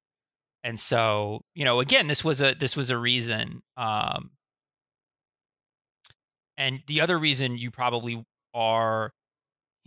and 0.63 0.79
so 0.79 1.41
you 1.53 1.65
know 1.65 1.79
again 1.79 2.07
this 2.07 2.23
was 2.23 2.41
a 2.41 2.53
this 2.59 2.75
was 2.75 2.89
a 2.89 2.97
reason 2.97 3.61
um 3.77 4.31
and 6.57 6.79
the 6.87 7.01
other 7.01 7.17
reason 7.17 7.57
you 7.57 7.71
probably 7.71 8.25
are 8.53 9.11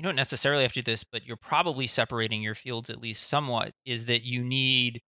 you 0.00 0.04
don't 0.04 0.16
necessarily 0.16 0.62
have 0.62 0.72
to 0.72 0.80
do 0.80 0.90
this, 0.90 1.04
but 1.04 1.26
you're 1.26 1.36
probably 1.36 1.86
separating 1.86 2.40
your 2.40 2.54
fields 2.54 2.88
at 2.88 3.02
least 3.02 3.28
somewhat, 3.28 3.72
is 3.84 4.06
that 4.06 4.22
you 4.22 4.42
need 4.42 5.02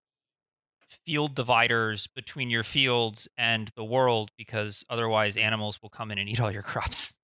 field 1.06 1.34
dividers 1.34 2.06
between 2.08 2.50
your 2.50 2.62
fields 2.62 3.26
and 3.38 3.70
the 3.74 3.84
world 3.84 4.30
because 4.36 4.84
otherwise 4.90 5.38
animals 5.38 5.80
will 5.80 5.88
come 5.88 6.10
in 6.10 6.18
and 6.18 6.28
eat 6.28 6.40
all 6.40 6.52
your 6.52 6.60
crops. 6.62 7.18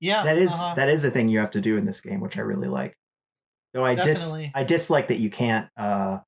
Yeah. 0.00 0.22
that 0.22 0.38
is 0.38 0.50
uh-huh. 0.50 0.76
that 0.76 0.88
is 0.88 1.04
a 1.04 1.10
thing 1.10 1.28
you 1.28 1.40
have 1.40 1.50
to 1.50 1.60
do 1.60 1.76
in 1.76 1.84
this 1.84 2.00
game, 2.00 2.20
which 2.20 2.38
I 2.38 2.40
really 2.40 2.68
like. 2.68 2.96
Though 3.74 3.84
I 3.84 3.96
dis 3.96 4.32
I 4.54 4.64
dislike 4.64 5.08
that 5.08 5.18
you 5.18 5.28
can't. 5.28 5.68
uh 5.76 6.20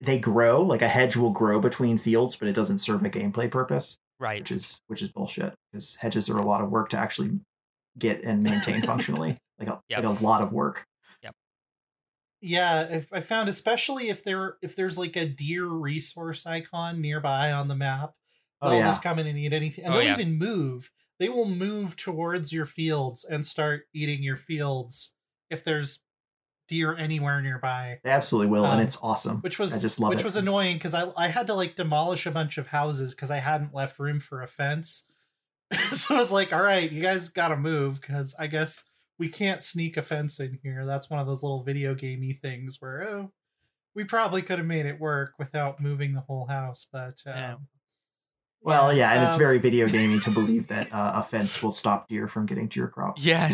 They 0.00 0.18
grow 0.18 0.62
like 0.62 0.82
a 0.82 0.88
hedge 0.88 1.16
will 1.16 1.30
grow 1.30 1.60
between 1.60 1.98
fields, 1.98 2.36
but 2.36 2.48
it 2.48 2.52
doesn't 2.52 2.78
serve 2.78 3.04
a 3.04 3.10
gameplay 3.10 3.50
purpose, 3.50 3.98
Right. 4.20 4.40
which 4.40 4.52
is 4.52 4.80
which 4.86 5.02
is 5.02 5.08
bullshit. 5.10 5.54
Because 5.72 5.96
hedges 5.96 6.28
are 6.30 6.38
a 6.38 6.44
lot 6.44 6.62
of 6.62 6.70
work 6.70 6.90
to 6.90 6.96
actually 6.98 7.40
get 7.98 8.22
and 8.22 8.42
maintain 8.42 8.80
functionally, 8.82 9.36
like 9.58 9.68
a 9.68 9.80
Yep. 9.88 10.04
like 10.04 10.20
a 10.20 10.24
lot 10.24 10.42
of 10.42 10.52
work. 10.52 10.84
Yeah, 12.40 12.82
if 12.82 13.12
I 13.12 13.18
found 13.20 13.48
especially 13.48 14.10
if 14.10 14.22
there 14.22 14.58
if 14.62 14.76
there's 14.76 14.96
like 14.96 15.16
a 15.16 15.26
deer 15.26 15.66
resource 15.66 16.46
icon 16.46 17.00
nearby 17.00 17.50
on 17.50 17.66
the 17.66 17.74
map, 17.74 18.12
Oh 18.62 18.70
they'll 18.70 18.78
yeah, 18.78 18.86
just 18.86 19.02
come 19.02 19.18
in 19.18 19.26
and 19.26 19.36
eat 19.36 19.52
anything. 19.52 19.84
And 19.84 19.92
Oh, 19.92 19.96
they'll 19.98 20.06
yeah. 20.06 20.14
even 20.14 20.38
move. 20.38 20.92
They 21.18 21.28
will 21.28 21.48
move 21.48 21.96
towards 21.96 22.52
your 22.52 22.66
fields 22.66 23.24
and 23.24 23.44
start 23.44 23.86
eating 23.92 24.22
your 24.22 24.36
fields 24.36 25.14
if 25.50 25.64
there's 25.64 25.98
deer 26.68 26.94
anywhere 26.96 27.40
nearby. 27.40 27.98
they 28.04 28.10
absolutely 28.10 28.50
will, 28.52 28.64
Um, 28.64 28.74
and 28.78 28.82
it's 28.82 28.96
awesome. 29.02 29.40
Which 29.40 29.58
was 29.58 29.74
I 29.74 29.78
just 29.80 29.98
love 29.98 30.10
which 30.10 30.20
it. 30.20 30.24
was 30.24 30.34
'cause- 30.34 30.46
annoying 30.46 30.76
because 30.76 30.94
I 30.94 31.10
I 31.16 31.28
had 31.28 31.46
to 31.48 31.54
like 31.54 31.74
demolish 31.76 32.26
a 32.26 32.30
bunch 32.30 32.58
of 32.58 32.68
houses 32.68 33.14
because 33.14 33.30
I 33.30 33.38
hadn't 33.38 33.74
left 33.74 33.98
room 33.98 34.20
for 34.20 34.42
a 34.42 34.46
fence. 34.46 35.06
so 35.90 36.14
I 36.14 36.18
was 36.18 36.32
like, 36.32 36.52
all 36.52 36.62
right, 36.62 36.90
you 36.90 37.02
guys 37.02 37.28
gotta 37.28 37.56
move 37.56 38.00
because 38.00 38.34
I 38.38 38.46
guess 38.46 38.84
we 39.18 39.28
can't 39.28 39.62
sneak 39.64 39.96
a 39.96 40.02
fence 40.02 40.38
in 40.40 40.58
here. 40.62 40.86
That's 40.86 41.10
one 41.10 41.18
of 41.20 41.26
those 41.26 41.42
little 41.42 41.62
video 41.62 41.94
gamey 41.94 42.32
things 42.32 42.80
where 42.80 43.02
oh 43.02 43.32
we 43.94 44.04
probably 44.04 44.42
could 44.42 44.58
have 44.58 44.66
made 44.66 44.86
it 44.86 45.00
work 45.00 45.32
without 45.38 45.80
moving 45.80 46.12
the 46.12 46.20
whole 46.20 46.46
house, 46.46 46.86
but 46.92 47.20
um, 47.26 47.34
Yeah. 47.34 47.54
Well, 48.60 48.92
yeah, 48.92 49.12
and 49.12 49.24
it's 49.24 49.34
um, 49.34 49.38
very 49.38 49.58
video 49.58 49.86
gaming 49.86 50.20
to 50.20 50.30
believe 50.30 50.66
that 50.68 50.92
uh, 50.92 51.12
a 51.16 51.22
fence 51.22 51.62
will 51.62 51.72
stop 51.72 52.08
deer 52.08 52.26
from 52.26 52.44
getting 52.46 52.68
to 52.68 52.80
your 52.80 52.88
crops. 52.88 53.24
Yeah. 53.24 53.48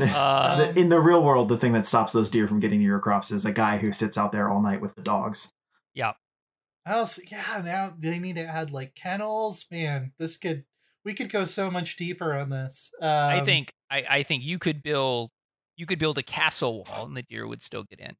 Uh, 0.00 0.72
in 0.76 0.88
the 0.88 1.00
real 1.00 1.22
world, 1.24 1.48
the 1.48 1.56
thing 1.56 1.72
that 1.72 1.86
stops 1.86 2.12
those 2.12 2.30
deer 2.30 2.46
from 2.46 2.60
getting 2.60 2.80
to 2.80 2.84
your 2.84 2.98
crops 2.98 3.30
is 3.30 3.44
a 3.44 3.52
guy 3.52 3.78
who 3.78 3.92
sits 3.92 4.18
out 4.18 4.32
there 4.32 4.48
all 4.48 4.60
night 4.60 4.80
with 4.80 4.94
the 4.94 5.02
dogs. 5.02 5.52
Yeah. 5.94 6.12
Else 6.84 7.20
yeah 7.30 7.62
now 7.64 7.90
do 7.90 8.10
they 8.10 8.18
need 8.18 8.36
to 8.36 8.44
add 8.44 8.72
like 8.72 8.96
kennels 8.96 9.66
man 9.70 10.10
this 10.18 10.36
could 10.36 10.64
we 11.04 11.14
could 11.14 11.30
go 11.30 11.44
so 11.44 11.70
much 11.70 11.94
deeper 11.94 12.34
on 12.34 12.50
this 12.50 12.90
um, 13.00 13.08
I 13.08 13.40
think 13.40 13.72
I, 13.88 14.04
I 14.10 14.22
think 14.24 14.44
you 14.44 14.58
could 14.58 14.82
build 14.82 15.30
you 15.76 15.86
could 15.86 15.98
build 15.98 16.18
a 16.18 16.22
castle 16.22 16.84
wall 16.84 17.06
and 17.06 17.16
the 17.16 17.22
deer 17.22 17.46
would 17.46 17.62
still 17.62 17.84
get 17.84 18.00
in. 18.00 18.16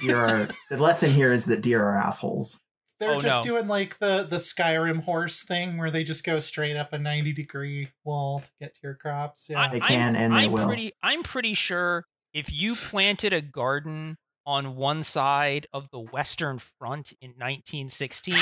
Deer 0.00 0.16
are, 0.16 0.48
the 0.70 0.76
lesson 0.76 1.10
here 1.10 1.32
is 1.32 1.46
that 1.46 1.62
deer 1.62 1.82
are 1.82 1.96
assholes. 1.96 2.60
They're 2.98 3.12
oh, 3.12 3.20
just 3.20 3.44
no. 3.44 3.50
doing 3.56 3.68
like 3.68 3.98
the 3.98 4.26
the 4.28 4.36
skyrim 4.36 5.02
horse 5.04 5.42
thing 5.44 5.76
where 5.78 5.90
they 5.90 6.02
just 6.04 6.24
go 6.24 6.40
straight 6.40 6.76
up 6.76 6.92
a 6.92 6.98
90 6.98 7.32
degree 7.32 7.88
wall 8.04 8.40
to 8.40 8.50
get 8.60 8.74
to 8.74 8.80
your 8.82 8.94
crops 8.94 9.48
yeah 9.50 9.60
I- 9.60 9.68
They 9.68 9.80
I'm- 9.80 9.88
can 9.88 10.16
and 10.16 10.32
they 10.34 10.38
I'm 10.44 10.52
will. 10.52 10.66
pretty 10.66 10.92
I'm 11.02 11.22
pretty 11.22 11.54
sure 11.54 12.04
if 12.32 12.52
you 12.52 12.74
planted 12.76 13.32
a 13.32 13.40
garden 13.40 14.16
on 14.44 14.76
one 14.76 15.02
side 15.02 15.66
of 15.72 15.90
the 15.90 15.98
western 15.98 16.56
front 16.58 17.12
in 17.20 17.30
1916, 17.30 18.36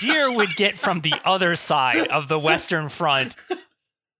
deer 0.00 0.32
would 0.32 0.48
get 0.56 0.76
from 0.76 1.00
the 1.02 1.14
other 1.24 1.54
side 1.54 2.08
of 2.08 2.26
the 2.28 2.38
western 2.38 2.88
front 2.88 3.36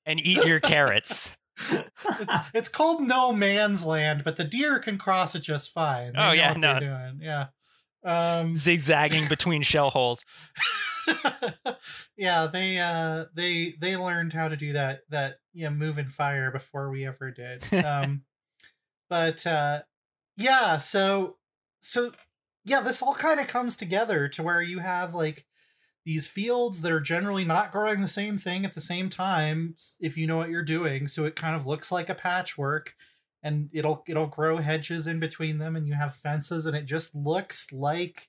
and 0.06 0.20
eat 0.20 0.44
your 0.46 0.60
carrots. 0.60 1.36
it's 1.70 2.36
it's 2.54 2.68
called 2.68 3.02
no 3.02 3.32
man's 3.32 3.84
land 3.84 4.22
but 4.24 4.36
the 4.36 4.44
deer 4.44 4.78
can 4.78 4.96
cross 4.96 5.34
it 5.34 5.40
just 5.42 5.72
fine 5.72 6.12
They 6.12 6.18
Oh, 6.20 6.30
yeah, 6.30 6.52
no. 6.52 6.78
doing 6.78 7.18
yeah 7.20 7.46
um 8.04 8.54
Zigzagging 8.54 9.28
between 9.28 9.62
shell 9.62 9.90
holes. 9.90 10.24
yeah, 12.16 12.46
they 12.46 12.78
uh 12.78 13.24
they 13.34 13.74
they 13.80 13.96
learned 13.96 14.32
how 14.32 14.48
to 14.48 14.56
do 14.56 14.72
that 14.72 15.00
that 15.10 15.36
yeah 15.52 15.70
move 15.70 15.98
and 15.98 16.12
fire 16.12 16.50
before 16.50 16.90
we 16.90 17.06
ever 17.06 17.30
did. 17.30 17.64
Um 17.84 18.22
but 19.08 19.46
uh 19.46 19.82
yeah, 20.36 20.76
so 20.76 21.36
so 21.80 22.12
yeah, 22.64 22.80
this 22.80 23.02
all 23.02 23.14
kind 23.14 23.40
of 23.40 23.46
comes 23.46 23.76
together 23.76 24.28
to 24.28 24.42
where 24.42 24.62
you 24.62 24.78
have 24.80 25.14
like 25.14 25.46
these 26.04 26.26
fields 26.26 26.82
that 26.82 26.92
are 26.92 27.00
generally 27.00 27.44
not 27.44 27.72
growing 27.72 28.00
the 28.00 28.08
same 28.08 28.38
thing 28.38 28.64
at 28.64 28.74
the 28.74 28.80
same 28.80 29.10
time 29.10 29.74
if 30.00 30.16
you 30.16 30.26
know 30.26 30.36
what 30.36 30.50
you're 30.50 30.62
doing, 30.62 31.06
so 31.06 31.24
it 31.24 31.36
kind 31.36 31.56
of 31.56 31.66
looks 31.66 31.90
like 31.90 32.08
a 32.08 32.14
patchwork 32.14 32.94
and 33.42 33.68
it'll 33.72 34.02
it'll 34.08 34.26
grow 34.26 34.56
hedges 34.58 35.06
in 35.06 35.20
between 35.20 35.58
them 35.58 35.76
and 35.76 35.86
you 35.86 35.94
have 35.94 36.14
fences 36.16 36.66
and 36.66 36.76
it 36.76 36.86
just 36.86 37.14
looks 37.14 37.72
like 37.72 38.28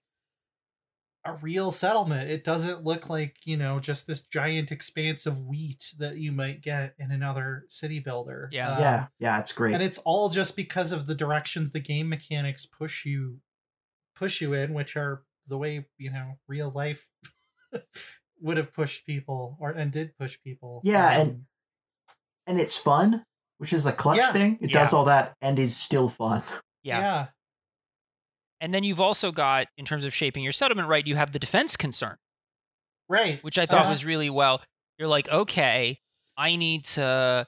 a 1.25 1.33
real 1.35 1.69
settlement. 1.71 2.29
It 2.29 2.43
doesn't 2.45 2.85
look 2.85 3.09
like, 3.09 3.37
you 3.45 3.57
know, 3.57 3.79
just 3.79 4.07
this 4.07 4.21
giant 4.21 4.71
expanse 4.71 5.25
of 5.25 5.41
wheat 5.41 5.93
that 5.99 6.17
you 6.17 6.31
might 6.31 6.61
get 6.61 6.95
in 6.97 7.11
another 7.11 7.65
city 7.67 7.99
builder. 7.99 8.49
Yeah. 8.53 8.71
Um, 8.71 8.79
yeah, 8.81 9.07
yeah, 9.19 9.39
it's 9.39 9.51
great. 9.51 9.73
And 9.73 9.83
it's 9.83 9.97
all 9.99 10.29
just 10.29 10.55
because 10.55 10.91
of 10.93 11.07
the 11.07 11.15
directions 11.15 11.71
the 11.71 11.81
game 11.81 12.07
mechanics 12.07 12.65
push 12.65 13.05
you 13.05 13.39
push 14.15 14.39
you 14.41 14.53
in, 14.53 14.73
which 14.73 14.95
are 14.95 15.23
the 15.47 15.57
way, 15.57 15.85
you 15.97 16.11
know, 16.11 16.37
real 16.47 16.71
life 16.73 17.09
would 18.41 18.57
have 18.57 18.71
pushed 18.71 19.05
people 19.05 19.57
or 19.59 19.71
and 19.71 19.91
did 19.91 20.15
push 20.17 20.37
people. 20.41 20.79
Yeah, 20.83 21.09
and- 21.19 21.29
Um, 21.31 21.45
and 22.47 22.59
it's 22.61 22.77
fun, 22.77 23.23
which 23.59 23.71
is 23.71 23.85
a 23.85 23.91
clutch 23.93 24.17
Yeah. 24.17 24.31
thing. 24.33 24.57
It 24.61 24.71
does 24.73 24.91
all 24.93 25.05
that 25.05 25.35
and 25.41 25.57
is 25.59 25.75
still 25.77 26.09
fun. 26.09 26.41
Yeah. 26.83 26.99
yeah. 26.99 27.27
And 28.61 28.73
then 28.73 28.83
you've 28.83 28.99
also 28.99 29.31
got, 29.31 29.67
in 29.77 29.85
terms 29.85 30.03
of 30.03 30.13
shaping 30.13 30.43
your 30.43 30.51
settlement, 30.51 30.87
right, 30.89 31.05
you 31.07 31.15
have 31.15 31.31
the 31.31 31.39
defense 31.39 31.77
concern. 31.77 32.17
Right. 33.07 33.43
which 33.43 33.57
I 33.57 33.65
thought 33.65 33.81
Uh-huh. 33.81 33.89
was 33.89 34.05
really 34.05 34.29
well. 34.29 34.61
You're 34.97 35.07
like, 35.07 35.27
okay, 35.29 35.99
I 36.37 36.55
need 36.55 36.85
to 36.85 37.45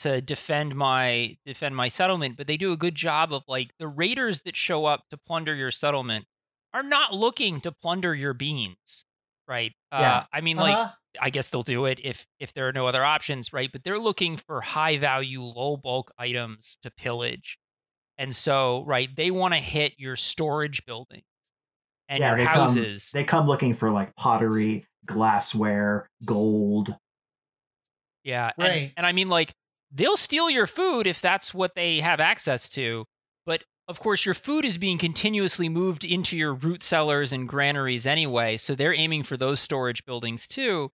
to 0.00 0.20
defend 0.20 0.74
my 0.74 1.38
defend 1.46 1.74
my 1.74 1.88
settlement, 1.88 2.36
but 2.36 2.46
they 2.46 2.58
do 2.58 2.70
a 2.72 2.76
good 2.76 2.94
job 2.94 3.32
of 3.32 3.42
like 3.48 3.70
the 3.78 3.88
raiders 3.88 4.42
that 4.42 4.54
show 4.56 4.84
up 4.84 5.04
to 5.08 5.16
plunder 5.16 5.54
your 5.54 5.70
settlement 5.70 6.26
are 6.74 6.82
not 6.82 7.14
looking 7.14 7.62
to 7.62 7.72
plunder 7.72 8.14
your 8.14 8.34
beans, 8.34 9.05
right? 9.48 9.72
Yeah. 9.92 10.18
Uh, 10.18 10.24
I 10.32 10.40
mean, 10.40 10.56
like, 10.56 10.76
Uh-huh. 10.76 10.92
I 11.20 11.30
guess 11.30 11.48
they'll 11.48 11.62
do 11.62 11.86
it 11.86 11.98
if 12.04 12.26
if 12.40 12.52
there 12.52 12.68
are 12.68 12.72
no 12.72 12.86
other 12.86 13.04
options, 13.04 13.52
right? 13.52 13.70
But 13.72 13.84
they're 13.84 13.98
looking 13.98 14.36
for 14.36 14.60
high 14.60 14.98
value, 14.98 15.40
low 15.42 15.76
bulk 15.78 16.10
items 16.18 16.76
to 16.82 16.90
pillage, 16.90 17.58
and 18.18 18.34
so 18.36 18.84
right, 18.84 19.08
they 19.16 19.30
want 19.30 19.54
to 19.54 19.60
hit 19.60 19.94
your 19.98 20.14
storage 20.16 20.84
buildings 20.84 21.24
and 22.08 22.20
Yeah, 22.20 22.28
your 22.30 22.36
they 22.38 22.44
come- 22.44 22.54
houses. 22.54 23.10
They 23.12 23.24
come 23.24 23.46
looking 23.46 23.74
for 23.74 23.90
like 23.90 24.14
pottery, 24.16 24.84
glassware, 25.06 26.10
gold. 26.24 26.94
Yeah. 28.24 28.50
And, 28.58 28.68
Right. 28.68 28.92
and 28.96 29.06
I 29.06 29.12
mean, 29.12 29.28
like, 29.28 29.54
they'll 29.92 30.16
steal 30.16 30.50
your 30.50 30.66
food 30.66 31.06
if 31.06 31.20
that's 31.20 31.54
what 31.54 31.74
they 31.74 32.00
have 32.00 32.20
access 32.20 32.68
to. 32.70 33.04
But 33.46 33.62
of 33.88 34.00
course, 34.00 34.24
your 34.24 34.34
food 34.34 34.64
is 34.64 34.78
being 34.78 34.98
continuously 34.98 35.68
moved 35.68 36.04
into 36.04 36.36
your 36.36 36.54
root 36.54 36.82
cellars 36.82 37.32
and 37.32 37.48
granaries 37.48 38.06
anyway. 38.06 38.56
So 38.56 38.74
they're 38.74 38.94
aiming 38.94 39.22
for 39.22 39.36
those 39.36 39.60
storage 39.60 40.04
buildings 40.04 40.46
too. 40.46 40.90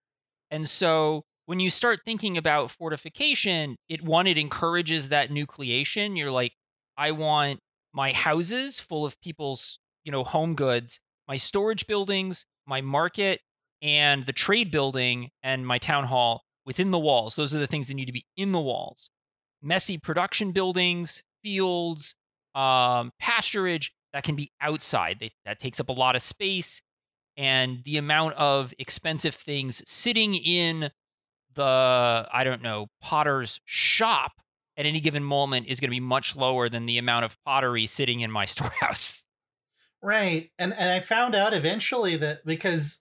And 0.51 0.67
so 0.67 1.23
when 1.45 1.59
you 1.59 1.69
start 1.69 2.01
thinking 2.05 2.37
about 2.37 2.71
fortification, 2.71 3.75
it 3.89 4.03
one, 4.03 4.27
it 4.27 4.37
encourages 4.37 5.09
that 5.09 5.31
nucleation. 5.31 6.17
You're 6.17 6.31
like, 6.31 6.53
I 6.95 7.11
want 7.11 7.59
my 7.93 8.11
houses 8.11 8.79
full 8.79 9.05
of 9.05 9.19
people's, 9.21 9.79
you 10.03 10.11
know, 10.11 10.23
home 10.23 10.53
goods, 10.53 10.99
my 11.27 11.35
storage 11.35 11.87
buildings, 11.87 12.45
my 12.67 12.81
market, 12.81 13.41
and 13.81 14.25
the 14.25 14.33
trade 14.33 14.71
building 14.71 15.29
and 15.41 15.65
my 15.65 15.79
town 15.79 16.05
hall 16.05 16.43
within 16.65 16.91
the 16.91 16.99
walls. 16.99 17.35
Those 17.35 17.55
are 17.55 17.59
the 17.59 17.67
things 17.67 17.87
that 17.87 17.95
need 17.95 18.05
to 18.05 18.13
be 18.13 18.25
in 18.37 18.51
the 18.51 18.59
walls. 18.59 19.09
Messy 19.61 19.97
production 19.97 20.51
buildings, 20.51 21.23
fields, 21.43 22.15
um, 22.55 23.11
pasturage 23.19 23.89
that 24.13 24.23
can 24.23 24.35
be 24.35 24.51
outside. 24.61 25.17
They, 25.19 25.31
that 25.45 25.59
takes 25.59 25.79
up 25.79 25.89
a 25.89 25.93
lot 25.93 26.15
of 26.15 26.21
space. 26.21 26.81
And 27.35 27.79
the 27.83 27.97
amount 27.97 28.35
of 28.35 28.73
expensive 28.77 29.33
things 29.33 29.81
sitting 29.89 30.35
in 30.35 30.91
the, 31.55 32.27
I 32.31 32.43
don't 32.43 32.61
know, 32.61 32.87
potter's 33.01 33.59
shop 33.65 34.33
at 34.77 34.85
any 34.85 34.99
given 34.99 35.23
moment 35.23 35.67
is 35.67 35.79
going 35.79 35.89
to 35.89 35.95
be 35.95 35.99
much 35.99 36.35
lower 36.35 36.69
than 36.69 36.85
the 36.85 36.97
amount 36.97 37.25
of 37.25 37.37
pottery 37.43 37.85
sitting 37.85 38.21
in 38.21 38.31
my 38.31 38.45
storehouse. 38.45 39.25
Right. 40.01 40.51
And 40.59 40.73
and 40.73 40.89
I 40.89 40.99
found 40.99 41.33
out 41.33 41.53
eventually 41.53 42.17
that 42.17 42.45
because 42.45 42.99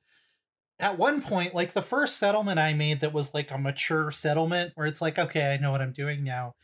at 0.79 0.99
one 0.99 1.21
point, 1.21 1.55
like 1.55 1.73
the 1.73 1.83
first 1.83 2.17
settlement 2.17 2.59
I 2.59 2.75
made 2.75 3.01
that 3.01 3.13
was 3.13 3.35
like 3.35 3.51
a 3.51 3.59
mature 3.59 4.11
settlement 4.11 4.73
where 4.77 4.87
it's 4.87 5.03
like, 5.03 5.19
okay, 5.19 5.53
I 5.53 5.57
know 5.57 5.73
what 5.73 5.83
I'm 5.83 5.93
doing 5.93 6.23
now. 6.25 6.55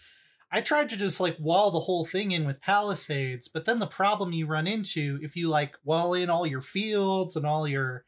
I 0.51 0.61
tried 0.63 0.89
to 0.91 0.97
just 0.97 1.21
like 1.21 1.37
wall 1.39 1.71
the 1.71 1.81
whole 1.81 2.05
thing 2.07 2.31
in 2.33 2.47
with 2.47 2.61
palisades, 2.63 3.49
but 3.49 3.65
then 3.67 3.79
the 3.79 3.87
problem 3.87 4.33
you 4.33 4.47
run 4.47 4.67
into 4.67 5.19
if 5.23 5.37
you 5.37 5.49
like 5.49 5.77
wall 5.85 6.15
in 6.15 6.31
all 6.31 6.47
your 6.47 6.63
fields 6.63 7.37
and 7.37 7.45
all 7.47 7.69
your 7.69 8.05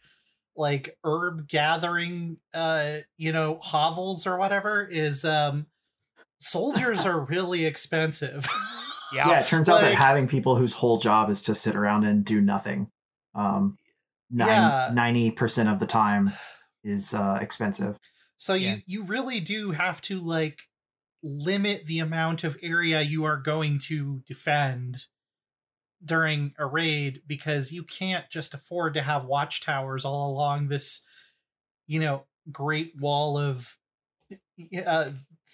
like 0.57 0.99
herb 1.05 1.47
gathering 1.49 2.39
uh 2.53 2.99
you 3.17 3.33
know 3.33 3.59
hovels 3.63 4.27
or 4.27 4.37
whatever 4.37 4.83
is 4.85 5.25
um 5.25 5.67
soldiers 6.39 7.07
are 7.07 7.21
really 7.21 7.65
expensive. 7.67 8.47
Yeah. 8.47 8.67
Yeah, 9.13 9.41
it 9.41 9.47
turns 9.49 9.69
out 9.69 9.81
that 9.81 9.97
having 9.97 10.29
people 10.29 10.55
whose 10.55 10.73
whole 10.73 10.99
job 10.99 11.31
is 11.31 11.41
to 11.43 11.55
sit 11.55 11.75
around 11.75 12.05
and 12.05 12.25
do 12.25 12.41
nothing, 12.41 12.89
um, 13.35 13.77
Yeah. 14.31 14.91
ninety 14.95 15.33
percent 15.33 15.69
of 15.69 15.81
the 15.81 15.87
time, 15.87 16.33
is 16.85 17.13
uh, 17.13 17.39
expensive. 17.43 17.99
So 18.37 18.55
Yeah. 18.55 18.77
you 18.77 18.83
you 18.87 19.03
really 19.03 19.41
do 19.41 19.73
have 19.73 20.01
to 20.03 20.21
like 20.21 20.63
limit 21.23 21.87
the 21.87 21.99
amount 21.99 22.45
of 22.45 22.57
area 22.63 23.01
you 23.03 23.25
are 23.25 23.37
going 23.37 23.79
to 23.79 24.23
defend 24.27 25.07
during 26.05 26.55
a 26.59 26.65
raid 26.67 27.21
because 27.27 27.73
you 27.73 27.83
can't 27.85 28.31
just 28.31 28.55
afford 28.55 28.95
to 28.95 29.03
have 29.03 29.27
watchtowers 29.27 30.05
all 30.05 30.31
along 30.33 30.69
this 30.69 31.03
you 31.87 32.01
know 32.01 32.25
great 32.51 32.95
wall 32.99 33.37
of 33.37 33.77
uh, 34.87 35.11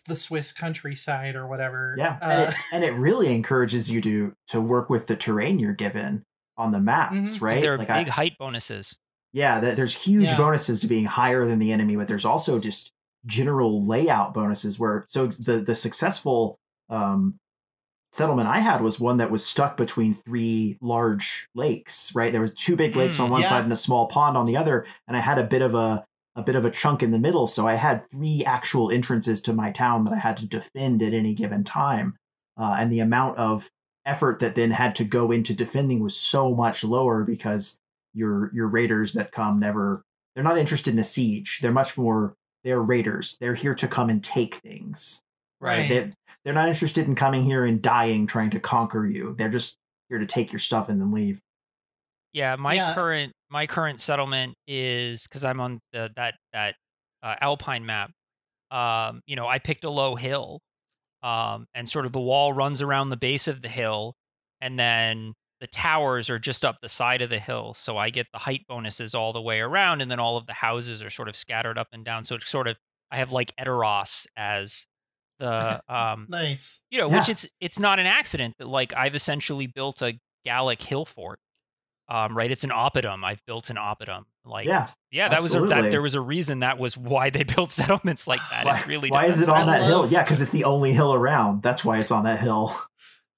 the 0.07 0.15
Swiss 0.17 0.53
countryside 0.53 1.35
or 1.35 1.47
whatever. 1.47 1.95
Yeah, 1.99 2.19
and, 2.21 2.43
Uh, 2.43 2.51
it, 2.51 2.55
and 2.73 2.85
it 2.85 2.93
really 2.93 3.33
encourages 3.35 3.91
you 3.91 4.01
to 4.03 4.35
to 4.49 4.61
work 4.61 4.91
with 4.91 5.07
the 5.07 5.17
terrain 5.17 5.59
you're 5.59 5.73
given 5.73 6.23
on 6.57 6.73
the 6.73 6.81
maps, 6.81 7.15
Mhm. 7.15 7.25
'Cause 7.25 7.41
right? 7.41 7.61
There 7.61 7.75
are 7.75 7.79
Like 7.79 7.89
big 7.89 8.09
I, 8.09 8.11
height 8.11 8.39
bonuses. 8.39 8.99
yeah, 9.33 9.61
th- 9.61 9.77
there's 9.77 9.95
huge 9.97 10.27
Yeah. 10.31 10.37
bonuses 10.37 10.81
to 10.81 10.87
being 10.87 11.05
higher 11.07 11.47
than 11.47 11.59
the 11.59 11.73
enemy, 11.73 11.97
but 11.97 12.09
there's 12.09 12.25
also 12.25 12.59
just 12.59 12.93
general 13.27 13.85
layout 13.87 14.35
bonuses 14.35 14.79
where 14.79 15.05
so 15.09 15.27
the 15.27 15.61
the 15.61 15.75
successful 15.75 16.59
um, 16.89 17.35
settlement 18.13 18.49
I 18.49 18.61
had 18.61 18.81
was 18.81 18.99
one 19.01 19.19
that 19.19 19.31
was 19.31 19.45
stuck 19.45 19.77
between 19.77 20.15
three 20.15 20.79
large 20.81 21.49
lakes. 21.55 22.15
Right, 22.15 22.33
there 22.33 22.41
was 22.41 22.55
two 22.55 22.77
big 22.77 22.97
lakes 22.97 23.19
Mm, 23.19 23.25
on 23.25 23.31
one 23.31 23.43
yeah. 23.43 23.49
side 23.49 23.65
and 23.65 23.73
a 23.73 23.77
small 23.77 24.07
pond 24.07 24.37
on 24.37 24.47
the 24.47 24.57
other, 24.57 24.87
and 25.09 25.17
I 25.17 25.21
had 25.21 25.39
a 25.39 25.45
bit 25.45 25.63
of 25.63 25.75
a 25.75 26.05
a 26.37 26.43
bit 26.43 26.55
of 26.55 26.65
a 26.67 26.71
chunk 26.71 27.03
in 27.03 27.11
the 27.11 27.19
middle, 27.19 27.47
so 27.47 27.67
I 27.67 27.75
had 27.75 28.09
three 28.11 28.45
actual 28.45 28.91
entrances 28.91 29.41
to 29.43 29.55
my 29.55 29.71
town 29.71 30.05
that 30.05 30.13
I 30.13 30.19
had 30.19 30.37
to 30.39 30.47
defend 30.47 31.03
at 31.03 31.15
any 31.15 31.35
given 31.35 31.65
time, 31.65 32.17
uh, 32.59 32.77
and 32.79 32.93
the 32.93 33.01
amount 33.01 33.39
of 33.39 33.71
effort 34.05 34.39
that 34.41 34.55
then 34.55 34.71
had 34.71 34.95
to 34.97 35.05
go 35.05 35.33
into 35.33 35.55
defending 35.55 36.01
was 36.01 36.17
so 36.17 36.55
much 36.55 36.85
lower 36.85 37.25
because 37.25 37.79
your 38.15 38.51
your 38.55 38.69
raiders 38.69 39.15
that 39.15 39.33
come 39.33 39.59
never 39.61 40.03
they're 40.35 40.45
not 40.45 40.59
interested 40.59 40.93
in 40.93 41.01
a 41.01 41.05
siege. 41.05 41.61
They're 41.61 41.73
much 41.73 41.97
more 41.99 42.35
they're 42.67 42.83
raiders. 42.83 43.37
They're 43.41 43.55
here 43.55 43.77
to 43.77 43.87
come 43.87 44.11
and 44.11 44.23
take 44.23 44.57
things. 44.57 45.23
Right. 45.61 45.89
They 45.89 46.13
they're 46.45 46.53
not 46.53 46.69
interested 46.69 47.07
in 47.07 47.15
coming 47.15 47.45
here 47.45 47.65
and 47.65 47.81
dying 47.81 48.27
trying 48.27 48.51
to 48.51 48.61
conquer 48.61 49.07
you. 49.07 49.35
They're 49.39 49.49
just 49.49 49.77
here 50.09 50.19
to 50.19 50.27
take 50.27 50.53
your 50.53 50.59
stuff 50.59 50.89
and 50.89 51.01
then 51.01 51.13
leave. 51.13 51.39
Yeah, 52.33 52.57
my 52.57 52.75
Yeah. 52.75 52.93
current 52.95 53.33
my 53.51 53.67
current 53.69 54.01
settlement 54.01 54.55
is 54.67 55.23
because 55.23 55.45
I'm 55.45 55.61
on 55.61 55.79
the 55.93 56.11
that 56.17 56.35
that 56.53 56.75
uh, 57.23 57.37
Alpine 57.41 57.87
map. 57.87 58.11
Um, 58.73 59.21
you 59.27 59.37
know, 59.37 59.47
I 59.47 59.61
picked 59.61 59.85
a 59.85 59.91
low 59.91 60.17
hill, 60.17 60.59
um, 61.23 61.67
and 61.73 61.89
sort 61.89 62.05
of 62.05 62.13
the 62.13 62.21
wall 62.21 62.53
runs 62.53 62.83
around 62.83 63.11
the 63.11 63.17
base 63.17 63.47
of 63.47 63.63
the 63.63 63.69
hill, 63.69 64.15
and 64.61 64.77
then 64.77 65.35
the 65.61 65.67
towers 65.67 66.29
are 66.31 66.39
just 66.39 66.65
up 66.65 66.77
the 66.83 66.89
side 66.89 67.23
of 67.23 67.31
the 67.31 67.39
hill. 67.39 67.75
So 67.75 67.97
I 67.97 68.11
get 68.11 68.27
the 68.33 68.39
height 68.39 68.65
bonuses 68.69 69.15
all 69.15 69.33
the 69.33 69.41
way 69.41 69.61
around, 69.61 70.03
and 70.03 70.11
then 70.11 70.21
all 70.21 70.37
of 70.37 70.47
the 70.47 70.53
houses 70.53 71.03
are 71.03 71.11
sort 71.11 71.29
of 71.29 71.37
scattered 71.37 71.79
up 71.79 71.89
and 71.93 72.05
down. 72.05 72.25
So 72.25 72.35
it's 72.37 72.51
sort 72.51 72.69
of 72.69 72.77
I 73.11 73.17
have 73.19 73.33
like 73.33 73.55
Eteros 73.57 74.27
as 74.37 74.87
the 75.39 75.81
um, 75.95 76.27
nice. 76.29 76.81
you 76.91 76.99
know, 77.01 77.09
which 77.09 77.29
it's 77.29 77.49
it's 77.61 77.79
not 77.79 77.99
an 77.99 78.07
accident 78.07 78.55
that 78.59 78.69
like 78.69 78.95
I've 78.97 79.15
essentially 79.15 79.67
built 79.67 80.03
a 80.03 80.19
Gallic 80.45 80.83
hill 80.83 81.05
fort. 81.05 81.39
Um, 82.09 82.37
right, 82.37 82.51
it's 82.53 82.63
an 82.63 82.71
oppidum. 82.71 83.25
I've 83.25 83.45
built 83.47 83.69
an 83.69 83.75
oppidum. 83.77 84.27
Like, 84.45 84.69
yeah, 84.69 84.87
Yeah. 85.11 85.29
that 85.29 85.43
was 85.43 85.57
a, 85.57 85.61
that 85.63 85.91
there 85.91 86.01
was 86.01 86.15
a 86.15 86.21
reason 86.21 86.61
that 86.61 86.79
was 86.79 86.97
why 86.97 87.31
they 87.31 87.43
built 87.57 87.73
settlements 87.73 88.29
like 88.29 88.41
that. 88.53 88.65
Why, 88.65 88.75
it's 88.75 88.87
really 88.87 89.11
why 89.11 89.27
is 89.27 89.41
it 89.41 89.49
on 89.49 89.67
that 89.67 89.83
hill? 89.83 90.07
Yeah, 90.09 90.23
because 90.23 90.41
it's 90.41 90.53
the 90.53 90.63
only 90.63 90.93
hill 90.93 91.15
around. 91.15 91.63
That's 91.63 91.85
why 91.85 91.99
it's 91.99 92.13
on 92.13 92.23
that 92.23 92.39
hill. 92.39 92.77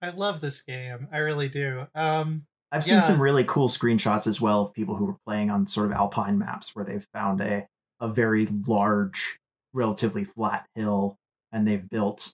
I 0.02 0.10
love 0.10 0.40
this 0.40 0.60
game. 0.62 1.08
I 1.12 1.18
really 1.18 1.48
do. 1.48 1.86
Um 1.94 2.46
I've 2.70 2.84
seen 2.84 2.96
Yeah. 2.96 3.00
some 3.02 3.20
really 3.22 3.44
cool 3.44 3.68
screenshots 3.68 4.26
as 4.26 4.40
well 4.40 4.60
of 4.62 4.74
people 4.74 4.94
who 4.94 5.06
were 5.06 5.16
playing 5.26 5.50
on 5.50 5.66
sort 5.66 5.86
of 5.86 5.92
alpine 5.92 6.38
maps 6.38 6.74
where 6.74 6.84
they've 6.84 7.06
found 7.14 7.40
a 7.40 7.66
a 8.00 8.08
very 8.08 8.46
large, 8.46 9.38
relatively 9.72 10.22
flat 10.24 10.66
hill, 10.74 11.16
and 11.50 11.66
they've 11.66 11.88
built 11.88 12.32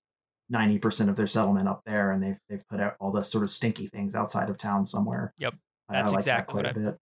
ninety 0.51 0.79
percent 0.79 1.09
of 1.09 1.17
their 1.17 1.27
settlement 1.29 1.69
up 1.69 1.83
there, 1.87 2.11
and 2.11 2.23
they've 2.23 2.39
they've 2.49 2.67
put 2.69 2.81
out 2.81 2.97
all 3.01 3.13
the 3.13 3.23
sort 3.23 3.45
of 3.45 3.51
stinky 3.51 3.87
things 3.87 4.15
outside 4.15 4.51
of 4.51 4.59
town 4.59 4.85
somewhere. 4.85 5.33
Yep, 5.39 5.55
that's 5.89 6.09
I 6.09 6.11
like 6.11 6.19
exactly 6.19 6.53
that 6.63 6.65
what 6.65 6.75
quite 6.75 6.77
a 6.77 6.91
bit. 6.91 6.99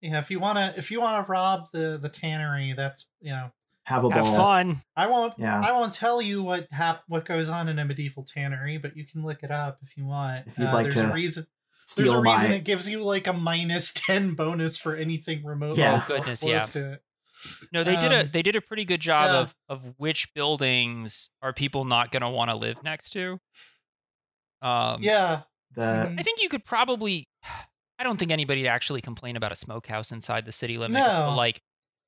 yeah, 0.00 0.18
if 0.18 0.30
you 0.30 0.40
wanna 0.40 0.74
if 0.76 0.90
you 0.90 1.00
wanna 1.00 1.26
rob 1.28 1.68
the 1.72 1.98
the 2.00 2.08
tannery, 2.08 2.72
that's 2.72 3.06
you 3.20 3.30
know 3.32 3.50
Have 3.84 4.04
a 4.04 4.10
Have 4.12 4.24
ball. 4.24 4.36
fun. 4.36 4.82
I 4.96 5.06
won't 5.06 5.34
Yeah. 5.38 5.60
I 5.60 5.72
won't 5.72 5.92
tell 5.92 6.22
you 6.22 6.42
what 6.42 6.68
hap- 6.70 7.02
what 7.08 7.24
goes 7.24 7.48
on 7.48 7.68
in 7.68 7.78
a 7.78 7.84
medieval 7.84 8.24
tannery, 8.24 8.78
but 8.78 8.96
you 8.96 9.04
can 9.04 9.24
look 9.24 9.42
it 9.42 9.50
up 9.50 9.78
if 9.82 9.96
you 9.96 10.06
want. 10.06 10.46
If 10.46 10.58
you'd 10.58 10.68
Uh, 10.68 10.72
like 10.72 10.84
there's 10.84 10.94
to 10.96 11.10
a 11.10 11.12
reason 11.12 11.46
there's 11.96 12.10
a 12.12 12.20
reason 12.20 12.50
my 12.50 12.56
it 12.56 12.64
gives 12.64 12.88
you 12.88 13.02
like 13.02 13.26
a 13.26 13.32
minus 13.32 13.92
ten 13.94 14.34
bonus 14.34 14.76
for 14.78 14.94
anything 14.94 15.44
remote. 15.44 15.76
Yeah. 15.78 16.00
Oh 16.02 16.04
goodness, 16.06 16.44
yeah. 16.44 16.60
to 16.60 16.92
it. 16.92 17.02
No, 17.72 17.82
they 17.82 17.96
did 17.96 18.12
a 18.12 18.20
Um, 18.20 18.30
they 18.32 18.42
did 18.42 18.54
a 18.54 18.60
pretty 18.60 18.84
good 18.84 19.00
job 19.00 19.30
yeah. 19.30 19.40
of 19.40 19.54
of 19.68 19.94
which 19.98 20.32
buildings 20.32 21.30
are 21.42 21.52
people 21.52 21.84
not 21.84 22.12
going 22.12 22.22
to 22.22 22.28
want 22.28 22.50
to 22.50 22.56
live 22.56 22.82
next 22.84 23.10
to. 23.10 23.40
Um, 24.62 25.02
Yeah. 25.02 25.42
the. 25.74 26.14
I 26.18 26.22
think 26.22 26.40
you 26.40 26.48
could 26.48 26.64
probably. 26.64 27.28
I 27.98 28.04
don't 28.04 28.16
think 28.16 28.32
anybody'd 28.32 28.66
actually 28.66 29.00
complain 29.00 29.36
about 29.36 29.52
a 29.52 29.56
smokehouse 29.56 30.10
inside 30.12 30.44
the 30.44 30.50
city 30.52 30.76
limits, 30.76 31.06
No. 31.06 31.34
like 31.36 31.60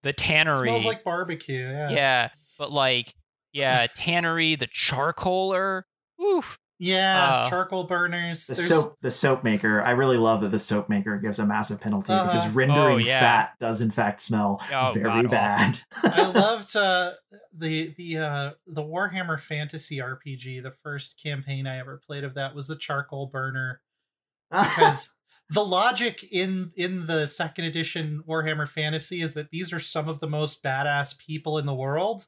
the 0.04 0.12
tannery. 0.12 0.52
It 0.52 0.54
tannery. 0.54 0.68
smells 0.68 0.84
like 0.86 1.02
barbecue. 1.04 1.66
Yeah. 1.68 1.90
yeah, 1.90 2.28
but 2.58 2.70
like 2.70 3.12
yeah, 3.52 3.86
tannery, 3.96 4.54
the 4.54 4.68
charcoaler. 4.68 5.82
Oof. 6.22 6.56
Yeah, 6.80 7.24
Uh, 7.44 7.48
charcoal 7.48 7.84
burners. 7.84 8.46
the 8.48 8.54
There's- 8.54 8.68
soap 8.68 8.96
the 9.00 9.10
soap 9.10 9.44
maker. 9.44 9.80
I 9.80 9.92
really 9.92 10.16
love 10.16 10.40
that 10.40 10.48
the 10.50 10.58
soap 10.58 10.88
maker 10.88 11.18
gives 11.18 11.38
a 11.38 11.46
massive 11.46 11.80
penalty 11.80 12.12
because 12.12 12.42
Uh-huh. 12.46 12.50
rendering 12.52 12.94
Oh, 12.94 12.98
yeah. 12.98 13.20
fat 13.20 13.50
does 13.60 13.80
in 13.80 13.92
fact 13.92 14.20
smell 14.20 14.60
Oh, 14.72 14.90
very 14.92 15.04
God-awful. 15.04 15.30
bad. 15.30 15.78
I 16.02 16.22
loved 16.34 16.74
uh, 16.76 17.12
the 17.56 17.94
the 17.96 18.18
uh, 18.18 18.50
the 18.66 18.82
Warhammer 18.82 19.38
Fantasy 19.40 19.98
RPG. 19.98 20.62
The 20.64 20.72
first 20.82 21.18
campaign 21.22 21.68
I 21.68 21.78
ever 21.78 22.00
played 22.04 22.24
of 22.24 22.34
that 22.34 22.56
was 22.56 22.66
the 22.66 22.76
charcoal 22.76 23.28
burner 23.28 23.80
because 24.50 25.14
the 25.50 25.64
logic 25.64 26.26
in 26.32 26.72
in 26.76 27.06
the 27.06 27.26
second 27.26 27.66
edition 27.66 28.22
Warhammer 28.26 28.68
Fantasy 28.68 29.20
is 29.20 29.34
that 29.34 29.50
these 29.50 29.72
are 29.72 29.80
some 29.80 30.08
of 30.08 30.20
the 30.20 30.28
most 30.28 30.62
badass 30.62 31.18
people 31.18 31.58
in 31.58 31.66
the 31.66 31.74
world. 31.74 32.26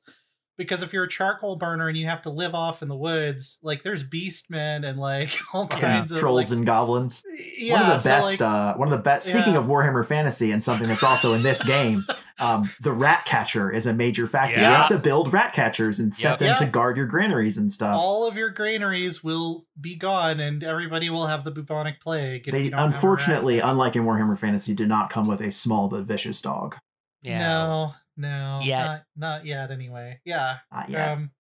Because 0.57 0.83
if 0.83 0.93
you're 0.93 1.05
a 1.05 1.09
charcoal 1.09 1.57
burner 1.57 1.89
and 1.89 1.99
you 1.99 2.07
have 2.07 2.23
to 2.23 2.31
live 2.31 2.55
off 2.55 2.81
in 2.83 2.89
the 2.89 2.97
woods, 2.97 3.59
like 3.63 3.83
there's 3.83 4.03
beastmen 4.03 4.89
and 4.89 4.99
like 4.99 5.39
all 5.53 5.69
yeah, 5.71 5.79
kinds 5.81 6.13
of 6.13 6.19
trolls 6.19 6.51
like, 6.51 6.57
and 6.57 6.67
goblins. 6.67 7.23
yeah, 7.59 7.75
one 7.75 7.83
of 7.83 7.89
the 7.89 7.99
so, 7.99 8.09
best 8.11 8.25
like, 8.27 8.41
uh, 8.41 8.75
one 8.77 8.89
of 8.89 8.93
the 8.93 9.03
best 9.03 9.27
speaking 9.27 9.53
Yeah. 9.53 9.59
of 9.61 9.67
warhammer 9.67 10.07
fantasy 10.07 10.53
and 10.53 10.65
something 10.65 10.89
that's 10.89 11.03
also 11.03 11.35
in 11.35 11.43
this 11.43 11.63
game 11.65 12.05
um, 12.39 12.69
the 12.81 12.93
rat 12.93 13.25
catcher 13.27 13.71
is 13.71 13.87
a 13.87 13.93
major 13.93 14.27
factor 14.27 14.59
you 14.59 14.65
have 14.65 14.89
to 14.89 14.99
build 14.99 15.33
rat 15.33 15.53
catchers 15.53 16.01
and 16.01 16.15
set 16.15 16.31
Yep. 16.31 16.39
them 16.41 16.57
to 16.59 16.67
guard 16.73 16.97
your 16.97 17.07
granaries 17.07 17.59
and 17.59 17.71
stuff 17.73 17.97
all 17.99 18.27
of 18.27 18.37
your 18.37 18.51
granaries 18.51 19.23
will 19.23 19.67
be 19.81 19.95
gone 19.97 20.41
and 20.41 20.65
everybody 20.65 21.11
will 21.11 21.27
have 21.27 21.45
the 21.45 21.51
bubonic 21.51 22.01
plague. 22.01 22.51
they 22.51 22.63
you 22.65 22.71
don't 22.71 22.79
have 22.79 22.89
a 22.89 22.93
rat 22.93 22.95
unfortunately 22.95 23.61
unlike 23.61 23.95
in 23.97 24.05
warhammer 24.05 24.39
fantasy 24.39 24.75
do 24.75 24.87
not 24.87 25.11
come 25.11 25.27
with 25.27 25.41
a 25.43 25.51
small 25.53 25.89
but 25.89 26.05
vicious 26.05 26.41
dog 26.41 26.77
Yeah. 27.23 27.39
No, 27.39 27.93
no, 28.17 28.61
Yet. 28.63 28.85
not 28.85 29.03
not 29.17 29.47
yet. 29.47 29.71
Anyway, 29.71 30.21
yeah. 30.25 30.59
Not 30.73 30.91
yet. 30.91 31.09
Um, 31.11 31.31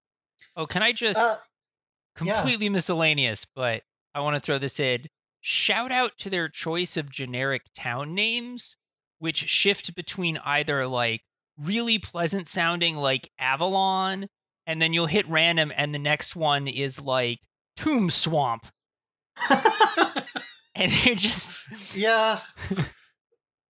Oh, 0.56 0.66
can 0.66 0.82
I 0.82 0.92
just 0.92 1.18
uh, 1.18 1.36
yeah. 2.22 2.34
completely 2.34 2.68
miscellaneous, 2.68 3.44
but 3.44 3.82
I 4.14 4.20
want 4.20 4.36
to 4.36 4.40
throw 4.40 4.58
this 4.58 4.80
in. 4.80 5.06
Shout 5.42 5.92
out 5.92 6.12
to 6.18 6.30
their 6.30 6.48
choice 6.48 6.96
of 6.96 7.10
generic 7.10 7.62
town 7.74 8.14
names, 8.14 8.76
which 9.18 9.36
shift 9.36 9.94
between 9.94 10.38
either 10.38 10.86
like 10.86 11.22
really 11.58 11.98
pleasant 11.98 12.48
sounding 12.48 12.96
like 12.96 13.30
Avalon, 13.38 14.28
and 14.66 14.80
then 14.80 14.92
you'll 14.92 15.06
hit 15.06 15.28
random, 15.28 15.72
and 15.76 15.94
the 15.94 15.98
next 15.98 16.36
one 16.36 16.68
is 16.68 17.00
like 17.00 17.40
Tomb 17.76 18.10
Swamp. 18.10 18.66
And 20.78 21.06
you're 21.06 21.14
just 21.14 21.58
yeah, 21.96 22.40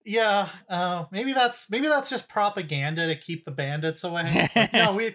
yeah. 0.07 0.49
Uh, 0.69 1.05
maybe 1.11 1.33
that's 1.33 1.69
maybe 1.69 1.89
that's 1.89 2.09
just 2.09 2.29
propaganda 2.29 3.09
to 3.09 3.17
keep 3.17 3.45
the 3.45 3.51
bandits 3.51 4.05
away. 4.05 4.49
Like, 4.55 4.73
no, 4.73 4.93
we 4.95 5.15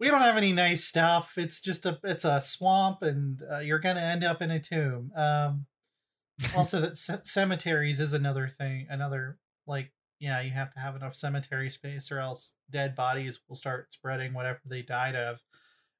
we 0.00 0.08
don't 0.08 0.22
have 0.22 0.38
any 0.38 0.52
nice 0.52 0.82
stuff. 0.82 1.34
It's 1.36 1.60
just 1.60 1.84
a 1.86 1.98
it's 2.02 2.24
a 2.24 2.40
swamp, 2.40 3.02
and 3.02 3.40
uh, 3.52 3.58
you're 3.58 3.78
gonna 3.78 4.00
end 4.00 4.24
up 4.24 4.42
in 4.42 4.50
a 4.50 4.58
tomb. 4.58 5.12
Um, 5.14 5.66
also, 6.56 6.80
that 6.80 6.96
c- 6.96 7.14
cemeteries 7.22 8.00
is 8.00 8.14
another 8.14 8.48
thing. 8.48 8.86
Another 8.88 9.38
like 9.66 9.92
yeah, 10.18 10.40
you 10.40 10.50
have 10.50 10.72
to 10.72 10.80
have 10.80 10.96
enough 10.96 11.14
cemetery 11.14 11.68
space, 11.68 12.10
or 12.10 12.18
else 12.18 12.54
dead 12.70 12.96
bodies 12.96 13.40
will 13.48 13.56
start 13.56 13.92
spreading 13.92 14.32
whatever 14.32 14.60
they 14.64 14.80
died 14.80 15.16
of. 15.16 15.38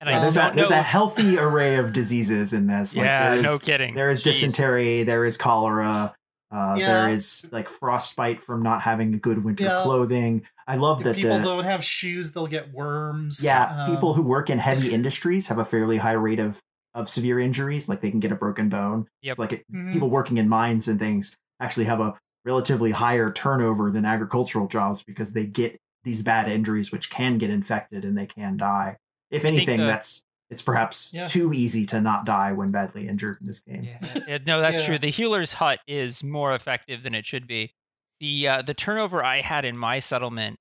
and 0.00 0.08
yeah, 0.08 0.16
I 0.16 0.20
there's, 0.20 0.36
a, 0.36 0.40
don't 0.40 0.56
there's 0.56 0.70
a 0.70 0.82
healthy 0.82 1.38
array 1.38 1.76
of 1.76 1.92
diseases 1.92 2.54
in 2.54 2.66
this. 2.66 2.96
Like, 2.96 3.04
yeah, 3.04 3.30
there 3.30 3.38
is, 3.38 3.44
no 3.44 3.58
kidding. 3.58 3.94
There 3.94 4.08
is 4.08 4.20
Jeez. 4.20 4.24
dysentery. 4.24 5.02
There 5.02 5.26
is 5.26 5.36
cholera. 5.36 6.14
Uh, 6.50 6.74
Yeah. 6.78 6.86
There 7.04 7.10
is 7.10 7.48
like 7.52 7.68
frostbite 7.68 8.42
from 8.42 8.62
not 8.62 8.82
having 8.82 9.18
good 9.20 9.44
winter 9.44 9.64
Yeah. 9.64 9.82
clothing. 9.82 10.42
I 10.66 10.76
love 10.76 11.00
If 11.00 11.04
that 11.04 11.16
people 11.16 11.38
the 11.38 11.44
don't 11.44 11.64
have 11.64 11.84
shoes, 11.84 12.32
they'll 12.32 12.46
get 12.46 12.72
worms. 12.72 13.42
yeah 13.42 13.84
Um, 13.84 13.90
people 13.94 14.14
who 14.14 14.22
work 14.22 14.50
in 14.50 14.58
heavy 14.58 14.92
industries 14.94 15.46
have 15.48 15.58
a 15.58 15.64
fairly 15.64 15.96
high 15.96 16.12
rate 16.12 16.40
of 16.40 16.60
of 16.92 17.08
severe 17.08 17.38
injuries. 17.38 17.88
Like 17.88 18.00
they 18.00 18.10
can 18.10 18.18
get 18.18 18.32
a 18.32 18.34
broken 18.34 18.68
bone. 18.68 19.06
Yep. 19.22 19.38
Like 19.38 19.52
it, 19.52 19.64
Mhm. 19.72 19.92
people 19.92 20.10
working 20.10 20.38
in 20.38 20.48
mines 20.48 20.88
and 20.88 20.98
things 20.98 21.36
actually 21.60 21.84
have 21.86 22.00
a 22.00 22.14
relatively 22.44 22.90
higher 22.90 23.30
turnover 23.30 23.92
than 23.92 24.04
agricultural 24.04 24.66
jobs 24.66 25.00
because 25.02 25.32
they 25.32 25.46
get 25.46 25.78
these 26.02 26.22
bad 26.22 26.48
injuries 26.50 26.90
which 26.90 27.08
can 27.10 27.38
get 27.38 27.50
infected 27.50 28.04
and 28.04 28.18
they 28.18 28.26
can 28.26 28.56
die. 28.56 28.96
If 29.30 29.44
anything, 29.44 29.78
the- 29.78 29.86
that's 29.86 30.24
it's 30.50 30.62
perhaps 30.62 31.12
Yeah. 31.14 31.26
too 31.26 31.52
easy 31.52 31.86
to 31.86 32.00
not 32.00 32.24
die 32.24 32.52
when 32.52 32.70
badly 32.70 33.06
injured 33.08 33.38
in 33.40 33.46
this 33.46 33.60
game. 33.60 33.84
Yeah, 33.84 33.98
yeah, 34.26 34.38
no, 34.46 34.60
that's 34.60 34.80
Yeah. 34.80 34.86
true. 34.86 34.98
The 34.98 35.10
healer's 35.10 35.52
hut 35.54 35.80
is 35.86 36.22
more 36.24 36.54
effective 36.54 37.02
than 37.02 37.14
it 37.14 37.24
should 37.24 37.46
be. 37.46 37.74
The 38.20 38.48
uh, 38.48 38.62
the 38.62 38.74
turnover 38.74 39.24
I 39.24 39.40
had 39.40 39.64
in 39.64 39.78
my 39.78 39.98
settlement, 40.00 40.58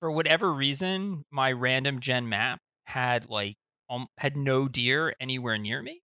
for 0.00 0.10
whatever 0.10 0.52
reason, 0.52 1.24
my 1.30 1.52
random 1.52 2.00
gen 2.00 2.28
map 2.28 2.60
had 2.84 3.28
like 3.30 3.56
um, 3.88 4.08
had 4.18 4.36
no 4.36 4.68
deer 4.68 5.14
anywhere 5.20 5.56
near 5.56 5.80
me. 5.82 6.02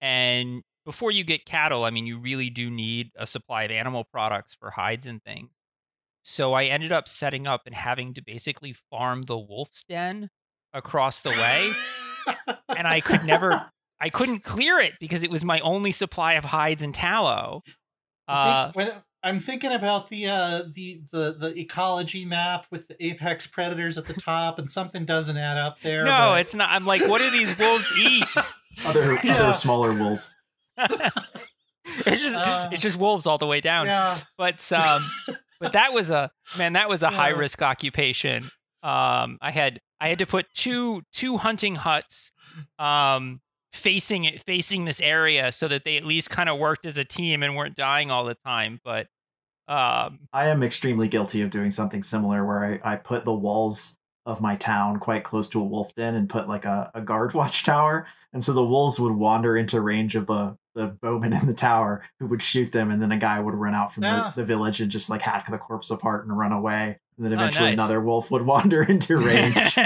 And 0.00 0.62
before 0.84 1.10
you 1.10 1.24
get 1.24 1.44
cattle, 1.44 1.84
I 1.84 1.90
mean, 1.90 2.06
you 2.06 2.18
really 2.18 2.50
do 2.50 2.70
need 2.70 3.10
a 3.16 3.26
supply 3.26 3.64
of 3.64 3.70
animal 3.70 4.04
products 4.12 4.54
for 4.58 4.70
hides 4.70 5.06
and 5.06 5.22
things. 5.22 5.50
So 6.22 6.52
I 6.54 6.64
ended 6.64 6.90
up 6.92 7.08
setting 7.08 7.46
up 7.46 7.62
and 7.66 7.74
having 7.74 8.14
to 8.14 8.22
basically 8.22 8.72
farm 8.90 9.22
the 9.22 9.38
wolf's 9.38 9.84
den 9.84 10.30
across 10.72 11.20
the 11.20 11.30
way 11.30 11.72
and 12.68 12.86
I 12.86 13.00
could 13.00 13.24
never, 13.24 13.70
I 14.00 14.08
couldn't 14.08 14.44
clear 14.44 14.78
it 14.80 14.94
because 15.00 15.22
it 15.22 15.30
was 15.30 15.44
my 15.44 15.60
only 15.60 15.92
supply 15.92 16.34
of 16.34 16.44
hides 16.44 16.82
and 16.82 16.94
tallow. 16.94 17.62
I 18.28 18.32
Uh, 18.32 18.64
think 18.72 18.76
when 18.76 18.92
I'm 19.22 19.38
thinking 19.38 19.72
about 19.72 20.08
the 20.08 20.26
uh 20.28 20.62
the 20.72 21.02
the 21.12 21.36
the 21.38 21.52
ecology 21.58 22.24
map 22.24 22.66
with 22.70 22.88
the 22.88 22.96
apex 23.04 23.46
predators 23.46 23.98
at 23.98 24.06
the 24.06 24.14
top 24.14 24.58
and 24.58 24.70
something 24.70 25.04
doesn't 25.04 25.36
add 25.36 25.58
up 25.58 25.80
there. 25.80 26.04
no, 26.04 26.10
but- 26.30 26.40
it's 26.40 26.54
not. 26.54 26.70
I'm 26.70 26.86
like, 26.86 27.06
what 27.08 27.18
do 27.18 27.30
these 27.30 27.58
wolves 27.58 27.92
eat? 27.98 28.24
Other 28.86 29.18
Yeah. 29.24 29.34
other 29.42 29.52
smaller 29.52 29.92
wolves. 29.92 30.34
it's 30.78 32.22
just, 32.22 32.36
Uh, 32.36 32.68
it's 32.72 32.82
just 32.82 32.96
wolves 32.98 33.26
all 33.26 33.38
the 33.38 33.46
way 33.46 33.60
down. 33.60 33.86
yeah. 33.86 34.16
But 34.38 34.70
um, 34.72 35.04
but 35.60 35.72
that 35.72 35.92
was 35.92 36.10
a 36.10 36.30
man. 36.56 36.74
That 36.74 36.88
was 36.88 37.02
a 37.02 37.06
Yeah. 37.06 37.16
high 37.16 37.28
risk 37.30 37.62
occupation. 37.62 38.44
Um, 38.82 39.38
I 39.42 39.50
had 39.50 39.80
I 40.00 40.08
had 40.08 40.18
to 40.20 40.26
put 40.26 40.46
two 40.54 41.02
two 41.12 41.36
hunting 41.36 41.74
huts, 41.74 42.32
um, 42.78 43.40
facing 43.72 44.24
it 44.24 44.42
facing 44.42 44.84
this 44.84 45.00
area 45.00 45.52
so 45.52 45.68
that 45.68 45.84
they 45.84 45.96
at 45.96 46.04
least 46.04 46.30
kind 46.30 46.48
of 46.48 46.58
worked 46.58 46.86
as 46.86 46.98
a 46.98 47.04
team 47.04 47.42
and 47.42 47.56
weren't 47.56 47.76
dying 47.76 48.10
all 48.10 48.24
the 48.24 48.36
time. 48.36 48.80
But 48.84 49.08
um, 49.68 50.20
I 50.32 50.48
am 50.48 50.62
extremely 50.62 51.06
guilty 51.06 51.42
of 51.42 51.50
doing 51.50 51.70
something 51.70 52.02
similar 52.02 52.44
where 52.44 52.80
I, 52.84 52.94
I 52.94 52.96
put 52.96 53.24
the 53.24 53.34
walls 53.34 53.96
of 54.26 54.40
my 54.40 54.56
town 54.56 54.98
quite 54.98 55.24
close 55.24 55.48
to 55.48 55.60
a 55.60 55.64
wolf 55.64 55.94
den 55.94 56.14
and 56.14 56.28
put 56.28 56.48
like 56.48 56.64
a, 56.64 56.90
a 56.94 57.00
guard 57.00 57.34
watchtower. 57.34 58.06
And 58.32 58.42
so 58.42 58.52
the 58.52 58.64
wolves 58.64 58.98
would 58.98 59.12
wander 59.12 59.56
into 59.56 59.80
range 59.80 60.16
of 60.16 60.26
the, 60.26 60.56
the 60.80 60.88
bowman 60.88 61.32
in 61.32 61.46
the 61.46 61.54
tower 61.54 62.02
who 62.18 62.26
would 62.28 62.42
shoot 62.42 62.72
them. 62.72 62.90
And 62.90 63.00
then 63.02 63.12
a 63.12 63.16
guy 63.18 63.38
would 63.40 63.54
run 63.54 63.74
out 63.74 63.92
from 63.92 64.04
Ah. 64.04 64.32
the, 64.34 64.42
the 64.42 64.46
village 64.46 64.80
and 64.80 64.90
just 64.90 65.10
like 65.10 65.20
hack 65.22 65.50
the 65.50 65.58
corpse 65.58 65.90
apart 65.90 66.26
and 66.26 66.36
run 66.36 66.52
away. 66.52 66.98
And 67.16 67.26
then 67.26 67.32
Oh, 67.32 67.36
eventually 67.36 67.70
nice. 67.70 67.74
another 67.78 68.00
wolf 68.00 68.30
would 68.30 68.42
wander 68.46 68.82
into 68.82 69.16
range. 69.18 69.76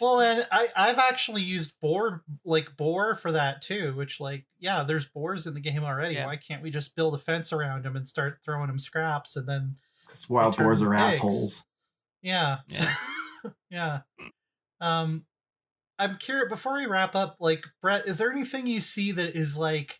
Well, 0.00 0.20
and 0.20 0.46
I 0.52 0.68
I've 0.76 0.98
actually 0.98 1.42
used 1.42 1.74
boar 1.82 2.22
like 2.44 2.76
boar 2.76 3.16
for 3.16 3.32
that 3.32 3.60
too. 3.62 3.94
Which 3.96 4.20
like 4.20 4.46
yeah, 4.58 4.84
there's 4.84 5.06
boars 5.06 5.46
in 5.46 5.54
the 5.54 5.60
game 5.60 5.82
already. 5.84 6.14
Yeah. 6.14 6.26
Why 6.26 6.36
can't 6.36 6.62
we 6.62 6.70
just 6.70 6.94
build 6.94 7.14
a 7.14 7.18
fence 7.18 7.52
around 7.52 7.84
them 7.84 7.96
and 7.96 8.06
start 8.06 8.38
throwing 8.44 8.68
them 8.68 8.78
scraps 8.78 9.34
and 9.36 9.48
then 9.48 9.76
'Cause 10.06 10.30
wild 10.30 10.52
They 10.54 10.58
turn 10.58 10.66
boars 10.66 10.82
are 10.82 10.94
into 10.94 11.04
pigs. 11.06 11.16
assholes. 11.16 11.64
Yeah. 12.22 12.58
Yeah. 12.68 12.94
yeah. 13.70 13.98
Um 14.80 15.24
I'm 15.98 16.18
curious 16.18 16.50
before 16.50 16.74
we 16.74 16.84
wrap 16.86 17.14
up, 17.14 17.36
like 17.40 17.64
Bret, 17.80 18.06
is 18.06 18.18
there 18.18 18.30
anything 18.30 18.66
you 18.66 18.80
see 18.80 19.12
that 19.12 19.34
is 19.34 19.56
like 19.56 19.98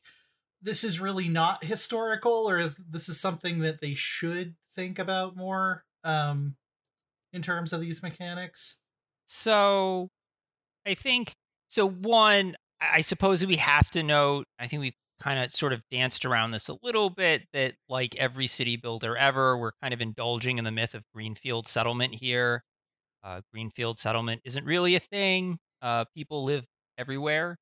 this 0.66 0.82
is 0.82 1.00
really 1.00 1.28
not 1.28 1.64
historical 1.64 2.50
or 2.50 2.58
is 2.58 2.76
this 2.90 3.08
is 3.08 3.20
something 3.20 3.60
that 3.60 3.80
they 3.80 3.94
should 3.94 4.56
think 4.74 4.98
about 4.98 5.36
more 5.36 5.84
um 6.02 6.56
in 7.32 7.40
terms 7.40 7.72
of 7.72 7.80
these 7.80 8.02
mechanics? 8.02 8.76
So 9.26 10.08
I 10.84 10.94
think 10.94 11.32
so 11.68 11.88
one 11.88 12.56
I 12.80 13.00
suppose 13.00 13.46
we 13.46 13.56
have 13.56 13.88
to 13.90 14.02
note 14.02 14.46
I 14.58 14.66
think 14.66 14.80
we've 14.80 14.96
kind 15.20 15.42
of 15.42 15.52
sort 15.52 15.72
of 15.72 15.82
danced 15.90 16.24
around 16.24 16.50
this 16.50 16.68
a 16.68 16.76
little 16.82 17.10
bit 17.10 17.44
that 17.52 17.74
like 17.88 18.16
every 18.16 18.48
city 18.48 18.76
builder 18.76 19.16
ever 19.16 19.56
we're 19.56 19.72
kind 19.80 19.94
of 19.94 20.00
indulging 20.00 20.58
in 20.58 20.64
the 20.64 20.72
myth 20.72 20.94
of 20.94 21.04
greenfield 21.14 21.68
settlement 21.68 22.14
here. 22.14 22.64
Uh, 23.22 23.40
greenfield 23.52 23.98
settlement 23.98 24.40
isn't 24.44 24.64
really 24.64 24.94
a 24.94 25.00
thing. 25.00 25.58
Uh, 25.80 26.04
people 26.14 26.44
live 26.44 26.64
everywhere 26.98 27.56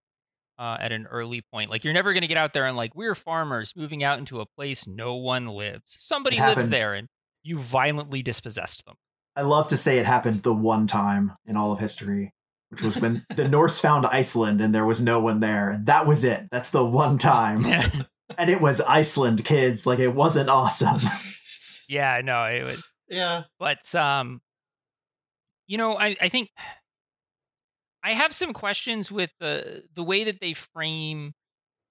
uh, 0.58 0.76
at 0.80 0.92
an 0.92 1.06
early 1.10 1.42
point. 1.52 1.70
Like 1.70 1.84
you're 1.84 1.94
never 1.94 2.12
going 2.12 2.22
to 2.22 2.28
get 2.28 2.36
out 2.36 2.52
there 2.52 2.66
and 2.66 2.76
like 2.76 2.94
we're 2.94 3.14
farmers 3.14 3.74
moving 3.76 4.02
out 4.04 4.18
into 4.18 4.40
a 4.40 4.46
place 4.46 4.86
no 4.86 5.16
one 5.16 5.46
lives. 5.46 5.96
Somebody 5.98 6.38
lives 6.40 6.68
there 6.68 6.94
and 6.94 7.08
you 7.42 7.58
violently 7.58 8.22
dispossessed 8.22 8.84
them. 8.86 8.94
I 9.36 9.42
love 9.42 9.68
to 9.68 9.76
say 9.76 9.98
it 9.98 10.06
happened 10.06 10.42
the 10.42 10.54
one 10.54 10.86
time 10.86 11.32
in 11.46 11.56
all 11.56 11.72
of 11.72 11.80
history, 11.80 12.32
which 12.68 12.82
was 12.82 12.96
when 12.98 13.24
the 13.34 13.48
Norse 13.48 13.80
found 13.80 14.06
Iceland 14.06 14.60
and 14.60 14.74
there 14.74 14.84
was 14.86 15.02
no 15.02 15.18
one 15.20 15.40
there. 15.40 15.70
And 15.70 15.86
that 15.86 16.06
was 16.06 16.24
it. 16.24 16.46
That's 16.50 16.70
the 16.70 16.84
one 16.84 17.18
time. 17.18 17.64
and 18.38 18.48
it 18.50 18.60
was 18.60 18.80
Iceland, 18.80 19.44
kids. 19.44 19.86
Like 19.86 19.98
it 19.98 20.14
wasn't 20.14 20.48
awesome. 20.48 21.00
yeah, 21.88 22.20
no, 22.24 22.42
it 22.44 22.64
would. 22.64 22.78
Yeah. 23.06 23.42
but 23.58 23.94
um 23.94 24.40
you 25.66 25.76
know 25.76 25.92
i 25.92 26.16
i 26.20 26.28
think 26.30 26.48
i 28.04 28.12
have 28.12 28.32
some 28.32 28.52
questions 28.52 29.10
with 29.10 29.32
the 29.40 29.82
the 29.94 30.04
way 30.04 30.22
that 30.24 30.40
they 30.40 30.52
frame 30.52 31.32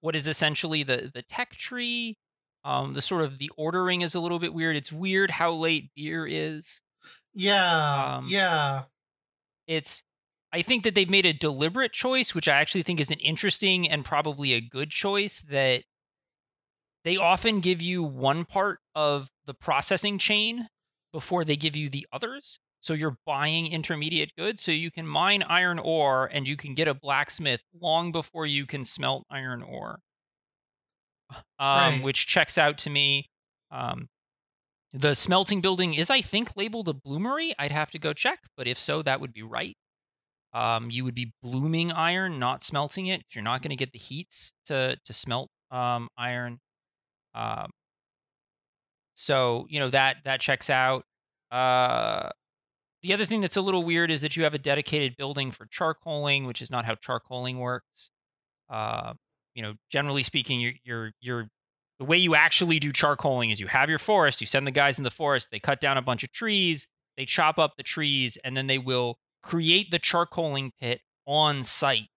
what 0.00 0.16
is 0.16 0.28
essentially 0.28 0.82
the 0.82 1.10
the 1.12 1.22
tech 1.22 1.50
tree 1.50 2.16
um 2.64 2.94
the 2.94 3.00
sort 3.02 3.22
of 3.24 3.38
the 3.38 3.50
ordering 3.58 4.00
is 4.02 4.14
a 4.14 4.20
little 4.20 4.38
bit 4.38 4.54
weird 4.54 4.76
it's 4.76 4.92
weird 4.92 5.30
how 5.30 5.52
late 5.52 5.90
beer 5.94 6.26
is 6.26 6.80
Yeah. 7.34 8.16
Um, 8.16 8.26
yeah. 8.28 8.84
it's 9.66 10.04
i 10.52 10.62
think 10.62 10.84
that 10.84 10.94
they've 10.94 11.10
made 11.10 11.26
a 11.26 11.32
deliberate 11.32 11.92
choice 11.92 12.34
which 12.34 12.48
i 12.48 12.52
actually 12.60 12.82
think 12.82 13.00
is 13.00 13.10
an 13.10 13.18
interesting 13.18 13.88
and 13.88 14.04
probably 14.04 14.52
a 14.52 14.60
good 14.60 14.90
choice 14.90 15.40
that 15.50 15.82
they 17.04 17.16
often 17.18 17.60
give 17.60 17.82
you 17.82 18.02
one 18.02 18.44
part 18.46 18.78
of 18.94 19.28
the 19.44 19.52
processing 19.54 20.16
chain 20.18 20.68
before 21.12 21.44
they 21.44 21.56
give 21.56 21.76
you 21.76 21.88
the 21.88 22.06
others 22.12 22.58
so 22.84 22.92
you're 22.94 23.16
buying 23.24 23.66
intermediate 23.66 24.32
goods 24.36 24.60
so 24.60 24.70
you 24.72 24.90
can 24.90 25.06
mine 25.06 25.42
iron 25.44 25.78
ore 25.78 26.26
and 26.32 26.46
you 26.46 26.56
can 26.56 26.74
get 26.74 26.86
a 26.86 26.94
blacksmith 26.94 27.62
long 27.80 28.12
before 28.12 28.44
you 28.46 28.66
can 28.66 28.84
smelt 28.84 29.24
iron 29.30 29.62
ore 29.62 29.98
um, 31.30 31.40
Right. 31.58 32.04
which 32.04 32.26
checks 32.26 32.58
out 32.58 32.78
to 32.78 32.90
me 32.90 33.28
um, 33.70 34.08
the 34.92 35.14
smelting 35.14 35.60
building 35.60 35.94
is, 35.94 36.08
I 36.08 36.20
think, 36.20 36.56
labeled 36.56 36.88
a 36.88 36.92
bloomery. 36.92 37.52
I'd 37.58 37.72
have 37.72 37.90
to 37.90 37.98
go 37.98 38.12
check, 38.12 38.38
but 38.56 38.68
if 38.68 38.78
so, 38.78 39.02
that 39.02 39.20
would 39.20 39.32
be 39.32 39.42
right. 39.42 39.76
Um, 40.52 40.88
you 40.88 41.02
would 41.04 41.16
be 41.16 41.32
blooming 41.42 41.90
iron, 41.90 42.38
not 42.38 42.62
smelting 42.62 43.06
it. 43.06 43.24
You're 43.34 43.42
not 43.42 43.60
going 43.60 43.70
to 43.70 43.76
get 43.76 43.90
the 43.90 43.98
heats 43.98 44.52
to 44.66 44.96
to 45.04 45.12
smelt 45.12 45.50
um, 45.72 46.06
iron. 46.16 46.60
Um, 47.34 47.70
so 49.14 49.66
you 49.68 49.80
know 49.80 49.90
that 49.90 50.18
that 50.24 50.40
checks 50.40 50.70
out. 50.70 51.04
Uh, 51.50 52.28
the 53.04 53.12
other 53.12 53.26
thing 53.26 53.42
that's 53.42 53.58
a 53.58 53.60
little 53.60 53.84
weird 53.84 54.10
is 54.10 54.22
that 54.22 54.34
you 54.34 54.44
have 54.44 54.54
a 54.54 54.58
dedicated 54.58 55.14
building 55.18 55.50
for 55.50 55.66
charcoaling, 55.66 56.46
which 56.46 56.62
is 56.62 56.70
not 56.70 56.86
how 56.86 56.94
charcoaling 56.94 57.58
works. 57.58 58.10
Uh, 58.70 59.12
you 59.54 59.62
know, 59.62 59.74
generally 59.90 60.22
speaking, 60.22 60.58
you're, 60.58 60.72
you're, 60.84 61.12
you're, 61.20 61.48
the 61.98 62.06
way 62.06 62.16
you 62.16 62.34
actually 62.34 62.78
do 62.78 62.90
charcoaling 62.92 63.52
is 63.52 63.60
you 63.60 63.66
have 63.66 63.90
your 63.90 63.98
forest, 63.98 64.40
you 64.40 64.46
send 64.46 64.66
the 64.66 64.70
guys 64.70 64.96
in 64.96 65.04
the 65.04 65.10
forest, 65.10 65.50
they 65.52 65.60
cut 65.60 65.82
down 65.82 65.98
a 65.98 66.02
bunch 66.02 66.24
of 66.24 66.32
trees, 66.32 66.88
they 67.18 67.26
chop 67.26 67.58
up 67.58 67.74
the 67.76 67.82
trees, 67.82 68.38
and 68.42 68.56
then 68.56 68.68
they 68.68 68.78
will 68.78 69.18
create 69.42 69.90
the 69.90 70.00
charcoaling 70.00 70.70
pit 70.80 71.02
on 71.26 71.62
site 71.62 72.08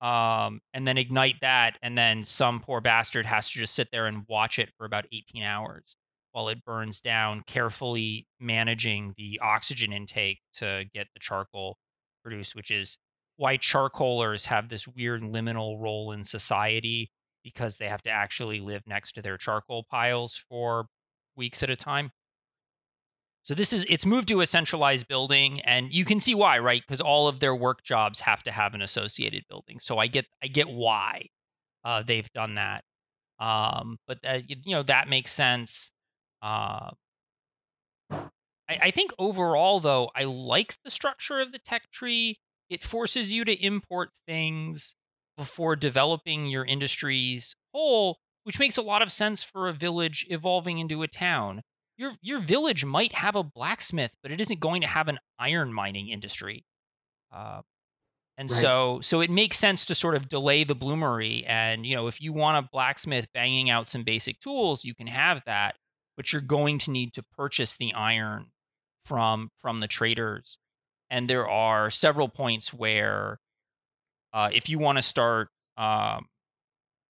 um, 0.00 0.60
and 0.72 0.86
then 0.86 0.96
ignite 0.96 1.40
that, 1.40 1.76
and 1.82 1.98
then 1.98 2.22
some 2.22 2.60
poor 2.60 2.80
bastard 2.80 3.26
has 3.26 3.50
to 3.50 3.58
just 3.58 3.74
sit 3.74 3.88
there 3.90 4.06
and 4.06 4.22
watch 4.28 4.60
it 4.60 4.70
for 4.78 4.86
about 4.86 5.06
18 5.12 5.42
hours 5.42 5.96
while 6.34 6.48
it 6.48 6.64
burns 6.64 7.00
down, 7.00 7.44
carefully 7.46 8.26
managing 8.40 9.14
the 9.16 9.38
oxygen 9.40 9.92
intake 9.92 10.40
to 10.52 10.84
get 10.92 11.06
the 11.14 11.20
charcoal 11.20 11.78
produced, 12.24 12.56
which 12.56 12.72
is 12.72 12.98
why 13.36 13.56
charcoalers 13.56 14.44
have 14.46 14.68
this 14.68 14.88
weird 14.88 15.22
liminal 15.22 15.80
role 15.80 16.10
in 16.10 16.24
society 16.24 17.08
because 17.44 17.76
they 17.76 17.86
have 17.86 18.02
to 18.02 18.10
actually 18.10 18.58
live 18.58 18.82
next 18.84 19.12
to 19.12 19.22
their 19.22 19.36
charcoal 19.36 19.84
piles 19.88 20.44
for 20.48 20.86
weeks 21.36 21.62
at 21.62 21.70
a 21.70 21.76
time. 21.76 22.10
So 23.44 23.54
this 23.54 23.72
is 23.72 23.86
it's 23.88 24.04
moved 24.04 24.26
to 24.28 24.40
a 24.40 24.46
centralized 24.46 25.06
building, 25.06 25.60
and 25.60 25.92
you 25.92 26.04
can 26.04 26.18
see 26.18 26.34
why, 26.34 26.58
right? 26.58 26.82
Because 26.84 27.00
all 27.00 27.28
of 27.28 27.38
their 27.38 27.54
work 27.54 27.84
jobs 27.84 28.18
have 28.20 28.42
to 28.44 28.50
have 28.50 28.74
an 28.74 28.82
associated 28.82 29.44
building. 29.48 29.78
So 29.78 29.98
I 29.98 30.08
get 30.08 30.24
I 30.42 30.48
get 30.48 30.68
why 30.68 31.26
uh, 31.84 32.02
they've 32.02 32.30
done 32.32 32.56
that. 32.56 32.82
Um, 33.38 33.98
but 34.08 34.18
you 34.48 34.74
know 34.74 34.82
that 34.84 35.08
makes 35.08 35.30
sense. 35.30 35.92
Uh, 36.44 36.90
I, 38.10 38.28
I 38.68 38.90
think 38.90 39.12
overall, 39.18 39.80
though, 39.80 40.10
I 40.14 40.24
like 40.24 40.76
the 40.84 40.90
structure 40.90 41.40
of 41.40 41.52
the 41.52 41.58
tech 41.58 41.90
tree. 41.90 42.38
It 42.68 42.82
forces 42.82 43.32
you 43.32 43.44
to 43.46 43.64
import 43.64 44.10
things 44.26 44.94
before 45.38 45.74
developing 45.74 46.46
your 46.46 46.64
industry's 46.64 47.56
whole, 47.72 48.18
which 48.44 48.60
makes 48.60 48.76
a 48.76 48.82
lot 48.82 49.02
of 49.02 49.10
sense 49.10 49.42
for 49.42 49.68
a 49.68 49.72
village 49.72 50.26
evolving 50.28 50.78
into 50.78 51.02
a 51.02 51.08
town 51.08 51.62
your 51.96 52.12
your 52.22 52.38
village 52.38 52.84
might 52.84 53.12
have 53.12 53.36
a 53.36 53.42
blacksmith, 53.42 54.16
but 54.22 54.32
it 54.32 54.40
isn't 54.40 54.60
going 54.60 54.80
to 54.80 54.86
have 54.86 55.08
an 55.08 55.18
iron 55.38 55.72
mining 55.72 56.08
industry. 56.08 56.64
Uh, 57.32 57.62
and 58.36 58.50
right. 58.50 58.60
so 58.60 59.00
so 59.02 59.20
it 59.20 59.30
makes 59.30 59.58
sense 59.58 59.86
to 59.86 59.94
sort 59.94 60.16
of 60.16 60.28
delay 60.28 60.64
the 60.64 60.74
bloomery. 60.74 61.44
And 61.46 61.86
you 61.86 61.94
know, 61.94 62.06
if 62.06 62.20
you 62.20 62.32
want 62.32 62.64
a 62.64 62.68
blacksmith 62.72 63.26
banging 63.32 63.70
out 63.70 63.88
some 63.88 64.02
basic 64.02 64.40
tools, 64.40 64.84
you 64.84 64.94
can 64.94 65.06
have 65.06 65.42
that, 65.46 65.76
but 66.16 66.32
you're 66.32 66.42
going 66.42 66.78
to 66.78 66.90
need 66.90 67.12
to 67.14 67.22
purchase 67.36 67.76
the 67.76 67.92
iron 67.94 68.46
from 69.04 69.50
from 69.60 69.78
the 69.78 69.88
traders. 69.88 70.58
And 71.10 71.28
there 71.28 71.48
are 71.48 71.90
several 71.90 72.28
points 72.28 72.72
where, 72.72 73.38
uh, 74.32 74.50
if 74.52 74.68
you 74.68 74.78
want 74.78 74.98
to 74.98 75.02
start 75.02 75.48
um, 75.76 76.26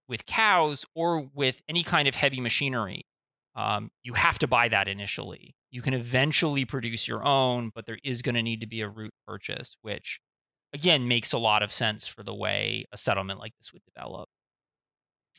with 0.08 0.26
cows 0.26 0.84
or 0.94 1.28
with 1.34 1.62
any 1.68 1.82
kind 1.82 2.08
of 2.08 2.14
heavy 2.14 2.40
machinery, 2.40 3.06
um, 3.54 3.90
you 4.02 4.14
have 4.14 4.38
to 4.40 4.46
buy 4.46 4.68
that 4.68 4.88
initially. 4.88 5.54
You 5.70 5.80
can 5.80 5.94
eventually 5.94 6.64
produce 6.64 7.08
your 7.08 7.24
own, 7.24 7.70
but 7.74 7.86
there 7.86 7.98
is 8.04 8.22
going 8.22 8.34
to 8.34 8.42
need 8.42 8.60
to 8.60 8.66
be 8.66 8.80
a 8.80 8.88
root 8.88 9.12
purchase, 9.26 9.76
which 9.82 10.20
again 10.72 11.08
makes 11.08 11.32
a 11.32 11.38
lot 11.38 11.62
of 11.62 11.72
sense 11.72 12.06
for 12.06 12.22
the 12.22 12.34
way 12.34 12.84
a 12.92 12.96
settlement 12.96 13.40
like 13.40 13.52
this 13.58 13.72
would 13.72 13.82
develop. 13.94 14.28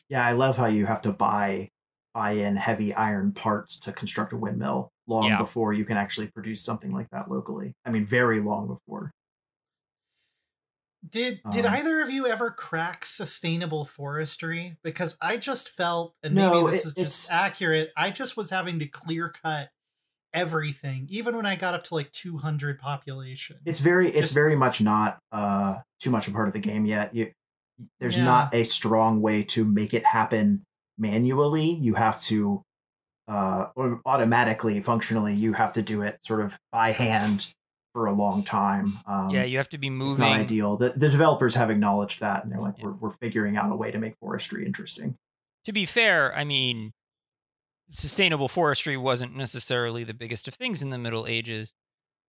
Yeah, 0.10 0.26
I 0.26 0.32
love 0.32 0.56
how 0.56 0.68
you 0.68 0.86
have 0.86 1.02
to 1.04 1.12
buy 1.12 1.70
buy 2.16 2.32
in 2.32 2.56
heavy 2.56 2.94
iron 2.96 3.34
parts 3.34 3.78
to 3.78 3.92
construct 3.92 4.32
a 4.34 4.38
windmill 4.38 4.90
long 5.06 5.26
yeah. 5.26 5.38
before 5.38 5.74
you 5.74 5.84
can 5.84 5.98
actually 5.98 6.28
produce 6.28 6.64
something 6.64 6.92
like 6.92 7.10
that 7.12 7.30
locally. 7.30 7.74
I 7.86 7.92
mean, 7.92 8.06
very 8.06 8.40
long 8.40 8.68
before. 8.68 9.12
Did 11.08 11.42
did 11.52 11.66
um, 11.68 11.74
either 11.76 12.02
of 12.02 12.10
you 12.10 12.26
ever 12.26 12.50
crack 12.50 13.06
sustainable 13.06 13.86
forestry? 13.86 14.78
Because 14.82 15.16
I 15.22 15.38
just 15.38 15.70
felt, 15.70 16.16
and 16.24 16.34
maybe 16.34 16.72
this 16.72 16.86
it, 16.86 16.88
is 16.88 16.94
just 16.96 17.32
accurate. 17.32 17.92
I 17.96 18.10
just 18.10 18.36
was 18.36 18.50
having 18.50 18.80
to 18.80 18.88
clear 18.88 19.32
cut 19.44 19.70
everything, 20.34 21.06
even 21.12 21.36
when 21.36 21.46
I 21.46 21.58
got 21.58 21.76
up 21.76 21.84
to 21.86 21.94
like 21.94 22.12
200 22.12 22.80
population. 22.80 23.58
It's 23.66 23.80
very, 23.80 24.08
just, 24.08 24.18
it's 24.18 24.32
very 24.32 24.56
much 24.56 24.82
not 24.82 25.20
uh 25.32 25.76
too 26.00 26.10
much 26.10 26.28
a 26.28 26.32
part 26.32 26.48
of 26.48 26.54
the 26.54 26.60
game 26.60 26.86
yet. 26.86 27.14
You, 27.14 27.32
there's 28.00 28.18
yeah. 28.18 28.24
not 28.24 28.56
a 28.56 28.64
strong 28.64 29.22
way 29.22 29.44
to 29.44 29.64
make 29.64 29.94
it 29.94 30.06
happen 30.06 30.64
manually. 30.98 31.72
You 31.72 31.94
have 31.96 32.22
to, 32.24 32.62
uh, 33.28 33.68
or 33.76 34.02
automatically, 34.06 34.80
functionally, 34.82 35.34
you 35.34 35.54
have 35.54 35.74
to 35.74 35.82
do 35.82 36.02
it 36.02 36.20
sort 36.22 36.42
of 36.42 36.58
by 36.72 36.92
hand 36.92 37.48
for 37.94 38.08
a 38.08 38.14
long 38.14 38.44
time. 38.44 39.00
Um, 39.08 39.30
yeah, 39.30 39.46
you 39.46 39.58
have 39.58 39.70
to 39.70 39.78
be 39.78 39.90
moving. 39.90 40.12
It's 40.12 40.20
not 40.20 40.40
ideal. 40.40 40.78
The, 40.78 40.90
the 40.90 41.10
developers 41.10 41.56
have 41.56 41.70
acknowledged 41.70 42.20
that, 42.20 42.44
and 42.44 42.52
they're 42.52 42.60
like, 42.60 42.76
yeah. 42.78 42.86
we're, 42.86 42.94
we're 42.94 43.12
figuring 43.12 43.56
out 43.56 43.72
a 43.72 43.76
way 43.76 43.90
to 43.90 43.98
make 43.98 44.16
forestry 44.20 44.66
interesting. 44.66 45.16
To 45.64 45.72
be 45.72 45.86
fair, 45.86 46.36
I 46.36 46.44
mean, 46.44 46.92
sustainable 47.92 48.48
forestry 48.48 48.98
wasn't 48.98 49.36
necessarily 49.36 50.04
the 50.04 50.14
biggest 50.14 50.48
of 50.48 50.56
things 50.56 50.82
in 50.82 50.90
the 50.90 50.98
Middle 50.98 51.26
Ages. 51.26 51.74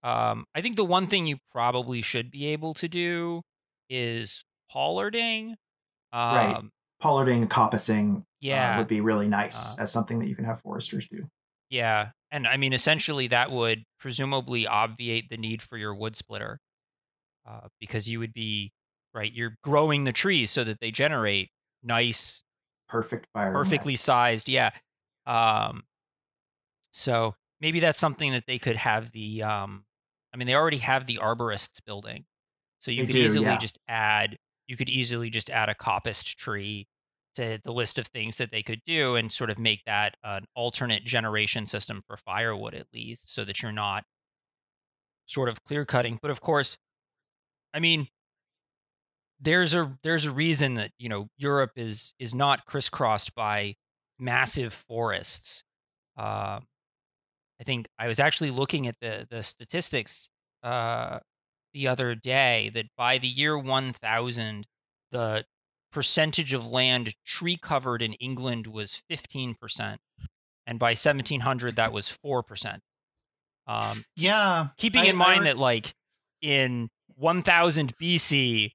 Um, 0.02 0.44
I 0.54 0.60
think 0.60 0.76
the 0.76 0.84
one 0.84 1.08
thing 1.08 1.26
you 1.26 1.38
probably 1.50 2.00
should 2.00 2.30
be 2.30 2.46
able 2.46 2.74
to 2.74 2.88
do 2.88 3.42
is 3.90 4.44
pollarding. 4.72 5.56
Um, 6.12 6.36
right. 6.36 6.62
Pollarding, 7.02 7.48
coppicing 7.48 8.22
yeah. 8.46 8.74
Uh, 8.74 8.78
would 8.78 8.88
be 8.88 9.00
really 9.00 9.28
nice 9.28 9.78
uh, 9.78 9.82
as 9.82 9.92
something 9.92 10.18
that 10.18 10.28
you 10.28 10.36
can 10.36 10.44
have 10.44 10.60
foresters 10.60 11.08
do. 11.08 11.28
Yeah. 11.68 12.10
And 12.30 12.46
I 12.46 12.56
mean, 12.56 12.72
essentially, 12.72 13.28
that 13.28 13.50
would 13.50 13.84
presumably 13.98 14.66
obviate 14.66 15.28
the 15.30 15.36
need 15.36 15.62
for 15.62 15.76
your 15.76 15.94
wood 15.94 16.16
splitter 16.16 16.60
uh, 17.48 17.68
because 17.80 18.08
you 18.08 18.18
would 18.18 18.32
be, 18.32 18.72
right, 19.14 19.32
you're 19.32 19.56
growing 19.62 20.04
the 20.04 20.12
trees 20.12 20.50
so 20.50 20.64
that 20.64 20.80
they 20.80 20.90
generate 20.90 21.50
nice, 21.82 22.42
perfect 22.88 23.26
fire, 23.32 23.52
perfectly 23.52 23.96
sized. 23.96 24.48
Yeah. 24.48 24.70
Um, 25.26 25.82
so 26.92 27.34
maybe 27.60 27.80
that's 27.80 27.98
something 27.98 28.32
that 28.32 28.44
they 28.46 28.58
could 28.58 28.76
have 28.76 29.10
the, 29.12 29.42
um, 29.42 29.84
I 30.32 30.36
mean, 30.36 30.46
they 30.46 30.54
already 30.54 30.78
have 30.78 31.06
the 31.06 31.18
arborists 31.22 31.84
building. 31.84 32.24
So 32.78 32.90
you 32.90 33.02
they 33.02 33.06
could 33.06 33.12
do, 33.12 33.24
easily 33.24 33.46
yeah. 33.46 33.58
just 33.58 33.78
add, 33.88 34.36
you 34.66 34.76
could 34.76 34.88
easily 34.88 35.30
just 35.30 35.50
add 35.50 35.68
a 35.68 35.74
coppiced 35.74 36.36
tree 36.36 36.86
to 37.36 37.58
the 37.64 37.72
list 37.72 37.98
of 37.98 38.06
things 38.08 38.38
that 38.38 38.50
they 38.50 38.62
could 38.62 38.80
do 38.86 39.16
and 39.16 39.30
sort 39.30 39.50
of 39.50 39.58
make 39.58 39.82
that 39.86 40.16
an 40.24 40.44
alternate 40.54 41.04
generation 41.04 41.66
system 41.66 42.00
for 42.06 42.16
firewood 42.16 42.74
at 42.74 42.86
least 42.92 43.32
so 43.32 43.44
that 43.44 43.62
you're 43.62 43.72
not 43.72 44.04
sort 45.26 45.48
of 45.48 45.62
clear 45.64 45.84
cutting. 45.84 46.18
But 46.20 46.30
of 46.30 46.40
course 46.40 46.76
i 47.74 47.80
mean 47.80 48.08
there's 49.40 49.74
a 49.74 49.92
there's 50.02 50.24
a 50.24 50.30
reason 50.30 50.74
that 50.74 50.92
you 50.98 51.08
know 51.08 51.28
europe 51.36 51.72
is 51.76 52.14
is 52.18 52.34
not 52.34 52.64
crisscrossed 52.66 53.34
by 53.34 53.74
massive 54.18 54.72
forests. 54.88 55.62
Uh, 56.16 56.60
i 57.60 57.64
think 57.64 57.86
i 57.98 58.06
was 58.08 58.20
actually 58.20 58.50
looking 58.50 58.86
at 58.86 58.96
the 59.00 59.26
the 59.30 59.42
statistics 59.42 60.30
uh, 60.62 61.18
the 61.74 61.86
other 61.88 62.14
day 62.14 62.70
that 62.74 62.86
by 62.96 63.18
the 63.18 63.28
year 63.28 63.58
1000 63.58 64.66
the 65.12 65.44
percentage 65.96 66.52
of 66.52 66.66
land 66.66 67.14
tree 67.24 67.56
covered 67.56 68.02
in 68.02 68.12
England 68.14 68.66
was 68.66 69.02
15%. 69.10 69.96
And 70.66 70.78
by 70.78 70.88
1700, 70.88 71.76
that 71.76 71.90
was 71.90 72.18
4%. 72.22 72.80
Um, 73.66 74.04
yeah. 74.14 74.66
Keeping 74.76 75.04
I, 75.04 75.06
in 75.06 75.16
mind 75.16 75.46
that, 75.46 75.56
like, 75.56 75.94
in 76.42 76.90
1000 77.14 77.96
BC, 77.96 78.72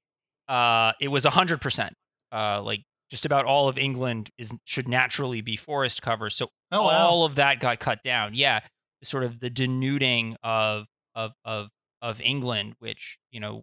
uh, 0.48 0.94
it 1.00 1.06
was 1.06 1.24
100%. 1.24 1.90
Uh, 2.32 2.60
like, 2.60 2.82
just 3.08 3.24
about 3.24 3.44
all 3.44 3.68
of 3.68 3.78
England 3.78 4.30
is 4.36 4.52
should 4.64 4.88
naturally 4.88 5.42
be 5.42 5.54
forest 5.54 6.02
cover. 6.02 6.28
So 6.28 6.48
oh, 6.72 6.80
all 6.80 7.24
of 7.24 7.36
that 7.36 7.60
got 7.60 7.78
cut 7.78 8.02
down. 8.02 8.34
Yeah. 8.34 8.58
Sort 9.04 9.22
of 9.22 9.38
the 9.38 9.48
denuding 9.48 10.34
of, 10.42 10.86
of, 11.14 11.30
of, 11.44 11.68
of 12.00 12.20
England, 12.20 12.74
which, 12.80 13.16
you 13.30 13.38
know, 13.38 13.62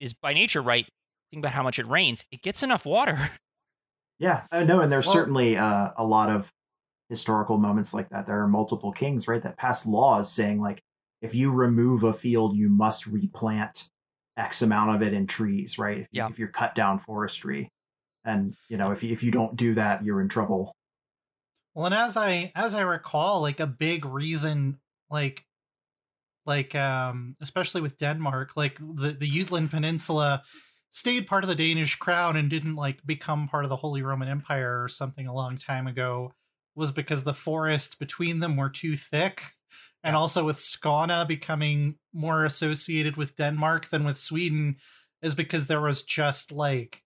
is 0.00 0.14
by 0.14 0.32
nature, 0.32 0.62
right? 0.62 0.86
Think 1.34 1.44
about 1.44 1.52
how 1.52 1.62
much 1.62 1.78
it 1.78 1.86
rains, 1.86 2.24
it 2.30 2.42
gets 2.42 2.62
enough 2.62 2.86
water. 2.86 3.18
Yeah, 4.20 4.42
I 4.52 4.62
know, 4.62 4.80
and 4.80 4.92
there's 4.92 5.06
well, 5.06 5.14
certainly 5.14 5.56
uh, 5.56 5.90
a 5.96 6.06
lot 6.06 6.30
of 6.30 6.48
historical 7.08 7.58
moments 7.58 7.92
like 7.92 8.10
that. 8.10 8.26
There 8.26 8.40
are 8.40 8.46
multiple 8.46 8.92
kings, 8.92 9.26
right, 9.26 9.42
that 9.42 9.56
passed 9.56 9.86
laws 9.86 10.32
saying 10.32 10.60
like, 10.60 10.80
if 11.20 11.34
you 11.34 11.50
remove 11.50 12.04
a 12.04 12.12
field, 12.12 12.56
you 12.56 12.68
must 12.68 13.06
replant 13.08 13.82
X 14.36 14.62
amount 14.62 14.94
of 14.94 15.02
it 15.02 15.12
in 15.12 15.26
trees, 15.26 15.78
right? 15.78 15.98
If, 15.98 16.08
yeah. 16.12 16.28
if 16.28 16.38
you're 16.38 16.46
cut 16.46 16.76
down 16.76 17.00
forestry, 17.00 17.68
and 18.24 18.54
you 18.68 18.76
know, 18.76 18.92
if 18.92 19.02
you, 19.02 19.12
if 19.12 19.24
you 19.24 19.32
don't 19.32 19.56
do 19.56 19.74
that, 19.74 20.04
you're 20.04 20.20
in 20.20 20.28
trouble. 20.28 20.72
Well, 21.74 21.86
and 21.86 21.94
as 21.94 22.16
I 22.16 22.52
as 22.54 22.76
I 22.76 22.82
recall, 22.82 23.42
like 23.42 23.58
a 23.58 23.66
big 23.66 24.04
reason, 24.06 24.78
like 25.10 25.44
like 26.46 26.76
um 26.76 27.36
especially 27.40 27.80
with 27.80 27.98
Denmark, 27.98 28.56
like 28.56 28.78
the 28.78 29.10
the 29.10 29.28
Jutland 29.28 29.72
Peninsula 29.72 30.44
stayed 30.94 31.26
part 31.26 31.42
of 31.42 31.48
the 31.48 31.56
Danish 31.56 31.96
crown 31.96 32.36
and 32.36 32.48
didn't 32.48 32.76
like 32.76 33.04
become 33.04 33.48
part 33.48 33.64
of 33.64 33.68
the 33.68 33.74
Holy 33.74 34.00
Roman 34.00 34.28
Empire 34.28 34.80
or 34.80 34.88
something 34.88 35.26
a 35.26 35.34
long 35.34 35.56
time 35.56 35.88
ago 35.88 36.32
was 36.76 36.92
because 36.92 37.24
the 37.24 37.34
forests 37.34 37.96
between 37.96 38.38
them 38.38 38.56
were 38.56 38.70
too 38.70 38.94
thick. 38.94 39.42
and 40.04 40.14
also 40.14 40.44
with 40.44 40.56
Skåne 40.56 41.26
becoming 41.26 41.96
more 42.12 42.44
associated 42.44 43.16
with 43.16 43.34
Denmark 43.36 43.88
than 43.88 44.04
with 44.04 44.18
Sweden 44.18 44.76
is 45.20 45.34
because 45.34 45.66
there 45.66 45.80
was 45.80 46.04
just 46.04 46.52
like 46.52 47.02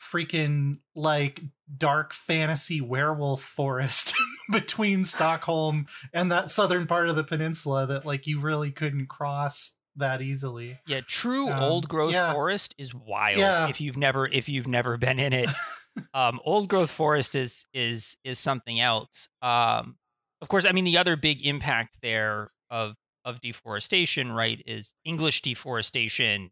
freaking 0.00 0.78
like 0.94 1.40
dark 1.76 2.12
fantasy 2.12 2.80
werewolf 2.80 3.42
forest 3.42 4.14
between 4.52 5.02
Stockholm 5.02 5.86
and 6.12 6.30
that 6.30 6.52
southern 6.52 6.86
part 6.86 7.08
of 7.08 7.16
the 7.16 7.24
peninsula 7.24 7.88
that 7.88 8.06
like 8.06 8.28
you 8.28 8.38
really 8.38 8.70
couldn't 8.70 9.08
cross 9.08 9.72
that 9.96 10.22
easily. 10.22 10.78
Yeah, 10.86 11.00
true 11.06 11.50
Um, 11.50 11.62
old 11.62 11.88
growth 11.88 12.12
yeah. 12.12 12.32
forest 12.32 12.74
is 12.78 12.94
wild. 12.94 13.38
Yeah. 13.38 13.68
If 13.68 13.80
you've 13.80 13.96
never 13.96 14.26
if 14.26 14.48
you've 14.48 14.68
never 14.68 14.96
been 14.96 15.18
in 15.18 15.32
it, 15.32 15.50
um, 16.14 16.40
old 16.44 16.68
growth 16.68 16.90
forest 16.90 17.34
is 17.34 17.66
is 17.72 18.16
is 18.24 18.38
something 18.38 18.80
else. 18.80 19.28
Um, 19.42 19.96
of 20.40 20.48
course, 20.48 20.64
I 20.64 20.72
mean 20.72 20.84
the 20.84 20.98
other 20.98 21.16
big 21.16 21.46
impact 21.46 21.98
there 22.02 22.50
of 22.70 22.94
of 23.24 23.40
deforestation, 23.40 24.32
right, 24.32 24.62
is 24.66 24.94
English 25.04 25.42
deforestation 25.42 26.50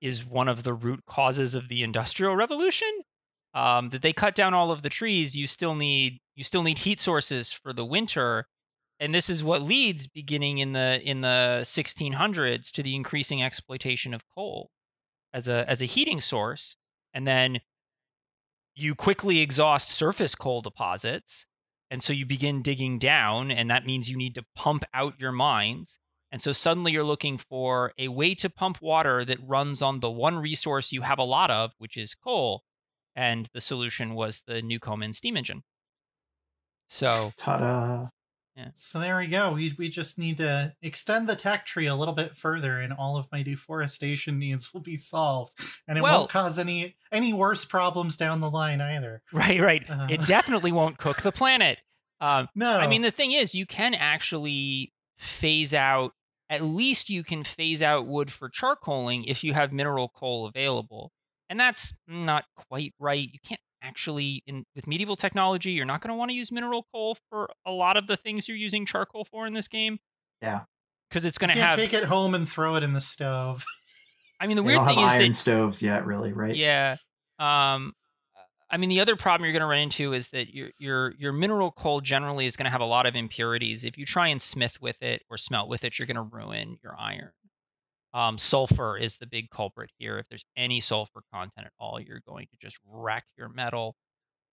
is 0.00 0.24
one 0.26 0.48
of 0.48 0.62
the 0.62 0.74
root 0.74 1.00
causes 1.06 1.54
of 1.54 1.68
the 1.68 1.82
industrial 1.82 2.36
revolution. 2.36 2.88
Um, 3.54 3.90
that 3.90 4.02
they 4.02 4.12
cut 4.12 4.34
down 4.34 4.52
all 4.52 4.72
of 4.72 4.82
the 4.82 4.88
trees, 4.88 5.36
you 5.36 5.46
still 5.46 5.76
need 5.76 6.18
you 6.34 6.42
still 6.42 6.62
need 6.62 6.78
heat 6.78 6.98
sources 6.98 7.52
for 7.52 7.72
the 7.72 7.84
winter, 7.84 8.46
and 9.00 9.14
this 9.14 9.28
is 9.28 9.42
what 9.42 9.62
leads 9.62 10.06
beginning 10.06 10.58
in 10.58 10.72
the 10.72 11.00
in 11.02 11.20
the 11.20 11.60
1600s 11.62 12.70
to 12.72 12.82
the 12.82 12.94
increasing 12.94 13.42
exploitation 13.42 14.14
of 14.14 14.22
coal 14.34 14.70
as 15.32 15.48
a 15.48 15.68
as 15.68 15.82
a 15.82 15.86
heating 15.86 16.20
source. 16.20 16.76
And 17.12 17.26
then 17.26 17.60
you 18.74 18.94
quickly 18.94 19.40
exhaust 19.40 19.90
surface 19.90 20.34
coal 20.34 20.60
deposits. 20.60 21.46
And 21.90 22.02
so 22.02 22.12
you 22.12 22.26
begin 22.26 22.62
digging 22.62 22.98
down 22.98 23.50
and 23.50 23.70
that 23.70 23.86
means 23.86 24.10
you 24.10 24.16
need 24.16 24.34
to 24.36 24.44
pump 24.56 24.84
out 24.94 25.14
your 25.18 25.32
mines. 25.32 25.98
And 26.32 26.40
so 26.42 26.50
suddenly 26.50 26.90
you're 26.90 27.04
looking 27.04 27.38
for 27.38 27.92
a 27.98 28.08
way 28.08 28.34
to 28.36 28.50
pump 28.50 28.80
water 28.82 29.24
that 29.24 29.38
runs 29.46 29.82
on 29.82 30.00
the 30.00 30.10
one 30.10 30.38
resource 30.38 30.92
you 30.92 31.02
have 31.02 31.18
a 31.18 31.24
lot 31.24 31.50
of 31.50 31.72
which 31.78 31.96
is 31.96 32.14
coal. 32.14 32.62
And 33.14 33.48
the 33.54 33.60
solution 33.60 34.14
was 34.14 34.42
the 34.46 34.60
Newcomen 34.60 35.12
steam 35.12 35.36
engine. 35.36 35.62
So 36.88 37.32
Ta-da! 37.36 38.08
So 38.74 39.00
there 39.00 39.16
we 39.18 39.26
go. 39.26 39.52
We 39.52 39.74
we 39.78 39.88
just 39.88 40.18
need 40.18 40.36
to 40.38 40.74
extend 40.82 41.28
the 41.28 41.36
tech 41.36 41.66
tree 41.66 41.86
a 41.86 41.94
little 41.94 42.14
bit 42.14 42.36
further, 42.36 42.80
and 42.80 42.92
all 42.92 43.16
of 43.16 43.26
my 43.32 43.42
deforestation 43.42 44.38
needs 44.38 44.72
will 44.72 44.80
be 44.80 44.96
solved, 44.96 45.52
and 45.88 45.98
it 45.98 46.02
Well- 46.02 46.20
won't 46.20 46.30
cause 46.30 46.58
any 46.58 46.96
any 47.12 47.32
worse 47.32 47.64
problems 47.64 48.16
down 48.16 48.40
the 48.40 48.50
line 48.50 48.80
either. 48.80 49.22
right 49.32 49.60
right 49.60 49.88
Uh. 49.90 50.06
it 50.10 50.20
definitely 50.26 50.72
won't 50.72 50.98
cook 50.98 51.22
the 51.22 51.32
planet 51.32 51.78
um, 52.20 52.48
No, 52.54 52.78
I 52.78 52.86
mean, 52.86 53.02
the 53.02 53.10
thing 53.10 53.32
is, 53.32 53.54
you 53.54 53.66
can 53.66 53.92
actually 53.94 54.92
phase 55.18 55.74
out. 55.74 56.12
At 56.48 56.62
least 56.62 57.10
you 57.10 57.24
can 57.24 57.42
phase 57.42 57.82
out 57.82 58.06
wood 58.06 58.30
for 58.32 58.48
charcoaling 58.48 59.24
if 59.26 59.42
you 59.44 59.52
have 59.54 59.72
mineral 59.72 60.08
coal 60.08 60.46
available, 60.46 61.10
and 61.50 61.58
that's 61.58 62.00
not 62.06 62.44
quite 62.56 62.94
right. 63.00 63.28
You 63.30 63.38
can't 63.46 63.60
actually, 63.84 64.42
in 64.46 64.64
with 64.74 64.86
medieval 64.86 65.16
technology, 65.16 65.72
you're 65.72 65.84
not 65.84 66.00
going 66.00 66.08
to 66.08 66.14
want 66.14 66.30
to 66.30 66.34
use 66.34 66.50
mineral 66.50 66.86
coal 66.92 67.16
for 67.28 67.50
a 67.66 67.70
lot 67.70 67.96
of 67.96 68.06
the 68.06 68.16
things 68.16 68.48
you're 68.48 68.56
using 68.56 68.86
charcoal 68.86 69.24
for 69.24 69.46
in 69.46 69.52
this 69.54 69.68
game. 69.68 69.98
Yeah. 70.42 70.62
because 71.08 71.24
it's 71.24 71.38
going 71.38 71.50
to 71.54 71.60
have. 71.60 71.74
take 71.76 71.94
it 71.94 72.04
home 72.04 72.34
and 72.34 72.48
throw 72.48 72.74
it 72.76 72.82
in 72.82 72.92
the 72.92 73.00
stove. 73.00 73.64
I 74.40 74.46
mean, 74.46 74.56
the 74.56 74.62
They 74.62 74.66
weird 74.66 74.78
don't 74.78 74.86
thing 74.86 74.98
have 74.98 75.10
is 75.10 75.14
iron 75.14 75.28
that 75.30 75.36
stoves 75.36 75.82
yet, 75.82 76.04
really, 76.06 76.32
right? 76.32 76.54
Yeah. 76.56 76.96
Um 77.38 77.92
I 78.70 78.76
mean 78.78 78.88
the 78.88 79.00
other 79.00 79.14
problem 79.14 79.44
you're 79.44 79.52
going 79.52 79.60
to 79.60 79.66
run 79.66 79.78
into 79.78 80.12
is 80.14 80.28
that 80.30 80.52
your 80.52 80.70
your 80.78 81.14
your 81.18 81.32
mineral 81.32 81.70
coal 81.70 82.00
generally 82.00 82.46
is 82.46 82.56
going 82.56 82.64
to 82.64 82.70
have 82.70 82.80
a 82.80 82.86
lot 82.86 83.06
of 83.06 83.14
impurities. 83.14 83.84
If 83.84 83.96
you 83.96 84.04
try 84.04 84.28
and 84.28 84.42
smith 84.42 84.80
with 84.80 85.00
it 85.02 85.22
or 85.30 85.36
smelt 85.36 85.68
with 85.68 85.84
it, 85.84 85.98
you're 85.98 86.06
going 86.06 86.16
to 86.16 86.22
ruin 86.22 86.78
your 86.82 86.96
iron. 86.98 87.30
Um, 88.14 88.38
sulfur 88.38 88.96
is 88.96 89.18
the 89.18 89.26
big 89.26 89.50
culprit 89.50 89.90
here. 89.98 90.18
If 90.18 90.28
there's 90.28 90.46
any 90.56 90.80
sulfur 90.80 91.22
content 91.32 91.66
at 91.66 91.72
all, 91.80 92.00
you're 92.00 92.22
going 92.26 92.46
to 92.52 92.56
just 92.60 92.78
wreck 92.86 93.24
your 93.36 93.48
metal. 93.48 93.96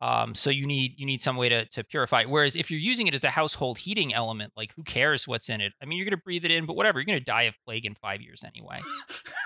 Um, 0.01 0.33
so 0.33 0.49
you 0.49 0.65
need 0.65 0.95
you 0.97 1.05
need 1.05 1.21
some 1.21 1.37
way 1.37 1.47
to 1.49 1.65
to 1.67 1.83
purify 1.83 2.21
it. 2.21 2.29
Whereas 2.29 2.55
if 2.55 2.71
you're 2.71 2.79
using 2.79 3.05
it 3.05 3.13
as 3.13 3.23
a 3.23 3.29
household 3.29 3.77
heating 3.77 4.15
element, 4.15 4.51
like 4.57 4.73
who 4.75 4.81
cares 4.81 5.27
what's 5.27 5.47
in 5.47 5.61
it? 5.61 5.73
I 5.79 5.85
mean, 5.85 5.99
you're 5.99 6.05
going 6.05 6.17
to 6.17 6.23
breathe 6.23 6.43
it 6.43 6.49
in, 6.49 6.65
but 6.65 6.75
whatever. 6.75 6.99
You're 6.99 7.05
going 7.05 7.19
to 7.19 7.23
die 7.23 7.43
of 7.43 7.53
plague 7.63 7.85
in 7.85 7.93
five 7.93 8.19
years 8.19 8.43
anyway. 8.43 8.79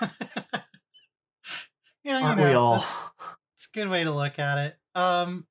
yeah, 2.02 2.20
you 2.20 2.24
Aren't 2.24 2.40
know, 2.40 2.48
we 2.48 2.54
all? 2.54 2.84
It's 3.54 3.68
a 3.72 3.78
good 3.78 3.88
way 3.90 4.04
to 4.04 4.10
look 4.10 4.38
at 4.38 4.58
it. 4.58 4.76
Um, 4.94 5.46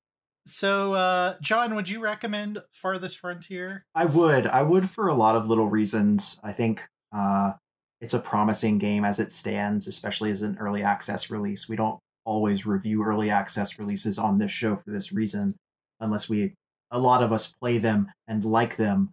so 0.48 0.94
uh, 0.94 1.36
Jon, 1.40 1.76
would 1.76 1.88
you 1.88 2.00
recommend 2.00 2.64
Farthest 2.72 3.20
Frontier? 3.20 3.86
I 3.94 4.06
would. 4.06 4.48
I 4.48 4.64
would 4.64 4.90
for 4.90 5.08
a 5.08 5.14
lot 5.14 5.36
of 5.36 5.48
little 5.48 5.68
reasons. 5.70 6.40
I 6.44 6.52
think 6.52 6.82
uh, 7.16 7.54
it's 8.06 8.14
a 8.14 8.20
promising 8.20 8.78
game 8.78 9.04
as 9.04 9.18
it 9.18 9.32
stands, 9.32 9.88
especially 9.88 10.30
as 10.30 10.44
an 10.44 10.58
early 10.60 10.84
access 10.84 11.32
release. 11.32 11.68
We 11.68 11.76
don't 11.76 12.00
always 12.24 12.64
review 12.64 13.04
early 13.04 13.32
access 13.32 13.80
releases 13.80 14.20
on 14.20 14.38
this 14.38 14.52
show 14.52 14.76
for 14.76 14.92
this 14.92 15.12
reason, 15.12 15.56
unless 16.00 16.30
we, 16.30 16.54
a 16.92 17.00
lot 17.00 17.24
of 17.24 17.34
us 17.34 17.52
play 17.60 17.80
them 17.80 18.12
and 18.28 18.46
like 18.46 18.76
them 18.76 19.10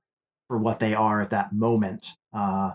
for 0.48 0.58
what 0.58 0.78
they 0.78 0.92
are 0.92 1.22
at 1.22 1.30
that 1.30 1.54
moment. 1.54 2.06
Uh, 2.34 2.72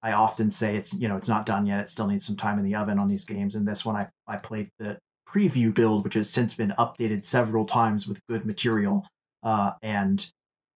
I 0.00 0.12
often 0.12 0.52
say 0.52 0.76
it's 0.76 0.94
you 0.94 1.08
know 1.08 1.16
it's 1.16 1.26
not 1.28 1.44
done 1.44 1.66
yet. 1.66 1.80
It 1.80 1.88
still 1.88 2.06
needs 2.06 2.24
some 2.24 2.36
time 2.36 2.60
in 2.60 2.64
the 2.64 2.76
oven 2.76 3.00
on 3.00 3.08
these 3.08 3.24
games. 3.24 3.56
And 3.56 3.66
this 3.66 3.84
one, 3.84 3.96
I 3.96 4.08
I 4.28 4.36
played 4.36 4.70
the 4.78 4.96
preview 5.28 5.74
build, 5.74 6.04
which 6.04 6.14
has 6.14 6.30
since 6.30 6.54
been 6.54 6.72
updated 6.78 7.24
several 7.24 7.64
times 7.64 8.06
with 8.06 8.24
good 8.28 8.46
material, 8.46 9.04
uh, 9.42 9.72
and 9.82 10.24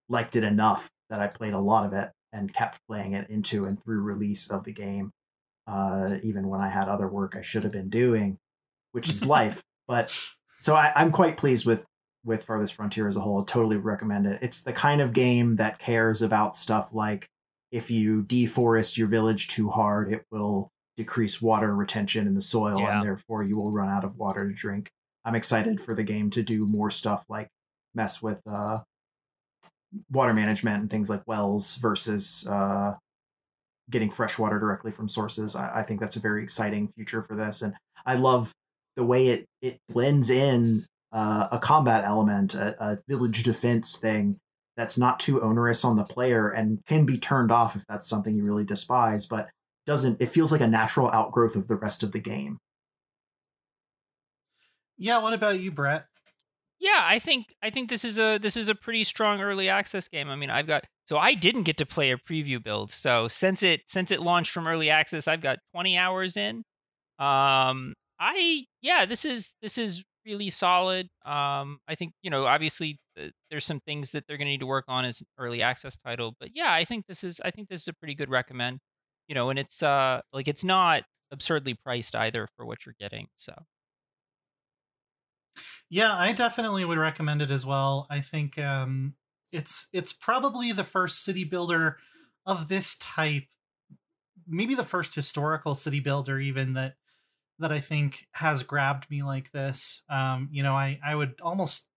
liked 0.09 0.35
it 0.35 0.43
enough 0.43 0.91
that 1.09 1.21
I 1.21 1.29
played 1.29 1.53
a 1.53 1.61
lot 1.61 1.87
of 1.87 1.93
it 1.93 2.11
and 2.33 2.53
kept 2.53 2.81
playing 2.89 3.15
it 3.15 3.31
into 3.31 3.65
and 3.67 3.83
through 3.83 4.01
release 4.01 4.51
of 4.51 4.65
the 4.65 4.73
game, 4.73 5.11
uh, 5.67 6.17
even 6.23 6.49
when 6.49 6.61
I 6.61 6.69
had 6.69 6.89
other 6.89 7.09
work 7.09 7.37
I 7.37 7.43
should 7.43 7.63
have 7.65 7.73
been 7.73 7.91
doing, 7.91 8.39
which 8.93 9.09
is 9.09 9.25
life. 9.39 9.63
But 9.89 10.17
so 10.61 10.75
I, 10.75 10.93
I'm 10.95 11.13
quite 11.13 11.37
pleased 11.37 11.67
with 11.67 11.85
with 12.25 12.45
Farthest 12.45 12.75
Frontier 12.75 13.09
as 13.09 13.17
a 13.17 13.21
whole. 13.21 13.43
I 13.43 13.45
totally 13.45 13.77
recommend 13.79 14.27
it. 14.27 14.39
It's 14.43 14.63
the 14.63 14.73
kind 14.73 15.01
of 15.01 15.13
game 15.13 15.57
that 15.57 15.81
cares 15.81 16.23
about 16.23 16.55
stuff 16.55 16.95
like 16.95 17.29
if 17.73 17.91
you 17.91 18.23
deforest 18.23 18.97
your 18.97 19.09
village 19.09 19.49
too 19.49 19.69
hard, 19.71 20.13
it 20.13 20.25
will 20.31 20.71
decrease 20.97 21.43
water 21.43 21.75
retention 21.75 22.27
in 22.27 22.35
the 22.35 22.43
soil 22.43 22.79
Yeah. 22.79 22.97
and 22.99 23.05
therefore 23.05 23.43
you 23.43 23.57
will 23.57 23.73
run 23.73 23.89
out 23.89 24.05
of 24.05 24.17
water 24.17 24.47
to 24.47 24.55
drink. 24.55 24.91
I'm 25.25 25.35
excited 25.35 25.81
for 25.81 25.95
the 25.95 26.05
game 26.05 26.31
to 26.31 26.43
do 26.43 26.67
more 26.67 26.91
stuff 26.91 27.25
like 27.29 27.49
mess 27.95 28.21
with 28.23 28.41
uh, 28.47 28.81
water 30.11 30.33
management 30.33 30.81
and 30.81 30.91
things 30.91 31.11
like 31.11 31.27
wells 31.27 31.77
versus 31.77 32.47
uh, 32.49 32.95
getting 33.91 34.11
fresh 34.11 34.39
water 34.39 34.59
directly 34.59 34.91
from 34.91 35.09
sources. 35.09 35.55
I, 35.57 35.81
I 35.81 35.83
think 35.83 36.01
that's 36.01 36.17
a 36.17 36.21
very 36.21 36.43
exciting 36.43 36.89
future 36.95 37.23
for 37.23 37.37
this, 37.37 37.63
and 37.63 37.75
I 38.07 38.15
love 38.15 38.53
the 38.97 39.05
way 39.05 39.29
it 39.29 39.47
it 39.61 39.79
blends 39.89 40.31
in 40.31 40.85
uh, 41.13 41.49
a 41.53 41.59
combat 41.59 42.05
element, 42.05 42.55
a, 42.55 42.77
a 42.85 42.99
village 43.09 43.43
defense 43.43 43.97
thing 43.97 44.39
that's 44.77 44.97
not 44.97 45.21
too 45.21 45.43
onerous 45.43 45.85
on 45.85 45.97
the 45.97 46.05
player 46.05 46.49
and 46.49 46.83
can 46.87 47.05
be 47.05 47.19
turned 47.19 47.53
off 47.53 47.77
if 47.77 47.85
that's 47.87 48.07
something 48.07 48.35
you 48.35 48.45
really 48.45 48.65
despise, 48.65 49.27
but 49.27 49.49
doesn't. 49.87 50.21
It 50.21 50.27
feels 50.27 50.53
like 50.53 50.61
a 50.61 50.69
natural 50.69 51.11
outgrowth 51.11 51.57
of 51.57 51.69
the 51.69 51.77
rest 51.77 52.03
of 52.03 52.13
the 52.13 52.21
game. 52.21 52.59
Yeah, 54.97 55.19
what 55.19 55.33
about 55.33 55.59
you, 55.59 55.71
Bret? 55.73 56.07
Yeah, 56.83 57.01
I 57.07 57.21
think 57.21 57.55
I 57.63 57.71
think 57.71 57.89
this 57.91 58.05
is 58.05 58.19
a 58.19 58.39
this 58.39 58.57
is 58.57 58.69
a 58.69 58.75
pretty 58.75 59.05
strong 59.05 59.41
early 59.41 59.69
access 59.69 60.09
game. 60.09 60.29
I 60.29 60.35
mean, 60.35 60.51
I've 60.51 60.67
got 60.67 60.85
so 61.07 61.17
I 61.17 61.35
didn't 61.35 61.63
get 61.63 61.77
to 61.77 61.87
play 61.87 62.11
a 62.11 62.17
preview 62.17 62.61
build. 62.63 62.91
So 62.91 63.29
since 63.29 63.63
it 63.63 63.83
since 63.87 64.11
it 64.11 64.21
launched 64.21 64.51
from 64.51 64.67
early 64.67 64.91
access, 64.91 65.29
I've 65.29 65.41
got 65.41 65.61
20 65.73 65.97
hours 65.97 66.37
in. 66.37 66.65
Um 67.21 67.95
I 68.19 68.65
yeah, 68.83 69.07
this 69.07 69.25
is 69.25 69.55
this 69.63 69.79
is 69.79 70.05
really 70.27 70.51
solid. 70.51 71.07
Um 71.25 71.79
I 71.87 71.95
think, 71.97 72.15
you 72.23 72.31
know, 72.31 72.47
obviously 72.47 72.99
uh, 73.17 73.29
there's 73.49 73.65
some 73.65 73.79
things 73.87 74.11
that 74.13 74.25
they're 74.27 74.37
going 74.39 74.47
to 74.47 74.53
need 74.53 74.61
to 74.61 74.67
work 74.67 74.87
on 74.89 75.05
as 75.05 75.21
an 75.21 75.27
early 75.39 75.63
access 75.63 75.97
title, 75.99 76.35
but 76.41 76.51
yeah, 76.55 76.73
I 76.73 76.85
think 76.85 77.07
this 77.07 77.23
is 77.23 77.41
I 77.45 77.53
think 77.53 77.69
this 77.69 77.83
is 77.83 77.89
a 77.89 77.95
pretty 77.95 78.17
good 78.17 78.29
recommend. 78.31 78.81
You 79.29 79.37
know, 79.37 79.51
and 79.51 79.59
it's 79.59 79.85
uh 79.85 80.21
like 80.33 80.49
it's 80.49 80.65
not 80.65 81.05
absurdly 81.31 81.75
priced 81.75 82.17
either 82.17 82.49
for 82.57 82.67
what 82.67 82.85
you're 82.85 82.97
getting. 82.99 83.29
So 83.37 83.55
Yeah, 85.93 86.17
I 86.17 86.33
definitely 86.33 86.87
would 86.87 86.97
recommend 86.97 87.43
it 87.43 87.51
as 87.51 87.67
well. 87.67 88.07
I 88.09 88.21
think 88.21 88.59
um, 88.59 89.15
it's 89.53 89.89
it's 89.93 90.15
probably 90.15 90.73
the 90.73 90.85
first 90.85 91.23
city 91.23 91.45
builder 91.45 91.99
of 92.47 92.69
this 92.69 92.97
type, 92.97 93.45
maybe 94.47 94.75
the 94.75 94.85
first 94.85 95.15
historical 95.15 95.75
city 95.75 96.01
builder 96.01 96.39
even 96.41 96.73
that 96.73 96.95
that 97.59 97.73
I 97.73 97.81
think 97.81 98.27
has 98.33 98.63
grabbed 98.63 99.11
me 99.11 99.23
like 99.23 99.53
this. 99.53 100.03
Um, 100.09 100.49
you 100.51 100.63
know, 100.63 100.75
I 100.75 100.99
I 101.05 101.15
would 101.15 101.41
almost 101.43 101.89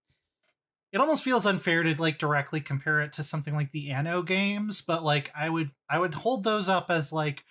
it 0.92 1.00
almost 1.00 1.24
feels 1.24 1.46
unfair 1.46 1.84
to 1.84 2.00
like 2.02 2.18
directly 2.18 2.62
compare 2.62 3.02
it 3.02 3.14
to 3.14 3.24
something 3.24 3.54
like 3.54 3.72
the 3.72 3.92
Anno 3.92 4.22
games, 4.22 4.82
but 4.82 5.04
like 5.04 5.32
I 5.36 5.50
would 5.50 5.72
I 5.90 6.00
would 6.00 6.16
hold 6.16 6.44
those 6.44 6.70
up 6.70 6.90
as 6.90 7.12
like 7.12 7.44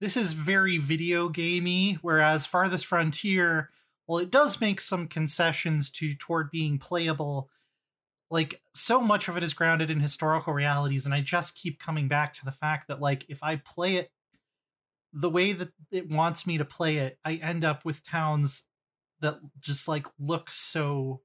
this 0.00 0.16
is 0.16 0.32
very 0.32 0.78
video 0.78 1.28
gamey, 1.28 1.94
whereas 2.02 2.46
Farthest 2.46 2.86
Frontier 2.86 3.70
well, 4.06 4.18
it 4.18 4.30
does 4.30 4.60
make 4.60 4.80
some 4.80 5.08
concessions 5.08 5.90
to 5.90 6.14
toward 6.14 6.50
being 6.50 6.78
playable. 6.78 7.48
Like 8.30 8.60
so 8.74 9.00
much 9.00 9.28
of 9.28 9.36
it 9.36 9.42
is 9.42 9.54
grounded 9.54 9.90
in 9.90 10.00
historical 10.00 10.52
realities 10.52 11.04
and 11.06 11.14
i 11.14 11.20
just 11.20 11.54
keep 11.54 11.78
coming 11.78 12.08
back 12.08 12.32
to 12.32 12.44
the 12.44 12.52
fact 12.52 12.88
that 12.88 13.00
like 13.00 13.24
if 13.28 13.42
i 13.42 13.56
play 13.56 13.96
it 13.96 14.10
the 15.12 15.30
way 15.30 15.52
that 15.52 15.68
it 15.92 16.10
wants 16.10 16.46
me 16.46 16.58
to 16.58 16.64
play 16.64 16.96
it 16.96 17.18
i 17.24 17.34
end 17.36 17.64
up 17.64 17.84
with 17.84 18.04
towns 18.04 18.64
that 19.20 19.38
just 19.60 19.86
like 19.88 20.06
look 20.18 20.50
so 20.50 21.20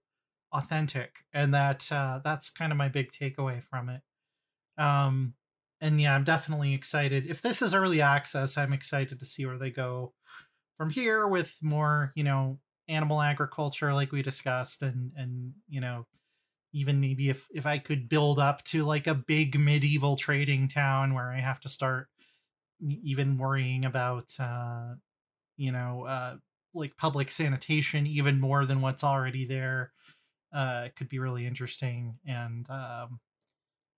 authentic 0.54 1.18
and 1.34 1.54
that 1.54 1.92
uh 1.92 2.20
that's 2.24 2.50
kind 2.50 2.72
of 2.72 2.78
my 2.78 2.88
big 2.88 3.12
takeaway 3.12 3.62
from 3.64 3.90
it. 3.90 4.02
Um 4.82 5.34
and 5.82 6.00
yeah 6.00 6.16
i'm 6.16 6.24
definitely 6.24 6.74
excited. 6.74 7.28
If 7.28 7.42
this 7.42 7.62
is 7.62 7.74
early 7.74 8.02
access 8.02 8.58
i'm 8.58 8.74
excited 8.74 9.20
to 9.20 9.26
see 9.26 9.46
where 9.46 9.58
they 9.58 9.72
go 9.72 10.14
from 10.78 10.90
here 10.90 11.28
with 11.28 11.58
more 11.62 12.12
you 12.16 12.24
know 12.24 12.60
animal 12.90 13.22
agriculture 13.22 13.94
like 13.94 14.12
we 14.12 14.22
discussed 14.24 14.82
and 14.84 15.14
and 15.16 15.54
you 15.70 15.82
know 15.82 16.08
even 16.74 17.00
maybe 17.02 17.30
if 17.30 17.48
if 17.54 17.66
I 17.66 17.80
could 17.80 18.10
build 18.10 18.40
up 18.40 18.64
to 18.66 18.86
like 18.86 19.08
a 19.08 19.16
big 19.16 19.60
medieval 19.60 20.16
trading 20.16 20.68
town 20.68 21.14
where 21.14 21.32
I 21.32 21.40
have 21.40 21.60
to 21.62 21.70
start 21.70 22.10
even 22.82 23.38
worrying 23.38 23.86
about 23.86 24.40
uh 24.40 24.96
you 25.58 25.72
know 25.72 26.06
uh 26.06 26.38
like 26.74 26.98
public 26.98 27.32
sanitation 27.32 28.08
even 28.08 28.40
more 28.40 28.66
than 28.66 28.82
what's 28.82 29.04
already 29.04 29.46
there 29.46 29.94
uh 30.54 30.90
could 30.96 31.10
be 31.10 31.20
really 31.20 31.46
interesting. 31.48 32.20
And 32.26 32.70
um 32.70 33.20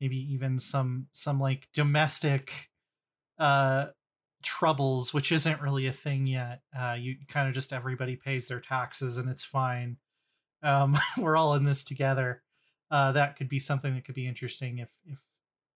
maybe 0.01 0.17
even 0.33 0.59
some 0.59 1.07
some 1.13 1.39
like 1.39 1.69
domestic 1.73 2.69
uh 3.39 3.87
troubles 4.41 5.13
which 5.13 5.31
isn't 5.31 5.61
really 5.61 5.87
a 5.87 5.91
thing 5.91 6.27
yet 6.27 6.61
uh 6.77 6.95
you 6.97 7.15
kind 7.27 7.47
of 7.47 7.53
just 7.53 7.73
everybody 7.73 8.15
pays 8.15 8.47
their 8.47 8.59
taxes 8.59 9.17
and 9.17 9.29
it's 9.29 9.43
fine 9.43 9.97
um 10.63 10.97
we're 11.17 11.37
all 11.37 11.55
in 11.55 11.63
this 11.63 11.83
together 11.83 12.41
uh, 12.91 13.13
that 13.13 13.37
could 13.37 13.47
be 13.47 13.57
something 13.57 13.95
that 13.95 14.03
could 14.03 14.15
be 14.15 14.27
interesting 14.27 14.79
if 14.79 14.89
if 15.05 15.19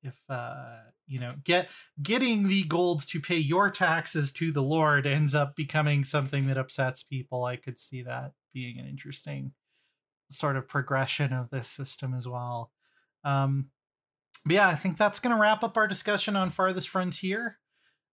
if 0.03 0.19
uh, 0.29 0.77
you 1.07 1.19
know 1.19 1.33
get 1.43 1.69
getting 2.03 2.47
the 2.47 2.63
gold 2.63 3.07
to 3.07 3.19
pay 3.19 3.37
your 3.37 3.71
taxes 3.71 4.31
to 4.33 4.51
the 4.51 4.61
Lord 4.61 5.07
ends 5.07 5.33
up 5.33 5.55
becoming 5.55 6.03
something 6.03 6.47
that 6.47 6.57
upsets 6.57 7.03
people. 7.03 7.45
I 7.45 7.55
could 7.55 7.79
see 7.79 8.03
that 8.03 8.33
being 8.53 8.77
an 8.77 8.85
interesting 8.85 9.53
sort 10.29 10.57
of 10.57 10.67
progression 10.67 11.31
of 11.31 11.49
this 11.49 11.69
system 11.69 12.13
as 12.13 12.27
well. 12.27 12.71
Um, 13.23 13.69
but 14.45 14.55
yeah, 14.55 14.67
I 14.67 14.75
think 14.75 14.97
that's 14.97 15.19
going 15.19 15.33
to 15.35 15.41
wrap 15.41 15.63
up 15.63 15.77
our 15.77 15.87
discussion 15.87 16.35
on 16.35 16.49
Farthest 16.49 16.89
Frontier. 16.89 17.57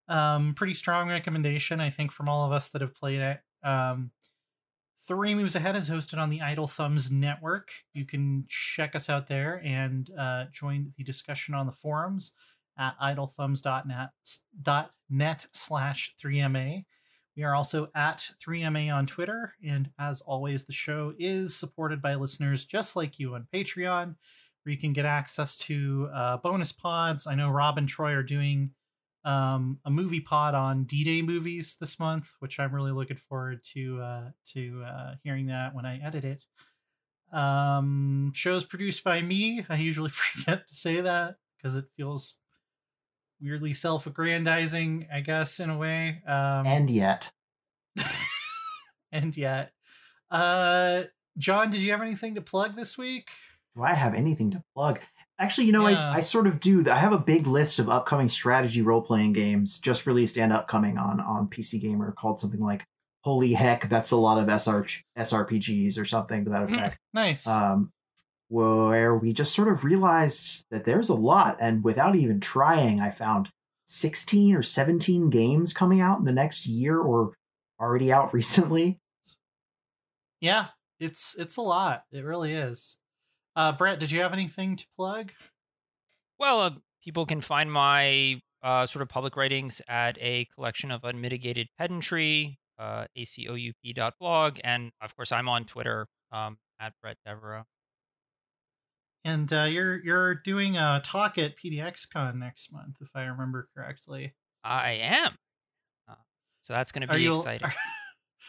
Um, 0.08 0.54
pretty 0.54 0.74
strong 0.74 1.08
recommendation, 1.08 1.80
I 1.80 1.90
think, 1.90 2.12
from 2.12 2.28
all 2.28 2.46
of 2.46 2.52
us 2.52 2.70
that 2.70 2.82
have 2.82 2.94
played 2.94 3.20
it. 3.20 3.40
Um, 3.62 4.10
Three 5.06 5.34
Moves 5.34 5.56
Ahead 5.56 5.74
is 5.74 5.90
hosted 5.90 6.18
on 6.18 6.30
the 6.30 6.42
Idle 6.42 6.68
Thumbs 6.68 7.10
Network. 7.10 7.72
You 7.92 8.04
can 8.04 8.44
check 8.48 8.94
us 8.94 9.08
out 9.10 9.26
there 9.26 9.60
and 9.64 10.08
uh, 10.16 10.44
join 10.52 10.92
the 10.96 11.02
discussion 11.02 11.54
on 11.54 11.66
the 11.66 11.72
forums 11.72 12.32
at 12.78 12.98
idlethumbs.net 13.00 14.10
net 15.10 15.46
slash 15.52 16.14
3MA. 16.22 16.84
We 17.36 17.42
are 17.42 17.54
also 17.54 17.88
at 17.94 18.30
3MA 18.46 18.94
on 18.94 19.06
Twitter. 19.06 19.54
And 19.66 19.90
as 19.98 20.20
always, 20.20 20.64
the 20.64 20.72
show 20.72 21.14
is 21.18 21.56
supported 21.56 22.00
by 22.00 22.14
listeners 22.14 22.64
just 22.64 22.94
like 22.94 23.18
you 23.18 23.34
on 23.34 23.46
Patreon, 23.52 24.14
where 24.62 24.72
you 24.72 24.78
can 24.78 24.92
get 24.92 25.04
access 25.04 25.58
to 25.58 26.10
uh, 26.14 26.36
bonus 26.38 26.72
pods. 26.72 27.26
I 27.26 27.34
know 27.34 27.50
Rob 27.50 27.78
and 27.78 27.88
Troy 27.88 28.12
are 28.12 28.22
doing 28.22 28.70
um, 29.24 29.78
a 29.84 29.90
movie 29.90 30.20
pod 30.20 30.54
on 30.54 30.84
D-Day 30.84 31.22
movies 31.22 31.76
this 31.80 31.98
month, 31.98 32.30
which 32.40 32.58
I'm 32.58 32.74
really 32.74 32.92
looking 32.92 33.16
forward 33.16 33.62
to 33.74 34.00
uh, 34.00 34.30
to 34.52 34.82
uh, 34.86 35.14
hearing 35.22 35.46
that 35.46 35.74
when 35.74 35.86
I 35.86 35.98
edit 35.98 36.24
it. 36.24 36.44
Um, 37.32 38.32
shows 38.34 38.64
produced 38.64 39.04
by 39.04 39.22
me. 39.22 39.64
I 39.68 39.76
usually 39.76 40.10
forget 40.12 40.66
to 40.66 40.74
say 40.74 41.00
that 41.00 41.36
because 41.56 41.76
it 41.76 41.86
feels 41.96 42.38
weirdly 43.40 43.72
self-aggrandizing, 43.72 45.08
I 45.12 45.20
guess, 45.20 45.58
in 45.60 45.70
a 45.70 45.76
way. 45.76 46.22
Um, 46.26 46.66
and 46.66 46.90
yet, 46.90 47.32
and 49.12 49.36
yet, 49.36 49.72
uh, 50.30 51.04
Jon, 51.38 51.70
did 51.70 51.80
you 51.80 51.92
have 51.92 52.02
anything 52.02 52.34
to 52.34 52.42
plug 52.42 52.74
this 52.74 52.98
week? 52.98 53.30
Do 53.74 53.82
I 53.82 53.94
have 53.94 54.14
anything 54.14 54.50
to 54.52 54.62
plug? 54.74 55.00
Actually, 55.42 55.66
you 55.66 55.72
know, 55.72 55.88
yeah. 55.88 56.10
I, 56.12 56.18
I 56.18 56.20
sort 56.20 56.46
of 56.46 56.60
do. 56.60 56.88
I 56.88 56.96
have 56.96 57.12
a 57.12 57.18
big 57.18 57.46
list 57.48 57.80
of 57.80 57.88
upcoming 57.88 58.28
strategy 58.28 58.80
role 58.80 59.02
playing 59.02 59.32
games 59.32 59.78
just 59.78 60.06
released 60.06 60.38
and 60.38 60.52
upcoming 60.52 60.98
on 60.98 61.20
on 61.20 61.48
PC 61.48 61.80
Gamer 61.80 62.12
called 62.12 62.38
something 62.38 62.60
like 62.60 62.84
Holy 63.24 63.52
Heck, 63.52 63.88
that's 63.88 64.12
a 64.12 64.16
lot 64.16 64.38
of 64.38 64.48
SR, 64.48 64.86
SRPGs 65.18 65.98
or 65.98 66.04
something 66.04 66.44
to 66.44 66.50
that 66.50 66.62
Mm-hmm. 66.66 66.74
effect. 66.74 66.98
nice. 67.12 67.46
Um, 67.46 67.90
where 68.48 69.16
we 69.16 69.32
just 69.32 69.54
sort 69.54 69.68
of 69.68 69.82
realized 69.82 70.64
that 70.70 70.84
there's 70.84 71.08
a 71.08 71.14
lot, 71.14 71.56
and 71.60 71.82
without 71.82 72.14
even 72.16 72.38
trying, 72.38 73.00
I 73.00 73.10
found 73.10 73.48
16 73.86 74.54
or 74.54 74.62
17 74.62 75.30
games 75.30 75.72
coming 75.72 76.00
out 76.00 76.18
in 76.18 76.24
the 76.24 76.32
next 76.32 76.66
year 76.66 76.98
or 76.98 77.32
already 77.80 78.12
out 78.12 78.32
recently. 78.40 78.98
Yeah, 80.40 80.66
it's 81.00 81.34
it's 81.38 81.56
a 81.56 81.62
lot. 81.62 82.04
It 82.12 82.24
really 82.24 82.52
is. 82.52 82.96
Uh, 83.54 83.72
Bret, 83.72 84.00
did 84.00 84.10
you 84.10 84.20
have 84.22 84.32
anything 84.32 84.76
to 84.76 84.86
plug? 84.96 85.32
Well, 86.38 86.60
uh, 86.60 86.70
people 87.02 87.26
can 87.26 87.40
find 87.40 87.70
my 87.70 88.40
uh, 88.62 88.86
sort 88.86 89.02
of 89.02 89.08
public 89.08 89.36
writings 89.36 89.82
at 89.88 90.16
a 90.20 90.46
collection 90.54 90.90
of 90.90 91.04
unmitigated 91.04 91.68
pedantry, 91.78 92.58
uh, 92.78 93.06
acoup.blog, 93.16 94.58
and 94.64 94.92
of 95.00 95.14
course, 95.16 95.32
I'm 95.32 95.48
on 95.48 95.64
Twitter 95.64 96.06
um, 96.30 96.58
at 96.80 96.94
Bret 97.02 97.16
Devereaux. 97.26 97.64
And 99.24 99.52
uh, 99.52 99.68
you're 99.70 100.02
you're 100.02 100.34
doing 100.34 100.76
a 100.76 101.00
talk 101.04 101.38
at 101.38 101.56
PDXCon 101.56 102.36
next 102.36 102.72
month, 102.72 102.96
if 103.00 103.10
I 103.14 103.22
remember 103.22 103.68
correctly. 103.76 104.34
I 104.64 104.92
am. 104.92 105.36
Uh, 106.08 106.14
so 106.62 106.72
that's 106.72 106.90
going 106.90 107.06
to 107.06 107.14
be 107.14 107.22
you, 107.22 107.36
exciting. 107.36 107.68
Are, 107.68 107.74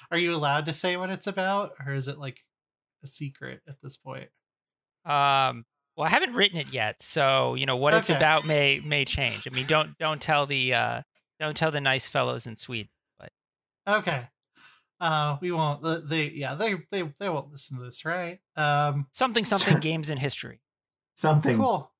are 0.11 0.17
you 0.17 0.33
allowed 0.33 0.65
to 0.65 0.73
say 0.73 0.97
what 0.97 1.11
it's 1.11 1.27
about, 1.27 1.73
or 1.85 1.93
is 1.93 2.07
it 2.07 2.17
like 2.17 2.39
a 3.03 3.07
secret 3.07 3.61
at 3.67 3.75
this 3.83 3.97
point? 3.97 4.29
Um, 5.05 5.65
well, 5.95 6.07
I 6.07 6.09
haven't 6.09 6.33
written 6.33 6.57
it 6.57 6.73
yet, 6.73 7.01
so 7.01 7.55
you 7.55 7.65
know 7.65 7.77
what 7.77 7.93
it's 7.93 8.09
about 8.09 8.45
may 8.47 8.79
may 8.83 9.05
change. 9.05 9.47
I 9.47 9.53
mean, 9.53 9.65
don't 9.67 9.97
don't 9.99 10.21
tell 10.21 10.45
the 10.45 10.73
uh, 10.73 11.01
don't 11.39 11.55
tell 11.55 11.71
the 11.71 11.81
nice 11.81 12.07
fellows 12.07 12.47
in 12.47 12.55
Sweden. 12.55 12.89
But 13.19 13.31
Okay. 13.87 14.23
Uh, 14.99 15.37
we 15.41 15.51
won't. 15.51 15.81
the- 15.81 16.01
They 16.05 16.29
yeah 16.29 16.55
they 16.55 16.75
they 16.91 17.03
they 17.19 17.29
won't 17.29 17.51
listen 17.51 17.77
to 17.77 17.83
this, 17.83 18.05
right? 18.05 18.39
Um, 18.55 19.07
Something 19.11 19.45
something 19.45 19.79
games 19.79 20.09
in 20.09 20.17
history. 20.17 20.61
Something. 21.15 21.57
cool. 21.57 21.91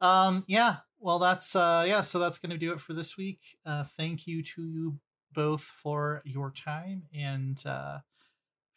Um, 0.00 0.44
yeah. 0.46 0.76
Well, 0.98 1.18
that's 1.18 1.54
uh, 1.56 1.84
yeah. 1.86 2.00
So 2.00 2.18
that's 2.18 2.38
gonna 2.38 2.56
do 2.58 2.72
it 2.72 2.80
for 2.80 2.92
this 2.94 3.16
week. 3.16 3.40
Uh, 3.66 3.84
thank 3.96 4.26
you 4.26 4.42
to 4.42 4.62
you 4.66 4.98
both 5.32 5.60
for 5.62 6.22
your 6.24 6.50
time 6.50 7.02
and 7.14 7.62
uh, 7.66 7.98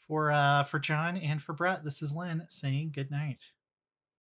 for 0.10 0.32
uh 0.32 0.64
for 0.64 0.80
Jon 0.80 1.16
and 1.16 1.42
for 1.42 1.54
Bret. 1.54 1.86
This 1.86 2.02
is 2.02 2.16
Len 2.16 2.44
saying 2.50 2.92
good 2.94 3.12
night. 3.12 3.52